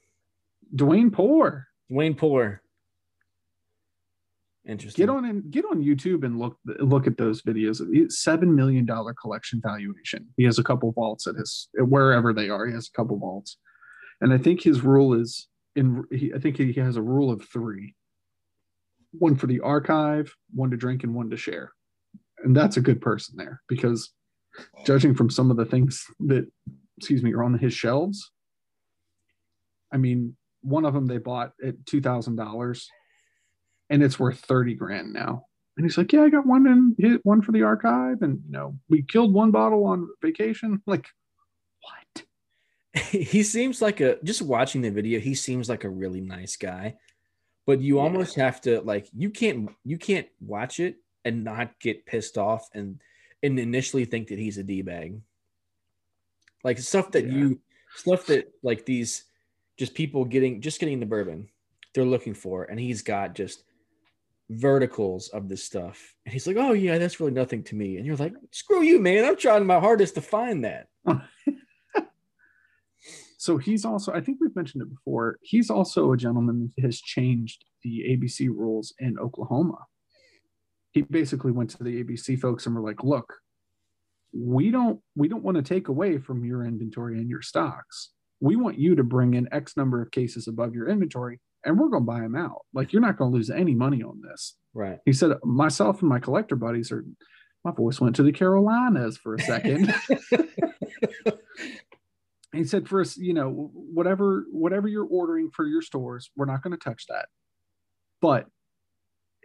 Dwayne 0.74 1.12
Poor. 1.12 1.68
Wayne 1.88 2.14
Poor. 2.14 2.60
Interesting. 4.68 5.06
Get 5.06 5.12
on 5.12 5.24
and 5.24 5.48
get 5.50 5.64
on 5.64 5.82
YouTube 5.82 6.24
and 6.24 6.38
look 6.38 6.58
look 6.64 7.06
at 7.06 7.16
those 7.16 7.40
videos. 7.42 7.80
Seven 8.10 8.54
million 8.54 8.84
dollar 8.84 9.14
collection 9.14 9.60
valuation. 9.62 10.26
He 10.36 10.44
has 10.44 10.58
a 10.58 10.64
couple 10.64 10.90
vaults 10.90 11.26
at 11.28 11.36
his 11.36 11.68
wherever 11.74 12.32
they 12.32 12.48
are. 12.48 12.66
He 12.66 12.74
has 12.74 12.88
a 12.88 12.96
couple 12.96 13.16
vaults, 13.16 13.58
and 14.20 14.32
I 14.32 14.38
think 14.38 14.62
his 14.62 14.80
rule 14.80 15.14
is 15.14 15.48
in. 15.76 16.02
He, 16.10 16.32
I 16.34 16.40
think 16.40 16.56
he 16.56 16.72
has 16.74 16.96
a 16.96 17.02
rule 17.02 17.30
of 17.30 17.48
three: 17.48 17.94
one 19.12 19.36
for 19.36 19.46
the 19.46 19.60
archive, 19.60 20.34
one 20.52 20.72
to 20.72 20.76
drink, 20.76 21.04
and 21.04 21.14
one 21.14 21.30
to 21.30 21.36
share. 21.36 21.72
And 22.42 22.54
that's 22.54 22.76
a 22.76 22.82
good 22.82 23.00
person 23.00 23.36
there 23.38 23.62
because, 23.68 24.10
judging 24.84 25.14
from 25.14 25.30
some 25.30 25.50
of 25.50 25.56
the 25.56 25.64
things 25.64 26.04
that, 26.26 26.44
excuse 26.98 27.22
me, 27.22 27.32
are 27.34 27.44
on 27.44 27.56
his 27.56 27.72
shelves. 27.72 28.32
I 29.92 29.96
mean, 29.96 30.36
one 30.62 30.84
of 30.84 30.92
them 30.92 31.06
they 31.06 31.18
bought 31.18 31.52
at 31.64 31.86
two 31.86 32.00
thousand 32.00 32.34
dollars 32.34 32.88
and 33.90 34.02
it's 34.02 34.18
worth 34.18 34.40
30 34.40 34.74
grand 34.74 35.12
now. 35.12 35.46
And 35.76 35.84
he's 35.84 35.98
like, 35.98 36.12
Yeah, 36.12 36.22
I 36.22 36.28
got 36.30 36.46
one 36.46 36.66
in 36.66 36.94
hit 36.98 37.24
one 37.24 37.42
for 37.42 37.52
the 37.52 37.62
archive. 37.62 38.22
And 38.22 38.42
you 38.46 38.52
know, 38.52 38.78
we 38.88 39.02
killed 39.02 39.32
one 39.32 39.50
bottle 39.50 39.84
on 39.84 40.08
vacation. 40.22 40.82
Like, 40.86 41.06
what? 41.82 42.24
he 43.10 43.42
seems 43.42 43.82
like 43.82 44.00
a 44.00 44.18
just 44.24 44.42
watching 44.42 44.80
the 44.80 44.90
video, 44.90 45.20
he 45.20 45.34
seems 45.34 45.68
like 45.68 45.84
a 45.84 45.88
really 45.90 46.20
nice 46.20 46.56
guy. 46.56 46.96
But 47.66 47.80
you 47.80 47.96
Yeah. 47.96 48.02
almost 48.02 48.36
have 48.36 48.60
to 48.62 48.80
like 48.80 49.08
you 49.12 49.30
can't 49.30 49.70
you 49.84 49.98
can't 49.98 50.28
watch 50.40 50.80
it 50.80 50.96
and 51.24 51.44
not 51.44 51.78
get 51.80 52.06
pissed 52.06 52.38
off 52.38 52.68
and 52.72 53.00
and 53.42 53.58
initially 53.58 54.04
think 54.06 54.28
that 54.28 54.38
he's 54.38 54.56
a 54.58 54.62
D-bag. 54.62 55.20
Like 56.64 56.78
stuff 56.78 57.12
that 57.12 57.26
Yeah. 57.26 57.32
you 57.34 57.60
stuff 57.96 58.26
that 58.26 58.50
like 58.62 58.86
these 58.86 59.24
just 59.76 59.94
people 59.94 60.24
getting 60.24 60.60
just 60.62 60.80
getting 60.80 61.00
the 61.00 61.06
bourbon 61.06 61.48
they're 61.94 62.04
looking 62.04 62.34
for 62.34 62.64
and 62.64 62.78
he's 62.80 63.02
got 63.02 63.34
just 63.34 63.62
verticals 64.50 65.28
of 65.30 65.48
this 65.48 65.64
stuff 65.64 66.14
and 66.24 66.32
he's 66.32 66.46
like 66.46 66.56
oh 66.56 66.72
yeah 66.72 66.98
that's 66.98 67.18
really 67.18 67.32
nothing 67.32 67.64
to 67.64 67.74
me 67.74 67.96
and 67.96 68.06
you're 68.06 68.16
like 68.16 68.32
screw 68.52 68.82
you 68.82 69.00
man 69.00 69.24
i'm 69.24 69.36
trying 69.36 69.66
my 69.66 69.80
hardest 69.80 70.14
to 70.14 70.20
find 70.20 70.64
that 70.64 70.86
So 73.46 73.58
he's 73.58 73.84
also, 73.84 74.12
I 74.12 74.20
think 74.20 74.38
we've 74.40 74.56
mentioned 74.56 74.82
it 74.82 74.92
before, 74.92 75.38
he's 75.40 75.70
also 75.70 76.10
a 76.10 76.16
gentleman 76.16 76.72
that 76.76 76.84
has 76.84 77.00
changed 77.00 77.64
the 77.84 78.02
ABC 78.10 78.48
rules 78.48 78.92
in 78.98 79.20
Oklahoma. 79.20 79.78
He 80.90 81.02
basically 81.02 81.52
went 81.52 81.70
to 81.70 81.84
the 81.84 82.02
ABC 82.02 82.40
folks 82.40 82.66
and 82.66 82.74
were 82.74 82.80
like, 82.80 83.04
look, 83.04 83.34
we 84.36 84.72
don't 84.72 85.00
we 85.14 85.28
don't 85.28 85.44
want 85.44 85.56
to 85.56 85.62
take 85.62 85.86
away 85.86 86.18
from 86.18 86.44
your 86.44 86.64
inventory 86.64 87.18
and 87.18 87.30
your 87.30 87.40
stocks. 87.40 88.10
We 88.40 88.56
want 88.56 88.80
you 88.80 88.96
to 88.96 89.04
bring 89.04 89.34
in 89.34 89.48
X 89.52 89.76
number 89.76 90.02
of 90.02 90.10
cases 90.10 90.48
above 90.48 90.74
your 90.74 90.88
inventory 90.88 91.38
and 91.66 91.78
we're 91.78 91.88
going 91.88 92.04
to 92.04 92.06
buy 92.06 92.20
them 92.20 92.36
out. 92.36 92.64
Like 92.72 92.92
you're 92.92 93.02
not 93.02 93.18
going 93.18 93.32
to 93.32 93.36
lose 93.36 93.50
any 93.50 93.74
money 93.74 94.02
on 94.02 94.22
this. 94.22 94.54
right 94.72 94.98
He 95.04 95.12
said, 95.12 95.32
myself 95.44 96.00
and 96.00 96.08
my 96.08 96.20
collector 96.20 96.56
buddies 96.56 96.90
are, 96.92 97.04
my 97.64 97.72
voice 97.72 98.00
went 98.00 98.16
to 98.16 98.22
the 98.22 98.32
Carolinas 98.32 99.18
for 99.18 99.34
a 99.34 99.40
second. 99.40 99.92
he 102.52 102.64
said, 102.64 102.88
for 102.88 103.00
us, 103.00 103.18
you 103.18 103.34
know, 103.34 103.70
whatever, 103.74 104.46
whatever 104.50 104.86
you're 104.86 105.04
ordering 105.04 105.50
for 105.50 105.66
your 105.66 105.82
stores, 105.82 106.30
we're 106.36 106.46
not 106.46 106.62
going 106.62 106.70
to 106.70 106.82
touch 106.82 107.06
that. 107.08 107.26
But 108.22 108.46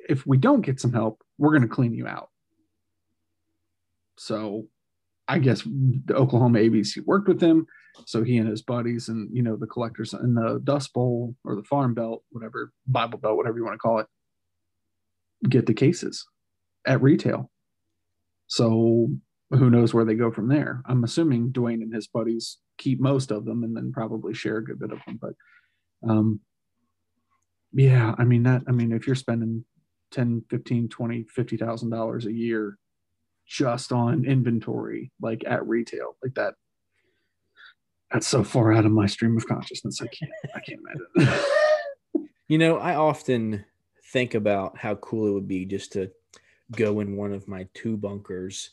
if 0.07 0.25
we 0.27 0.37
don't 0.37 0.61
get 0.61 0.79
some 0.79 0.93
help, 0.93 1.23
we're 1.39 1.51
going 1.51 1.63
to 1.63 1.67
clean 1.67 1.95
you 1.95 2.07
out. 2.07 2.29
So 4.17 4.67
I 5.27 5.39
guess 5.39 5.63
the 5.63 6.13
Oklahoma 6.13 6.59
ABC 6.59 7.03
worked 7.03 7.27
with 7.27 7.41
him. 7.41 7.65
So 8.05 8.23
he 8.23 8.37
and 8.37 8.49
his 8.49 8.61
buddies 8.61 9.09
and, 9.09 9.29
you 9.35 9.43
know, 9.43 9.55
the 9.55 9.67
collectors 9.67 10.13
in 10.13 10.33
the 10.33 10.61
Dust 10.63 10.93
Bowl 10.93 11.35
or 11.43 11.55
the 11.55 11.63
Farm 11.63 11.93
Belt, 11.93 12.23
whatever, 12.31 12.71
Bible 12.87 13.19
Belt, 13.19 13.37
whatever 13.37 13.57
you 13.57 13.65
want 13.65 13.75
to 13.75 13.79
call 13.79 13.99
it, 13.99 14.07
get 15.49 15.65
the 15.65 15.73
cases 15.73 16.25
at 16.85 17.01
retail. 17.01 17.51
So 18.47 19.09
who 19.51 19.69
knows 19.69 19.93
where 19.93 20.05
they 20.05 20.15
go 20.15 20.31
from 20.31 20.47
there? 20.47 20.81
I'm 20.85 21.03
assuming 21.03 21.51
Dwayne 21.51 21.81
and 21.81 21.93
his 21.93 22.07
buddies 22.07 22.57
keep 22.77 22.99
most 22.99 23.31
of 23.31 23.45
them 23.45 23.63
and 23.63 23.75
then 23.75 23.91
probably 23.91 24.33
share 24.33 24.57
a 24.57 24.63
good 24.63 24.79
bit 24.79 24.91
of 24.91 24.99
them. 25.05 25.19
But 25.21 25.33
um, 26.09 26.39
yeah, 27.73 28.15
I 28.17 28.23
mean 28.23 28.43
that 28.43 28.63
I 28.67 28.71
mean 28.71 28.91
if 28.91 29.07
you're 29.07 29.15
spending 29.15 29.65
10, 30.11 30.43
15, 30.49 30.89
20, 30.89 31.23
50,000 31.23 31.89
dollars 31.89 32.25
a 32.25 32.33
year 32.33 32.77
just 33.47 33.91
on 33.91 34.25
inventory 34.25 35.11
like 35.21 35.43
at 35.45 35.67
retail 35.67 36.15
like 36.23 36.33
that 36.35 36.53
that's 38.11 38.27
so 38.27 38.43
far 38.43 38.73
out 38.73 38.85
of 38.85 38.91
my 38.91 39.05
stream 39.05 39.37
of 39.37 39.47
consciousness. 39.47 40.01
I 40.01 40.07
can't 40.07 40.31
I 40.55 40.59
can't 40.59 40.79
imagine. 40.81 41.39
You 42.47 42.57
know, 42.57 42.79
I 42.79 42.95
often 42.95 43.63
think 44.11 44.33
about 44.33 44.77
how 44.77 44.95
cool 44.95 45.25
it 45.29 45.31
would 45.31 45.47
be 45.47 45.63
just 45.63 45.93
to 45.93 46.11
go 46.75 46.99
in 46.99 47.15
one 47.15 47.31
of 47.31 47.47
my 47.47 47.65
two 47.73 47.95
bunkers 47.95 48.71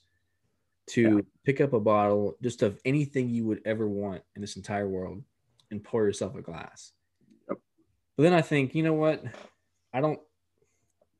to 0.88 1.00
Yeah. 1.18 1.20
pick 1.44 1.60
up 1.60 1.74
a 1.74 1.78
bottle 1.80 2.36
just 2.42 2.62
of 2.64 2.80
anything 2.84 3.28
you 3.30 3.44
would 3.46 3.60
ever 3.64 3.86
want 3.88 4.22
in 4.34 4.40
this 4.42 4.56
entire 4.56 4.88
world 4.88 5.22
and 5.70 5.84
pour 5.84 6.04
yourself 6.04 6.34
a 6.34 6.42
glass. 6.42 6.90
Yep. 7.48 7.58
But 8.16 8.22
then 8.24 8.32
I 8.34 8.42
think, 8.42 8.74
you 8.74 8.82
know 8.82 8.94
what? 8.94 9.22
I 9.94 10.00
don't 10.00 10.18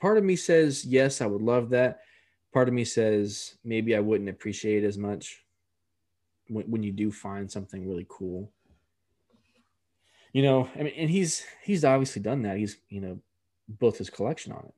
part 0.00 0.18
of 0.18 0.24
me 0.24 0.34
says 0.34 0.84
yes, 0.84 1.20
I 1.20 1.26
would 1.26 1.42
love 1.42 1.70
that. 1.70 2.00
Part 2.52 2.66
of 2.66 2.74
me 2.74 2.84
says 2.84 3.56
maybe 3.62 3.94
I 3.94 4.00
wouldn't 4.00 4.30
appreciate 4.30 4.82
it 4.82 4.86
as 4.88 4.98
much 4.98 5.44
when, 6.48 6.70
when 6.70 6.82
you 6.82 6.92
do 6.92 7.10
find 7.10 7.50
something 7.50 7.88
really 7.88 8.06
cool. 8.08 8.52
You 10.32 10.42
know 10.42 10.68
i 10.74 10.82
mean 10.82 10.92
and 10.96 11.10
he's 11.10 11.44
he's 11.62 11.84
obviously 11.84 12.22
done 12.22 12.42
that. 12.42 12.58
He's 12.58 12.78
you 12.90 13.00
know 13.00 13.18
built 13.78 13.96
his 13.98 14.10
collection 14.10 14.52
on 14.52 14.64
it. 14.66 14.74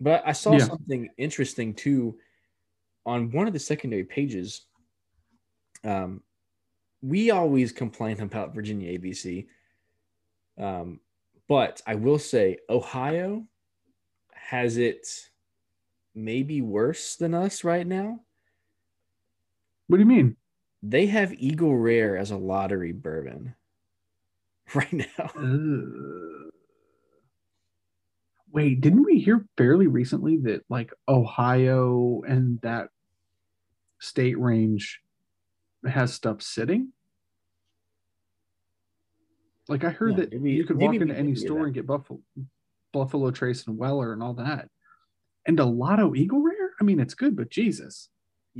But 0.00 0.22
i 0.26 0.32
saw 0.32 0.58
Yeah. 0.58 0.66
something 0.66 1.08
interesting 1.16 1.74
too 1.74 2.18
on 3.06 3.30
one 3.30 3.46
of 3.46 3.52
the 3.52 3.58
secondary 3.58 4.04
pages. 4.04 4.66
Um 5.84 6.22
we 7.02 7.30
always 7.30 7.72
complain 7.72 8.20
about 8.28 8.54
virginia 8.54 8.98
abc 8.98 9.46
um 10.58 11.00
but 11.48 11.80
i 11.86 11.94
will 11.94 12.18
say 12.18 12.58
ohio 12.68 13.46
has 14.34 14.76
it 14.76 15.06
maybe 16.14 16.60
worse 16.60 17.16
than 17.16 17.34
us 17.34 17.64
right 17.64 17.86
now. 17.86 18.20
What 19.86 19.96
do 19.96 20.02
you 20.02 20.06
mean? 20.06 20.36
They 20.82 21.06
have 21.06 21.32
eagle 21.34 21.76
rare 21.76 22.16
as 22.16 22.30
a 22.30 22.36
lottery 22.36 22.92
bourbon 22.92 23.54
right 24.74 24.92
now 24.92 25.30
Uh, 25.36 26.50
wait, 28.52 28.80
didn't 28.80 29.04
we 29.04 29.20
hear 29.20 29.44
fairly 29.56 29.86
recently 29.86 30.36
that 30.38 30.62
like 30.68 30.92
Ohio 31.08 32.22
and 32.26 32.60
that 32.62 32.88
state 34.00 34.38
range 34.38 35.00
has 35.86 36.12
stuff 36.14 36.42
sitting? 36.42 36.92
Like 39.68 39.84
I 39.84 39.90
heard 39.90 40.10
Yeah, 40.12 40.16
that 40.24 40.32
maybe- 40.32 40.52
you 40.52 40.64
could 40.64 40.78
walk 40.78 40.94
into 40.94 41.16
any 41.16 41.34
store 41.36 41.64
and 41.66 41.74
get 41.74 41.86
Buffalo, 41.86 42.20
Buffalo 42.92 43.30
Trace 43.30 43.66
and 43.66 43.78
Weller 43.78 44.12
and 44.12 44.22
all 44.22 44.34
that. 44.34 44.68
And 45.46 45.58
a 45.60 45.64
Lotto 45.64 46.14
Eagle 46.14 46.42
Rare. 46.42 46.72
I 46.80 46.84
mean, 46.84 46.98
it's 47.00 47.14
good, 47.14 47.36
but 47.36 47.50
Jesus. 47.50 48.08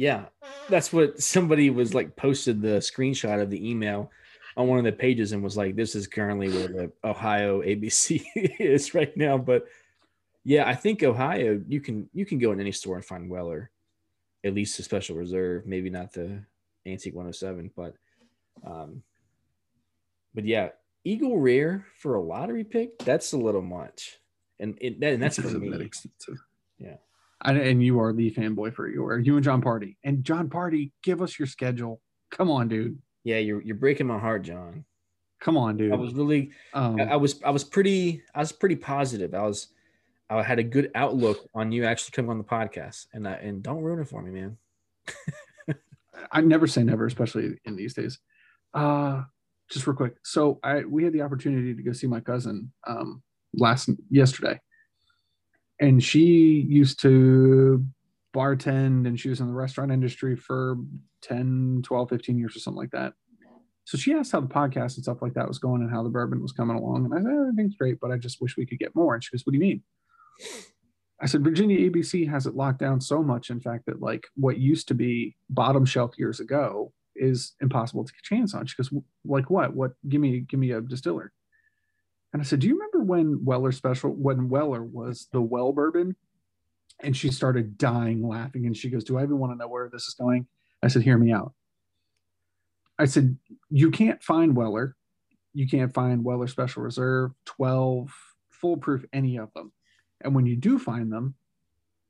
Yeah, 0.00 0.24
that's 0.70 0.94
what 0.94 1.20
somebody 1.20 1.68
was 1.68 1.92
like 1.92 2.16
posted 2.16 2.62
the 2.62 2.78
screenshot 2.78 3.42
of 3.42 3.50
the 3.50 3.70
email 3.70 4.10
on 4.56 4.66
one 4.66 4.78
of 4.78 4.84
the 4.84 4.92
pages 4.92 5.32
and 5.32 5.42
was 5.42 5.58
like, 5.58 5.76
"This 5.76 5.94
is 5.94 6.06
currently 6.06 6.48
where 6.48 6.68
the 6.68 6.92
Ohio 7.04 7.60
ABC 7.60 8.24
is 8.58 8.94
right 8.94 9.14
now." 9.14 9.36
But 9.36 9.66
yeah, 10.42 10.66
I 10.66 10.74
think 10.74 11.02
Ohio 11.02 11.62
you 11.68 11.82
can 11.82 12.08
you 12.14 12.24
can 12.24 12.38
go 12.38 12.50
in 12.52 12.60
any 12.60 12.72
store 12.72 12.96
and 12.96 13.04
find 13.04 13.28
Weller, 13.28 13.70
at 14.42 14.54
least 14.54 14.78
a 14.78 14.82
special 14.82 15.16
reserve, 15.16 15.66
maybe 15.66 15.90
not 15.90 16.14
the 16.14 16.44
Antique 16.86 17.14
107, 17.14 17.70
but 17.76 17.94
um, 18.64 19.02
but 20.32 20.46
yeah, 20.46 20.70
Eagle 21.04 21.38
Rare 21.38 21.84
for 21.98 22.14
a 22.14 22.22
lottery 22.22 22.64
pick 22.64 22.98
that's 23.00 23.34
a 23.34 23.36
little 23.36 23.60
much, 23.60 24.18
and 24.58 24.78
it, 24.80 24.98
that, 25.00 25.12
and 25.12 25.22
that's 25.22 25.38
for 25.38 25.48
me. 25.48 25.90
Yeah. 26.78 26.96
And, 27.44 27.58
and 27.58 27.82
you 27.82 28.00
are 28.00 28.12
the 28.12 28.30
fanboy 28.32 28.74
for 28.74 28.88
you, 28.88 29.04
or 29.04 29.18
you 29.18 29.36
and 29.36 29.44
John 29.44 29.62
Party. 29.62 29.96
And 30.04 30.24
John 30.24 30.50
Party, 30.50 30.92
give 31.02 31.22
us 31.22 31.38
your 31.38 31.46
schedule. 31.46 32.00
Come 32.30 32.50
on, 32.50 32.68
dude. 32.68 32.98
Yeah, 33.24 33.38
you're 33.38 33.62
you're 33.62 33.76
breaking 33.76 34.06
my 34.06 34.18
heart, 34.18 34.42
John. 34.42 34.84
Come 35.40 35.56
on, 35.56 35.76
dude. 35.76 35.92
I 35.92 35.96
was 35.96 36.12
really 36.14 36.50
um, 36.74 37.00
I, 37.00 37.12
I 37.12 37.16
was 37.16 37.40
I 37.42 37.50
was 37.50 37.64
pretty 37.64 38.22
I 38.34 38.40
was 38.40 38.52
pretty 38.52 38.76
positive. 38.76 39.34
I 39.34 39.42
was 39.42 39.68
I 40.28 40.42
had 40.42 40.58
a 40.58 40.62
good 40.62 40.90
outlook 40.94 41.48
on 41.54 41.72
you 41.72 41.84
actually 41.84 42.12
coming 42.12 42.30
on 42.30 42.38
the 42.38 42.44
podcast, 42.44 43.06
and 43.12 43.26
I, 43.26 43.32
and 43.34 43.62
don't 43.62 43.82
ruin 43.82 44.00
it 44.00 44.08
for 44.08 44.22
me, 44.22 44.30
man. 44.30 44.56
I 46.32 46.40
never 46.42 46.66
say 46.66 46.84
never, 46.84 47.06
especially 47.06 47.58
in 47.64 47.76
these 47.76 47.94
days. 47.94 48.18
Uh 48.74 49.22
just 49.70 49.86
real 49.86 49.96
quick. 49.96 50.16
So 50.24 50.58
I 50.62 50.80
we 50.80 51.04
had 51.04 51.12
the 51.12 51.22
opportunity 51.22 51.74
to 51.74 51.82
go 51.82 51.92
see 51.92 52.06
my 52.06 52.20
cousin 52.20 52.72
um 52.86 53.22
last 53.54 53.88
yesterday. 54.10 54.60
And 55.80 56.02
she 56.02 56.66
used 56.68 57.00
to 57.00 57.84
bartend 58.34 59.06
and 59.06 59.18
she 59.18 59.28
was 59.28 59.40
in 59.40 59.48
the 59.48 59.54
restaurant 59.54 59.90
industry 59.90 60.36
for 60.36 60.76
10, 61.22 61.82
12, 61.84 62.08
15 62.08 62.38
years 62.38 62.56
or 62.56 62.60
something 62.60 62.78
like 62.78 62.90
that. 62.90 63.14
So 63.84 63.98
she 63.98 64.14
asked 64.14 64.30
how 64.30 64.40
the 64.40 64.46
podcast 64.46 64.94
and 64.94 65.02
stuff 65.02 65.20
like 65.20 65.34
that 65.34 65.48
was 65.48 65.58
going 65.58 65.82
and 65.82 65.90
how 65.90 66.04
the 66.04 66.10
bourbon 66.10 66.40
was 66.40 66.52
coming 66.52 66.76
along. 66.76 67.06
And 67.06 67.14
I 67.14 67.16
said, 67.16 67.26
eh, 67.26 67.40
everything's 67.40 67.74
great, 67.74 67.98
but 67.98 68.12
I 68.12 68.18
just 68.18 68.40
wish 68.40 68.56
we 68.56 68.66
could 68.66 68.78
get 68.78 68.94
more. 68.94 69.14
And 69.14 69.24
she 69.24 69.30
goes, 69.32 69.44
What 69.44 69.52
do 69.52 69.58
you 69.58 69.64
mean? 69.64 69.82
I 71.20 71.26
said, 71.26 71.42
Virginia 71.42 71.90
ABC 71.90 72.28
has 72.30 72.46
it 72.46 72.54
locked 72.54 72.78
down 72.78 73.00
so 73.00 73.22
much, 73.22 73.50
in 73.50 73.60
fact, 73.60 73.86
that 73.86 74.00
like 74.00 74.28
what 74.36 74.58
used 74.58 74.88
to 74.88 74.94
be 74.94 75.36
bottom 75.50 75.84
shelf 75.84 76.12
years 76.18 76.40
ago 76.40 76.92
is 77.16 77.54
impossible 77.60 78.04
to 78.04 78.12
get 78.12 78.20
a 78.20 78.36
chance 78.36 78.54
on. 78.54 78.64
She 78.66 78.76
goes, 78.76 78.90
like 79.24 79.50
what? 79.50 79.74
What? 79.74 79.92
Give 80.08 80.20
me, 80.20 80.40
give 80.40 80.60
me 80.60 80.70
a 80.70 80.80
distiller. 80.80 81.32
And 82.32 82.40
I 82.40 82.44
said, 82.44 82.60
do 82.60 82.68
you 82.68 82.74
remember 82.74 82.89
when 83.10 83.44
Weller 83.44 83.72
special, 83.72 84.10
when 84.10 84.48
Weller 84.48 84.84
was 84.84 85.26
the 85.32 85.40
well 85.40 85.72
bourbon? 85.72 86.14
And 87.00 87.16
she 87.16 87.32
started 87.32 87.76
dying 87.76 88.22
laughing. 88.26 88.66
And 88.66 88.76
she 88.76 88.88
goes, 88.88 89.02
do 89.02 89.18
I 89.18 89.24
even 89.24 89.38
want 89.38 89.52
to 89.52 89.58
know 89.58 89.66
where 89.66 89.88
this 89.88 90.06
is 90.06 90.14
going? 90.14 90.46
I 90.80 90.86
said, 90.86 91.02
hear 91.02 91.18
me 91.18 91.32
out. 91.32 91.52
I 93.00 93.06
said, 93.06 93.36
you 93.68 93.90
can't 93.90 94.22
find 94.22 94.54
Weller. 94.54 94.94
You 95.54 95.66
can't 95.66 95.92
find 95.92 96.22
Weller 96.22 96.46
Special 96.46 96.84
Reserve, 96.84 97.32
12, 97.46 98.14
foolproof, 98.50 99.04
any 99.12 99.38
of 99.38 99.52
them. 99.54 99.72
And 100.20 100.32
when 100.32 100.46
you 100.46 100.54
do 100.54 100.78
find 100.78 101.10
them, 101.10 101.34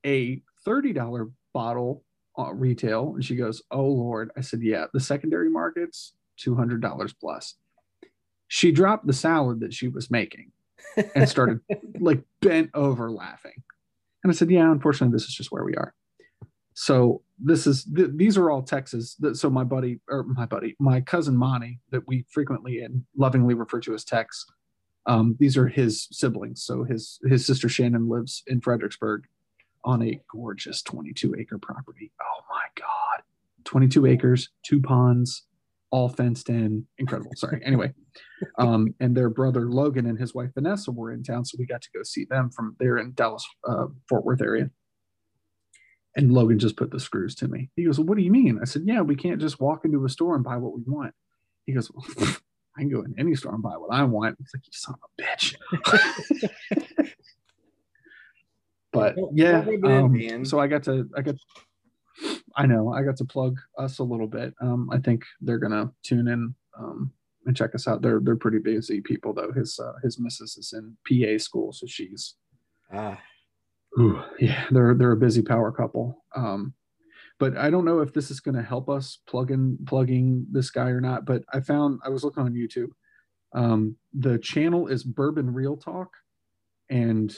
a 0.04 0.42
$30 0.66 1.32
bottle 1.54 2.04
uh, 2.38 2.52
retail. 2.52 3.14
And 3.14 3.24
she 3.24 3.36
goes, 3.36 3.62
Oh 3.70 3.86
Lord. 3.86 4.32
I 4.36 4.42
said, 4.42 4.60
Yeah, 4.60 4.86
the 4.92 5.00
secondary 5.00 5.48
market's 5.48 6.12
$200 6.44 7.14
plus. 7.18 7.54
She 8.48 8.70
dropped 8.70 9.06
the 9.06 9.14
salad 9.14 9.60
that 9.60 9.72
she 9.72 9.88
was 9.88 10.10
making 10.10 10.52
and 11.14 11.28
started 11.28 11.60
like 12.00 12.22
bent 12.40 12.70
over 12.74 13.10
laughing. 13.10 13.62
And 14.22 14.30
I 14.30 14.34
said, 14.34 14.50
Yeah, 14.50 14.70
unfortunately, 14.70 15.14
this 15.14 15.24
is 15.28 15.34
just 15.34 15.50
where 15.52 15.64
we 15.64 15.74
are. 15.74 15.94
So 16.74 17.22
this 17.38 17.66
is 17.66 17.84
th- 17.84 18.10
these 18.14 18.36
are 18.38 18.50
all 18.50 18.62
Texas. 18.62 19.14
Th- 19.16 19.34
So 19.36 19.50
my 19.50 19.64
buddy 19.64 20.00
or 20.08 20.22
my 20.24 20.46
buddy, 20.46 20.76
my 20.78 21.00
cousin 21.00 21.36
Monty, 21.36 21.80
that 21.90 22.06
we 22.06 22.24
frequently 22.30 22.80
and 22.82 23.04
lovingly 23.16 23.54
refer 23.54 23.80
to 23.80 23.94
as 23.94 24.04
Tex. 24.04 24.46
Um, 25.06 25.36
these 25.40 25.56
are 25.56 25.66
his 25.66 26.06
siblings. 26.12 26.62
So 26.62 26.84
his 26.84 27.18
his 27.24 27.46
sister 27.46 27.68
Shannon 27.68 28.08
lives 28.08 28.42
in 28.46 28.60
Fredericksburg 28.60 29.24
on 29.84 30.02
a 30.02 30.20
gorgeous 30.30 30.82
22 30.82 31.34
acre 31.38 31.58
property. 31.58 32.12
Oh 32.20 32.44
my 32.50 32.62
god, 32.76 33.22
22 33.64 34.04
acres, 34.06 34.50
two 34.62 34.80
ponds, 34.80 35.44
all 35.90 36.08
fenced 36.08 36.48
in, 36.48 36.86
incredible. 36.98 37.32
Sorry. 37.34 37.60
Anyway, 37.64 37.92
um, 38.58 38.94
and 39.00 39.16
their 39.16 39.28
brother 39.28 39.70
Logan 39.70 40.06
and 40.06 40.18
his 40.18 40.34
wife 40.34 40.50
Vanessa 40.54 40.92
were 40.92 41.12
in 41.12 41.22
town, 41.22 41.44
so 41.44 41.56
we 41.58 41.66
got 41.66 41.82
to 41.82 41.88
go 41.94 42.02
see 42.02 42.24
them 42.24 42.50
from 42.50 42.76
there 42.78 42.98
in 42.98 43.12
Dallas, 43.14 43.46
uh, 43.68 43.86
Fort 44.08 44.24
Worth 44.24 44.40
area. 44.40 44.70
And 46.16 46.32
Logan 46.32 46.58
just 46.58 46.76
put 46.76 46.90
the 46.90 47.00
screws 47.00 47.34
to 47.36 47.48
me. 47.48 47.70
He 47.76 47.84
goes, 47.84 47.98
well, 47.98 48.06
"What 48.06 48.18
do 48.18 48.24
you 48.24 48.32
mean?" 48.32 48.58
I 48.60 48.64
said, 48.64 48.82
"Yeah, 48.84 49.00
we 49.00 49.14
can't 49.16 49.40
just 49.40 49.60
walk 49.60 49.84
into 49.84 50.04
a 50.04 50.08
store 50.08 50.34
and 50.34 50.44
buy 50.44 50.56
what 50.56 50.74
we 50.74 50.82
want." 50.86 51.14
He 51.66 51.72
goes, 51.72 51.90
well, 51.92 52.04
"I 52.76 52.80
can 52.80 52.90
go 52.90 53.02
in 53.02 53.14
any 53.18 53.34
store 53.34 53.54
and 53.54 53.62
buy 53.62 53.76
what 53.76 53.92
I 53.92 54.02
want." 54.04 54.36
It's 54.40 54.52
like 54.54 54.66
you 54.66 54.72
son 54.72 54.96
of 55.02 55.10
a 55.18 55.22
bitch. 55.22 55.54
but 58.92 59.16
yeah, 59.32 59.64
well, 59.64 60.08
well, 60.08 60.34
um, 60.34 60.44
so 60.44 60.58
I 60.58 60.66
got 60.66 60.82
to, 60.84 61.08
I 61.16 61.22
got, 61.22 61.36
I 62.56 62.66
know, 62.66 62.92
I 62.92 63.02
got 63.02 63.16
to 63.18 63.24
plug 63.24 63.58
us 63.78 63.98
a 63.98 64.04
little 64.04 64.26
bit. 64.26 64.54
Um, 64.60 64.90
I 64.92 64.98
think 64.98 65.24
they're 65.40 65.58
gonna 65.58 65.92
tune 66.02 66.28
in 66.28 66.54
um, 66.78 67.12
and 67.46 67.56
check 67.56 67.74
us 67.74 67.88
out. 67.88 68.02
They're 68.02 68.20
they're 68.20 68.36
pretty 68.36 68.58
busy 68.58 69.00
people 69.00 69.32
though. 69.32 69.52
His 69.52 69.78
uh, 69.78 69.94
his 70.02 70.18
missus 70.18 70.56
is 70.56 70.72
in 70.72 70.96
PA 71.08 71.38
school, 71.38 71.72
so 71.72 71.86
she's 71.86 72.36
Ah, 72.92 73.20
Ooh, 73.98 74.22
yeah, 74.38 74.66
they're 74.70 74.94
they're 74.94 75.12
a 75.12 75.16
busy 75.16 75.42
power 75.42 75.72
couple. 75.72 76.24
Um, 76.34 76.74
but 77.38 77.56
I 77.56 77.70
don't 77.70 77.84
know 77.84 78.00
if 78.00 78.12
this 78.12 78.30
is 78.30 78.40
going 78.40 78.56
to 78.56 78.62
help 78.62 78.88
us 78.88 79.18
plug 79.26 79.50
in 79.50 79.78
plugging 79.86 80.46
this 80.50 80.70
guy 80.70 80.90
or 80.90 81.00
not. 81.00 81.24
But 81.24 81.42
I 81.52 81.60
found 81.60 82.00
I 82.04 82.08
was 82.10 82.22
looking 82.22 82.42
on 82.42 82.54
YouTube. 82.54 82.90
Um, 83.52 83.96
the 84.12 84.38
channel 84.38 84.88
is 84.88 85.02
Bourbon 85.02 85.52
Real 85.52 85.76
Talk, 85.76 86.10
and 86.88 87.34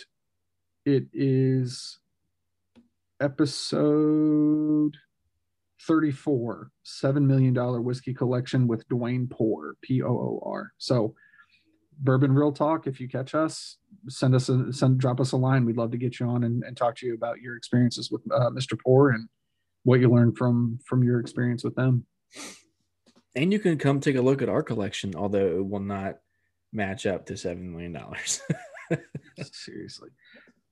it 0.85 1.05
is 1.13 1.99
episode 3.23 4.97
34 5.87 6.71
seven 6.83 7.27
million 7.27 7.55
dollar 7.55 7.81
whiskey 7.81 8.13
collection 8.13 8.67
with 8.67 8.87
Dwayne 8.89 9.31
Poor 9.31 9.77
p-o-o-r 9.83 10.73
so 10.79 11.15
bourbon 11.99 12.33
real 12.33 12.53
talk 12.53 12.87
if 12.87 13.01
you 13.01 13.09
catch 13.09 13.35
us 13.35 13.79
send 14.09 14.35
us 14.35 14.49
a 14.49 14.73
send 14.73 14.99
drop 14.99 15.21
us 15.21 15.33
a 15.33 15.37
line. 15.37 15.65
We'd 15.65 15.77
love 15.77 15.91
to 15.93 15.97
get 15.97 16.19
you 16.19 16.27
on 16.27 16.45
and, 16.45 16.63
and 16.65 16.77
talk 16.77 16.97
to 16.97 17.07
you 17.07 17.15
about 17.15 17.41
your 17.41 17.57
experiences 17.57 18.11
with 18.11 18.23
uh, 18.33 18.51
mr 18.51 18.79
Poor 18.79 19.11
and 19.11 19.29
what 19.85 20.01
you 20.01 20.09
learned 20.09 20.37
from 20.37 20.79
from 20.85 21.03
your 21.03 21.21
experience 21.21 21.65
with 21.65 21.75
them. 21.75 22.07
And 23.35 23.53
you 23.53 23.59
can 23.59 23.79
come 23.79 24.01
take 24.01 24.17
a 24.17 24.23
look 24.23 24.43
at 24.43 24.49
our 24.49 24.63
collection, 24.63 25.15
although 25.17 25.59
it 25.59 25.67
will 25.67 25.81
not 25.81 26.19
match 26.73 27.07
up 27.07 27.27
to 27.27 27.37
seven 27.37 27.73
million 27.73 27.93
dollars. 27.93 28.41
seriously. 29.53 30.11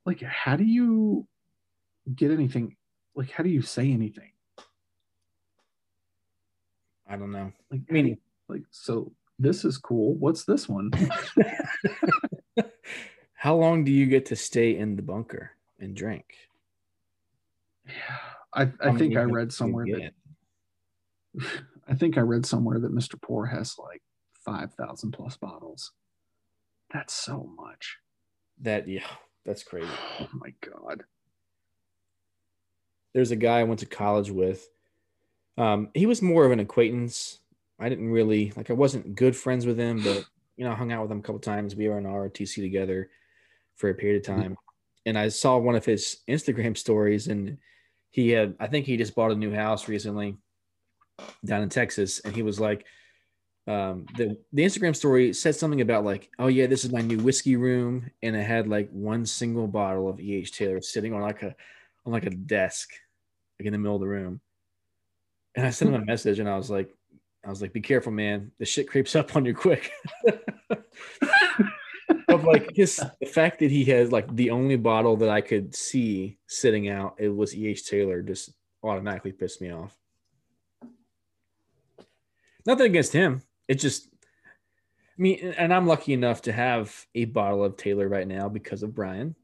Like 0.05 0.22
how 0.22 0.57
do 0.57 0.64
you 0.64 1.26
get 2.14 2.30
anything 2.30 2.76
like 3.14 3.30
how 3.30 3.42
do 3.42 3.50
you 3.50 3.62
say 3.62 3.90
anything 3.90 4.30
I 7.08 7.16
don't 7.16 7.32
know. 7.32 7.52
like 7.72 7.80
I 7.90 7.92
mean, 7.92 8.18
like 8.48 8.62
so 8.70 9.12
this 9.38 9.64
is 9.64 9.78
cool 9.78 10.14
what's 10.14 10.44
this 10.44 10.68
one 10.68 10.92
how 13.34 13.56
long 13.56 13.84
do 13.84 13.90
you 13.90 14.06
get 14.06 14.26
to 14.26 14.36
stay 14.36 14.76
in 14.76 14.96
the 14.96 15.02
bunker 15.02 15.52
and 15.78 15.96
drink? 15.96 16.26
i, 18.54 18.64
How 18.64 18.72
I 18.80 18.96
think 18.96 19.16
i 19.16 19.22
read 19.22 19.52
somewhere 19.52 19.86
that? 19.86 20.12
I 21.88 21.94
think 21.94 22.18
I 22.18 22.20
read 22.20 22.46
somewhere 22.46 22.78
that 22.78 22.94
Mr. 22.94 23.20
Poor 23.20 23.46
has 23.46 23.76
like 23.78 24.02
5,000 24.44 25.12
plus 25.12 25.36
bottles. 25.36 25.92
That's 26.92 27.14
so 27.14 27.50
much. 27.56 27.98
that 28.61 28.88
yeah, 28.88 29.06
that's 29.44 29.62
crazy. 29.62 29.88
Oh 30.20 30.28
my 30.32 30.52
God. 30.61 31.04
There's 33.14 33.30
a 33.30 33.36
guy 33.36 33.61
I 33.61 33.64
went 33.64 33.80
to 33.80 33.86
college 33.86 34.30
with. 34.30 34.68
Um, 35.58 35.88
he 35.94 36.06
was 36.06 36.22
more 36.22 36.44
of 36.44 36.52
an 36.52 36.61
acquaintance. 36.61 37.38
I 37.78 37.88
didn't 37.88 38.11
really 38.11 38.52
like. 38.56 38.70
I 38.70 38.74
wasn't 38.74 39.14
good 39.14 39.36
friends 39.36 39.66
with 39.66 39.78
him, 39.78 40.02
but 40.02 40.24
you 40.56 40.64
know, 40.64 40.72
I 40.72 40.74
hung 40.74 40.92
out 40.92 41.02
with 41.02 41.12
him 41.12 41.18
a 41.18 41.22
couple 41.22 41.40
times. 41.40 41.74
We 41.74 41.88
were 41.88 41.98
in 41.98 42.04
ROTC 42.04 42.56
together 42.56 43.11
for 43.76 43.88
a 43.88 43.94
period 43.94 44.18
of 44.18 44.36
time, 44.36 44.56
and 45.06 45.18
I 45.18 45.28
saw 45.28 45.56
one 45.56 45.74
of 45.74 45.84
his 45.84 46.18
Instagram 46.28 46.76
stories, 46.76 47.28
and 47.28 47.58
he 48.11 48.30
had. 48.30 48.54
I 48.61 48.66
think 48.66 48.86
he 48.86 48.96
just 48.96 49.14
bought 49.14 49.32
a 49.32 49.36
new 49.36 49.52
house 49.54 49.88
recently 49.88 50.36
down 51.44 51.62
in 51.62 51.68
Texas, 51.68 52.20
and 52.20 52.34
he 52.34 52.42
was 52.42 52.61
like, 52.61 52.84
um, 53.66 54.06
the 54.16 54.36
the 54.52 54.64
Instagram 54.64 54.96
story 54.96 55.32
said 55.32 55.54
something 55.54 55.80
about 55.80 56.04
like, 56.04 56.30
oh 56.38 56.48
yeah, 56.48 56.66
this 56.66 56.84
is 56.84 56.92
my 56.92 57.02
new 57.02 57.18
whiskey 57.18 57.56
room, 57.56 58.11
and 58.22 58.36
it 58.36 58.42
had 58.42 58.68
like 58.68 58.90
one 58.90 59.24
single 59.26 59.66
bottle 59.66 60.08
of 60.08 60.20
E. 60.20 60.36
H. 60.36 60.52
Taylor 60.52 60.80
sitting 60.80 61.14
on 61.14 61.22
like 61.22 61.42
a 61.42 61.54
on 62.07 62.12
like 62.12 62.26
a 62.26 62.30
desk, 62.30 62.90
like 63.59 63.66
in 63.66 63.72
the 63.72 63.78
middle 63.78 63.96
of 63.96 64.01
the 64.01 64.09
room. 64.09 64.40
And 65.57 65.66
I 65.66 65.70
sent 65.70 65.92
him 65.94 66.01
a 66.01 66.05
message, 66.05 66.38
and 66.38 66.48
I 66.48 66.57
was 66.57 66.70
like, 66.70 66.94
I 67.44 67.48
was 67.48 67.61
like, 67.62 67.72
be 67.72 67.80
careful, 67.80 68.12
man. 68.12 68.53
The 68.59 68.64
shit 68.66 68.88
creeps 68.88 69.16
up 69.16 69.34
on 69.34 69.44
you 69.44 69.55
quick. 69.55 69.90
of 72.28 72.44
like 72.44 72.72
just 72.74 73.01
the 73.20 73.26
fact 73.26 73.59
that 73.61 73.70
he 73.70 73.84
has 73.86 74.12
like 74.12 74.34
the 74.36 74.51
only 74.51 74.76
bottle 74.76 75.16
that 75.16 75.28
I 75.28 75.40
could 75.40 75.74
see 75.74 76.38
sitting 76.46 76.88
out, 76.88 77.16
it 77.18 77.28
was 77.28 77.55
E.H. 77.57 77.86
Taylor, 77.86 78.22
just 78.22 78.51
automatically 78.82 79.32
pissed 79.32 79.61
me 79.61 79.70
off. 79.72 79.96
Nothing 82.66 82.86
against 82.86 83.12
him. 83.12 83.42
It 83.68 83.76
just, 83.76 84.09
I 84.12 85.22
mean, 85.22 85.55
and 85.57 85.72
I'm 85.72 85.86
lucky 85.86 86.12
enough 86.12 86.42
to 86.42 86.53
have 86.53 87.07
a 87.14 87.24
bottle 87.24 87.64
of 87.64 87.76
Taylor 87.76 88.09
right 88.09 88.28
now 88.28 88.48
because 88.48 88.82
of 88.82 88.94
Brian. 88.94 89.34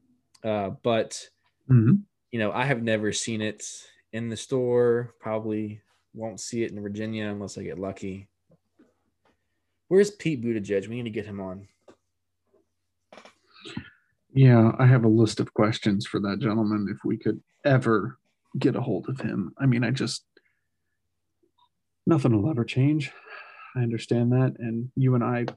Uh, 0.43 0.69
but, 0.83 1.27
Mhm. 1.69 2.03
You 2.37 2.43
know, 2.43 2.51
I 2.51 2.65
have 2.65 2.83
never 2.83 3.11
seen 3.11 3.41
it 3.41 3.65
in 4.13 4.29
the 4.29 4.37
store. 4.37 5.15
Probably 5.19 5.81
won't 6.13 6.39
see 6.39 6.61
it 6.61 6.71
in 6.71 6.79
Virginia 6.79 7.29
unless 7.29 7.57
I 7.57 7.63
get 7.63 7.79
lucky. 7.79 8.27
Where's 9.87 10.11
Pete 10.11 10.43
Buttigieg? 10.43 10.87
We 10.87 10.97
need 10.97 11.05
to 11.05 11.09
get 11.09 11.25
him 11.25 11.39
on. 11.39 11.67
Yeah, 14.31 14.71
I 14.77 14.85
have 14.85 15.03
a 15.03 15.07
list 15.07 15.39
of 15.39 15.51
questions 15.55 16.05
for 16.05 16.19
that 16.19 16.37
gentleman 16.37 16.87
if 16.91 17.03
we 17.03 17.17
could 17.17 17.41
ever 17.65 18.19
get 18.59 18.75
a 18.75 18.81
hold 18.81 19.09
of 19.09 19.19
him. 19.19 19.55
I 19.57 19.65
mean, 19.65 19.83
I 19.83 19.89
just 19.89 20.23
nothing 22.05 22.39
will 22.39 22.51
ever 22.51 22.63
change. 22.63 23.11
I 23.75 23.79
understand 23.79 24.31
that, 24.33 24.53
and 24.59 24.91
you 24.95 25.15
and 25.15 25.23
I. 25.23 25.47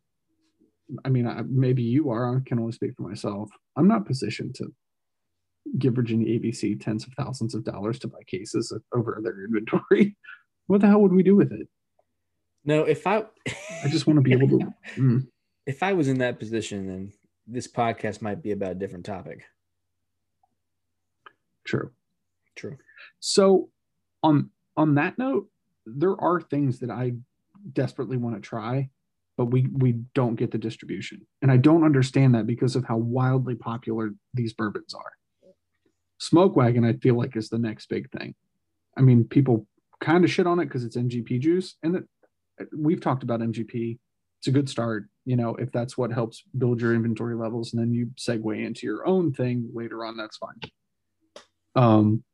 I 1.04 1.10
mean, 1.10 1.26
I, 1.26 1.42
maybe 1.42 1.82
you 1.82 2.08
are. 2.08 2.38
I 2.38 2.40
can 2.46 2.58
only 2.58 2.72
speak 2.72 2.96
for 2.96 3.02
myself. 3.02 3.50
I'm 3.76 3.86
not 3.86 4.06
positioned 4.06 4.54
to 4.54 4.72
give 5.78 5.94
Virginia 5.94 6.38
ABC 6.38 6.80
tens 6.80 7.06
of 7.06 7.12
thousands 7.14 7.54
of 7.54 7.64
dollars 7.64 7.98
to 8.00 8.08
buy 8.08 8.22
cases 8.26 8.72
over 8.94 9.20
their 9.22 9.44
inventory. 9.44 10.16
What 10.66 10.82
the 10.82 10.86
hell 10.86 11.00
would 11.00 11.12
we 11.12 11.24
do 11.24 11.34
with 11.34 11.50
it? 11.50 11.66
No, 12.64 12.84
if 12.84 13.04
I, 13.04 13.24
I 13.82 13.88
just 13.88 14.06
want 14.06 14.18
to 14.18 14.22
be 14.22 14.32
able 14.32 14.48
to. 14.60 14.72
Mm, 14.96 15.26
if 15.66 15.82
I 15.82 15.94
was 15.94 16.06
in 16.06 16.18
that 16.18 16.38
position, 16.38 16.86
then 16.86 17.12
this 17.46 17.66
podcast 17.66 18.22
might 18.22 18.40
be 18.40 18.52
about 18.52 18.72
a 18.72 18.74
different 18.76 19.04
topic. 19.04 19.42
true. 21.64 21.90
True. 22.54 22.76
So 23.20 23.70
on 24.22 24.50
on 24.76 24.94
that 24.94 25.18
note, 25.18 25.48
there 25.86 26.20
are 26.20 26.40
things 26.40 26.78
that 26.80 26.90
I 26.90 27.14
desperately 27.72 28.16
want 28.16 28.36
to 28.36 28.40
try, 28.40 28.90
but 29.36 29.46
we 29.46 29.66
we 29.72 29.92
don't 30.14 30.36
get 30.36 30.50
the 30.50 30.58
distribution. 30.58 31.26
And 31.42 31.50
I 31.50 31.56
don't 31.56 31.84
understand 31.84 32.34
that 32.34 32.46
because 32.46 32.76
of 32.76 32.84
how 32.84 32.98
wildly 32.98 33.54
popular 33.54 34.10
these 34.34 34.52
bourbons 34.52 34.94
are. 34.94 35.12
Smoke 36.20 36.54
Wagon, 36.54 36.84
I 36.84 36.92
feel 36.94 37.16
like, 37.16 37.34
is 37.36 37.48
the 37.48 37.58
next 37.58 37.88
big 37.88 38.10
thing. 38.10 38.34
I 38.96 39.00
mean, 39.00 39.24
people 39.24 39.66
kind 40.00 40.22
of 40.24 40.30
shit 40.30 40.46
on 40.46 40.60
it 40.60 40.66
because 40.66 40.84
it's 40.84 40.96
MGP 40.96 41.40
juice. 41.40 41.76
And 41.82 41.94
that 41.94 42.04
we've 42.76 43.00
talked 43.00 43.22
about 43.22 43.40
MGP. 43.40 43.98
It's 44.38 44.46
a 44.46 44.50
good 44.50 44.68
start, 44.68 45.06
you 45.24 45.36
know, 45.36 45.54
if 45.56 45.70
that's 45.72 45.98
what 45.98 46.12
helps 46.12 46.42
build 46.56 46.80
your 46.80 46.94
inventory 46.94 47.34
levels, 47.34 47.72
and 47.72 47.80
then 47.82 47.92
you 47.92 48.10
segue 48.18 48.64
into 48.64 48.86
your 48.86 49.06
own 49.06 49.32
thing 49.32 49.70
later 49.74 50.04
on, 50.04 50.16
that's 50.16 50.38
fine. 50.38 50.60
Um 51.74 52.24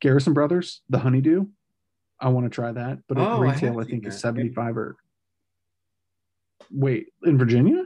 Garrison 0.00 0.32
Brothers, 0.32 0.82
the 0.88 0.98
honeydew. 0.98 1.46
I 2.20 2.28
want 2.28 2.46
to 2.46 2.50
try 2.50 2.72
that, 2.72 2.98
but 3.08 3.18
at 3.18 3.26
Oh, 3.26 3.38
retail, 3.38 3.78
I, 3.78 3.82
seen 3.82 3.90
think 3.90 4.06
is 4.06 4.18
75 4.18 4.76
or 4.76 4.96
wait, 6.70 7.08
in 7.24 7.36
Virginia? 7.36 7.84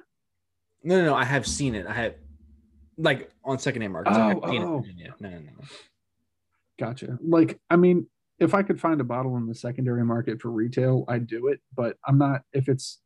No, 0.83 0.99
no, 0.99 1.05
no. 1.07 1.15
I 1.15 1.25
have 1.25 1.47
seen 1.47 1.75
it. 1.75 1.87
I 1.87 1.95
have 1.95 2.15
like 2.99 3.31
on 3.45 3.59
secondhand 3.59 3.93
markets. 3.93 4.17
I 4.17 4.29
have 4.29 4.39
Oh, 4.43 4.53
in 4.53 4.63
oh. 4.63 4.85
No, 5.21 5.29
no, 5.29 5.39
no. 5.39 5.53
Gotcha. 6.79 7.19
Like, 7.23 7.59
I 7.71 7.77
mean, 7.77 8.07
if 8.39 8.55
I 8.55 8.63
could 8.63 8.81
find 8.81 9.01
a 9.01 9.05
bottle 9.05 9.37
in 9.37 9.47
the 9.47 9.55
secondary 9.55 10.05
market 10.05 10.41
for 10.41 10.51
retail, 10.51 11.05
I'd 11.09 11.27
do 11.27 11.49
it, 11.49 11.61
but 11.75 11.97
I'm 12.07 12.19
not 12.19 12.43
if 12.53 12.69
it's 12.69 13.01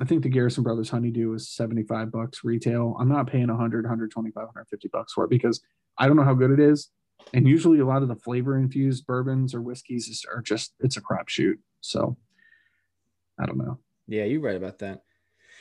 I 0.00 0.04
think 0.04 0.22
the 0.22 0.28
Garrison 0.28 0.62
Brothers 0.62 0.90
honeydew 0.90 1.32
is 1.32 1.48
75 1.48 2.12
bucks 2.12 2.44
retail. 2.44 2.96
I'm 3.00 3.08
not 3.08 3.28
paying 3.28 3.48
100, 3.48 3.84
125, 3.84 4.34
150 4.36 4.88
bucks 4.88 5.14
for 5.14 5.24
it 5.24 5.30
because 5.30 5.62
I 5.96 6.06
don't 6.06 6.16
know 6.16 6.24
how 6.24 6.34
good 6.34 6.50
it 6.50 6.60
is. 6.60 6.90
And 7.32 7.48
usually 7.48 7.78
a 7.78 7.86
lot 7.86 8.02
of 8.02 8.08
the 8.08 8.16
flavor 8.16 8.58
infused 8.58 9.06
bourbons 9.06 9.54
or 9.54 9.62
whiskeys 9.62 10.08
is, 10.08 10.26
are 10.30 10.42
just 10.42 10.74
it's 10.80 10.98
a 10.98 11.00
crapshoot. 11.00 11.54
So 11.80 12.16
I 13.40 13.46
don't 13.46 13.58
know. 13.58 13.78
Yeah, 14.06 14.24
you're 14.24 14.42
right 14.42 14.56
about 14.56 14.78
that. 14.80 15.02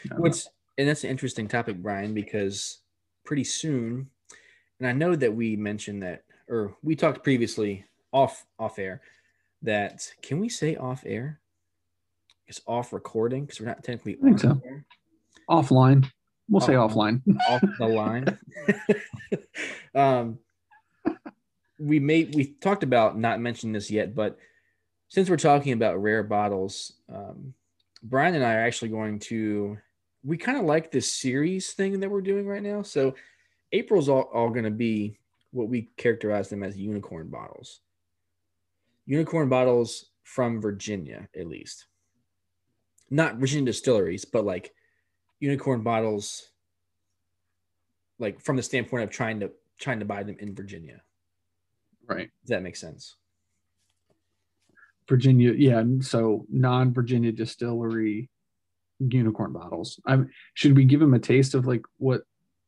Don't 0.07 0.18
know. 0.18 0.24
What's 0.24 0.49
and 0.78 0.88
that's 0.88 1.05
an 1.05 1.09
interesting 1.09 1.47
topic, 1.47 1.78
Brian, 1.78 2.13
because 2.13 2.82
pretty 3.26 3.43
soon, 3.43 4.09
and 4.80 4.88
I 4.88 4.91
know 4.91 5.15
that 5.15 5.34
we 5.34 5.55
mentioned 5.55 6.03
that, 6.03 6.23
or 6.47 6.76
we 6.84 6.95
talked 6.95 7.23
previously 7.23 7.86
off 8.11 8.45
off 8.59 8.80
air 8.80 9.01
that 9.61 10.11
can 10.21 10.39
we 10.39 10.49
say 10.49 10.76
off 10.76 11.03
air? 11.05 11.39
It's 12.47 12.61
off 12.67 12.93
recording 12.93 13.45
because 13.45 13.59
we're 13.59 13.67
not 13.67 13.84
technically 13.84 14.17
I 14.21 14.26
think 14.26 14.39
so. 14.39 14.61
air, 14.65 14.86
offline. 15.49 16.09
We'll 16.47 16.61
say 16.61 16.73
Offline. 16.73 17.23
offline. 17.26 17.39
off 17.49 17.61
the 17.80 17.88
line. 17.88 18.39
um, 19.95 20.39
we 21.80 21.99
made 21.99 22.36
we 22.36 22.53
talked 22.61 22.84
about 22.84 23.17
not 23.17 23.39
mentioning 23.39 23.73
this 23.73 23.89
yet, 23.89 24.13
but 24.13 24.38
since 25.07 25.30
we're 25.30 25.38
talking 25.38 25.73
about 25.73 26.01
rare 26.01 26.23
bottles, 26.23 26.93
um, 27.11 27.53
Brian 28.03 28.36
and 28.36 28.45
I 28.45 28.53
are 28.55 28.65
actually 28.65 28.89
going 28.89 29.19
to. 29.19 29.78
We 30.26 30.38
kind 30.38 30.57
of 30.57 30.65
like 30.65 30.91
this 30.91 31.11
series 31.11 31.71
thing 31.73 31.99
that 31.99 32.09
we're 32.09 32.21
doing 32.21 32.47
right 32.47 32.63
now. 32.63 32.82
So 32.82 33.13
April's 33.71 34.09
all, 34.09 34.30
all 34.34 34.49
going 34.49 34.65
to 34.65 34.71
be 34.71 35.19
what 35.51 35.69
we 35.69 35.89
characterize 35.97 36.49
them 36.49 36.63
as 36.63 36.78
unicorn 36.78 37.30
bottles. 37.30 37.82
Unicorn 39.05 39.49
bottles 39.49 40.07
from 40.23 40.59
Virginia, 40.59 41.30
at 41.39 41.47
least. 41.47 41.86
Not 43.09 43.36
Virginia 43.36 43.65
distilleries, 43.65 44.26
but 44.26 44.45
like 44.45 44.73
unicorn 45.39 45.82
bottles 45.82 46.49
like 48.19 48.41
from 48.41 48.55
the 48.55 48.63
standpoint 48.63 49.03
of 49.03 49.09
trying 49.09 49.39
to 49.41 49.51
trying 49.78 49.99
to 49.99 50.05
buy 50.05 50.23
them 50.23 50.38
in 50.39 50.55
Virginia. 50.55 51.01
Right. 52.07 52.32
Does 52.43 52.49
that 52.49 52.63
make 52.63 52.76
sense? 52.76 53.15
Virginia, 55.07 55.53
yeah. 55.53 55.84
So 56.01 56.45
non-Virginia 56.49 57.32
distillery 57.32 58.30
unicorn 59.00 59.54
bottles. 59.54 60.00
I 60.06 60.20
should 60.54 60.76
we 60.76 60.86
give 60.86 61.00
them 61.00 61.14
a 61.14 61.20
taste 61.20 61.54
of 61.54 61.68
like 61.68 61.84
what 61.98 62.22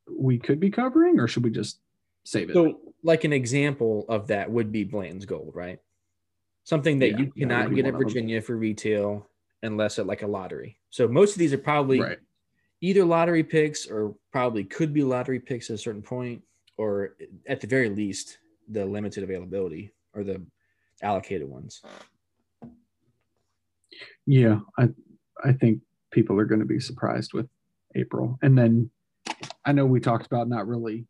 we 0.10 0.38
could 0.38 0.60
be 0.60 0.70
covering, 0.70 1.20
or 1.20 1.28
should 1.28 1.44
we 1.44 1.52
just 1.52 1.80
save 2.24 2.50
it? 2.50 2.54
So, 2.54 2.80
like 3.04 3.24
an 3.24 3.34
example 3.34 4.06
of 4.10 4.28
that 4.28 4.50
would 4.50 4.72
be 4.72 4.84
Blanton's 4.84 5.26
Gold, 5.26 5.52
right? 5.54 5.80
Something 6.64 7.00
that 7.00 7.12
Yeah, 7.12 7.18
you 7.20 7.32
cannot 7.32 7.70
be 7.70 7.78
get 7.78 7.86
in 7.86 7.94
one 7.94 7.96
of 7.96 8.00
them. 8.00 8.08
Virginia 8.10 8.42
for 8.42 8.58
retail 8.58 9.28
unless 9.64 10.00
at 10.00 10.06
like 10.06 10.22
a 10.22 10.28
lottery. 10.28 10.78
So 10.90 11.08
most 11.08 11.34
of 11.34 11.40
these 11.40 11.54
are 11.54 11.58
probably 11.58 12.00
right. 12.00 12.20
either 12.82 13.04
lottery 13.04 13.44
picks 13.44 13.88
or 13.88 14.16
probably 14.32 14.64
could 14.64 14.94
be 14.94 15.04
lottery 15.04 15.40
picks 15.40 15.70
at 15.70 15.76
a 15.76 15.78
certain 15.78 16.02
point, 16.02 16.44
or 16.78 17.16
at 17.48 17.62
the 17.62 17.68
very 17.68 17.90
least, 17.90 18.38
the 18.70 18.86
limited 18.86 19.24
availability 19.24 19.94
or 20.14 20.24
the 20.24 20.42
allocated 21.02 21.48
ones. 21.48 21.82
Yeah, 24.26 24.60
I 24.78 24.90
I 25.44 25.54
think 25.54 25.82
people 26.12 26.40
are 26.40 26.46
going 26.46 26.62
to 26.62 26.66
be 26.66 26.80
surprised 26.80 27.34
with 27.34 27.48
April, 27.96 28.38
and 28.42 28.58
then 28.58 28.90
I 29.66 29.72
know 29.72 29.86
we 29.86 30.00
talked 30.00 30.26
about 30.26 30.48
not 30.48 30.68
really 30.68 31.06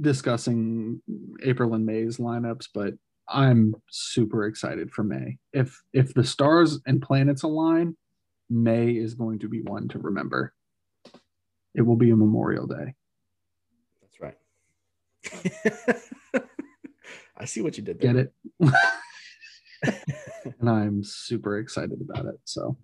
discussing 0.00 1.00
April 1.42 1.74
and 1.74 1.84
May's 1.84 2.18
lineups, 2.18 2.68
but 2.72 2.94
I'm 3.28 3.74
super 3.90 4.46
excited 4.46 4.90
for 4.92 5.04
May. 5.04 5.38
If 5.52 5.80
if 5.92 6.14
the 6.14 6.24
stars 6.24 6.80
and 6.86 7.02
planets 7.02 7.42
align, 7.42 7.96
May 8.48 8.92
is 8.92 9.14
going 9.14 9.40
to 9.40 9.48
be 9.48 9.60
one 9.62 9.88
to 9.88 9.98
remember. 9.98 10.54
It 11.74 11.82
will 11.82 11.96
be 11.96 12.10
a 12.10 12.16
Memorial 12.16 12.66
Day. 12.66 12.94
That's 14.00 14.20
right. 14.20 14.36
I 17.36 17.44
see 17.44 17.60
what 17.60 17.76
you 17.76 17.84
did 17.84 18.00
there. 18.00 18.14
Get 18.14 18.26
it? 18.26 18.32
and 20.60 20.68
I'm 20.68 21.04
super 21.04 21.58
excited 21.58 22.00
about 22.00 22.26
it. 22.26 22.40
So 22.44 22.76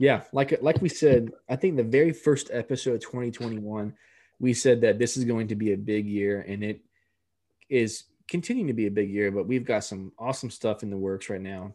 Yeah, 0.00 0.22
like 0.32 0.62
like 0.62 0.80
we 0.80 0.88
said, 0.88 1.30
I 1.46 1.56
think 1.56 1.76
the 1.76 1.84
very 1.84 2.14
first 2.14 2.48
episode 2.50 2.94
of 2.94 3.00
2021, 3.02 3.92
we 4.38 4.54
said 4.54 4.80
that 4.80 4.98
this 4.98 5.18
is 5.18 5.24
going 5.24 5.48
to 5.48 5.54
be 5.54 5.74
a 5.74 5.76
big 5.76 6.06
year, 6.06 6.40
and 6.48 6.64
it 6.64 6.80
is 7.68 8.04
continuing 8.26 8.68
to 8.68 8.72
be 8.72 8.86
a 8.86 8.90
big 8.90 9.10
year. 9.10 9.30
But 9.30 9.46
we've 9.46 9.66
got 9.66 9.84
some 9.84 10.12
awesome 10.18 10.48
stuff 10.48 10.82
in 10.82 10.88
the 10.88 10.96
works 10.96 11.28
right 11.28 11.40
now. 11.40 11.74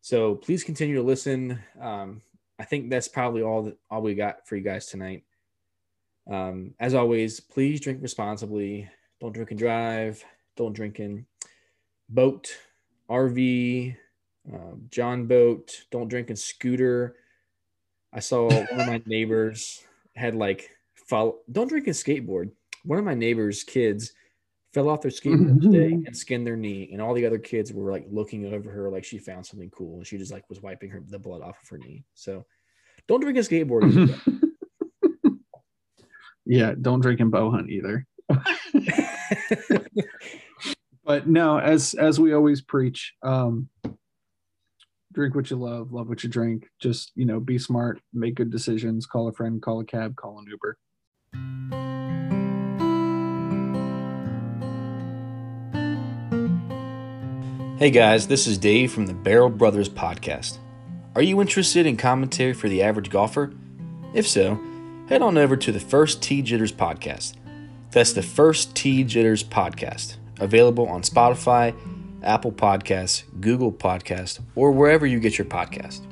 So 0.00 0.36
please 0.36 0.62
continue 0.62 0.94
to 0.94 1.02
listen. 1.02 1.58
Um, 1.80 2.22
I 2.60 2.64
think 2.64 2.88
that's 2.88 3.08
probably 3.08 3.42
all 3.42 3.64
that 3.64 3.78
all 3.90 4.00
we 4.00 4.14
got 4.14 4.46
for 4.46 4.54
you 4.54 4.62
guys 4.62 4.86
tonight. 4.86 5.24
Um, 6.30 6.74
as 6.78 6.94
always, 6.94 7.40
please 7.40 7.80
drink 7.80 8.00
responsibly. 8.00 8.88
Don't 9.20 9.32
drink 9.32 9.50
and 9.50 9.58
drive. 9.58 10.24
Don't 10.56 10.72
drink 10.72 11.00
in 11.00 11.26
boat, 12.08 12.56
RV, 13.10 13.96
uh, 14.54 14.76
John 14.88 15.26
boat. 15.26 15.82
Don't 15.90 16.06
drink 16.06 16.30
in 16.30 16.36
scooter. 16.36 17.16
I 18.14 18.20
saw 18.20 18.48
one 18.48 18.80
of 18.80 18.86
my 18.86 19.02
neighbors 19.06 19.82
had 20.14 20.34
like 20.34 20.70
follow. 20.94 21.38
Don't 21.50 21.68
drink 21.68 21.86
and 21.88 21.96
skateboard. 21.96 22.50
One 22.84 22.98
of 22.98 23.04
my 23.04 23.14
neighbors' 23.14 23.64
kids 23.64 24.12
fell 24.72 24.88
off 24.88 25.02
their 25.02 25.10
skateboard 25.10 25.60
today 25.60 25.92
and 25.92 26.16
skinned 26.16 26.46
their 26.46 26.56
knee, 26.56 26.90
and 26.92 27.02
all 27.02 27.14
the 27.14 27.26
other 27.26 27.38
kids 27.38 27.72
were 27.72 27.90
like 27.90 28.06
looking 28.10 28.52
over 28.52 28.70
her 28.70 28.90
like 28.90 29.04
she 29.04 29.18
found 29.18 29.44
something 29.44 29.70
cool, 29.70 29.96
and 29.96 30.06
she 30.06 30.18
just 30.18 30.32
like 30.32 30.48
was 30.48 30.60
wiping 30.60 30.90
her 30.90 31.02
the 31.06 31.18
blood 31.18 31.42
off 31.42 31.58
of 31.62 31.68
her 31.68 31.78
knee. 31.78 32.04
So, 32.14 32.44
Don't 33.08 33.20
drink 33.20 33.36
and 33.38 33.46
skateboard. 33.46 34.20
yeah, 36.44 36.74
don't 36.80 37.00
drink 37.00 37.20
and 37.20 37.30
bow 37.30 37.50
hunt 37.50 37.70
either. 37.70 38.06
but 41.04 41.26
no, 41.26 41.58
as 41.58 41.94
as 41.94 42.20
we 42.20 42.32
always 42.32 42.60
preach, 42.60 43.14
um, 43.22 43.68
drink 45.14 45.34
what 45.34 45.48
you 45.50 45.56
love, 45.56 45.92
love 45.92 46.08
what 46.08 46.22
you 46.22 46.28
drink. 46.28 46.68
Just 46.80 47.12
you 47.14 47.24
know, 47.24 47.40
be 47.40 47.58
smart, 47.58 48.00
make 48.12 48.34
good 48.34 48.50
decisions. 48.50 49.06
Call 49.06 49.28
a 49.28 49.32
friend, 49.32 49.62
call 49.62 49.80
a 49.80 49.84
cab, 49.84 50.16
call 50.16 50.38
an 50.38 50.46
Uber. 50.48 50.76
Hey 57.78 57.90
guys, 57.90 58.26
this 58.26 58.46
is 58.46 58.58
Dave 58.58 58.92
from 58.92 59.06
the 59.06 59.14
Barrel 59.14 59.50
Brothers 59.50 59.88
podcast. 59.88 60.58
Are 61.14 61.22
you 61.22 61.40
interested 61.40 61.86
in 61.86 61.96
commentary 61.96 62.52
for 62.52 62.68
the 62.68 62.82
average 62.82 63.10
golfer? 63.10 63.52
If 64.14 64.26
so, 64.26 64.60
head 65.08 65.22
on 65.22 65.36
over 65.36 65.56
to 65.56 65.72
the 65.72 65.80
First 65.80 66.22
Tee 66.22 66.42
Jitters 66.42 66.72
podcast. 66.72 67.34
That's 67.90 68.12
the 68.12 68.22
First 68.22 68.74
Tee 68.74 69.04
Jitters 69.04 69.44
podcast, 69.44 70.16
available 70.40 70.88
on 70.88 71.02
Spotify, 71.02 71.74
Apple 72.24 72.52
Podcasts, 72.52 73.24
Google 73.40 73.72
Podcasts, 73.72 74.40
or 74.54 74.72
wherever 74.72 75.06
you 75.06 75.20
get 75.20 75.38
your 75.38 75.46
podcast. 75.46 76.02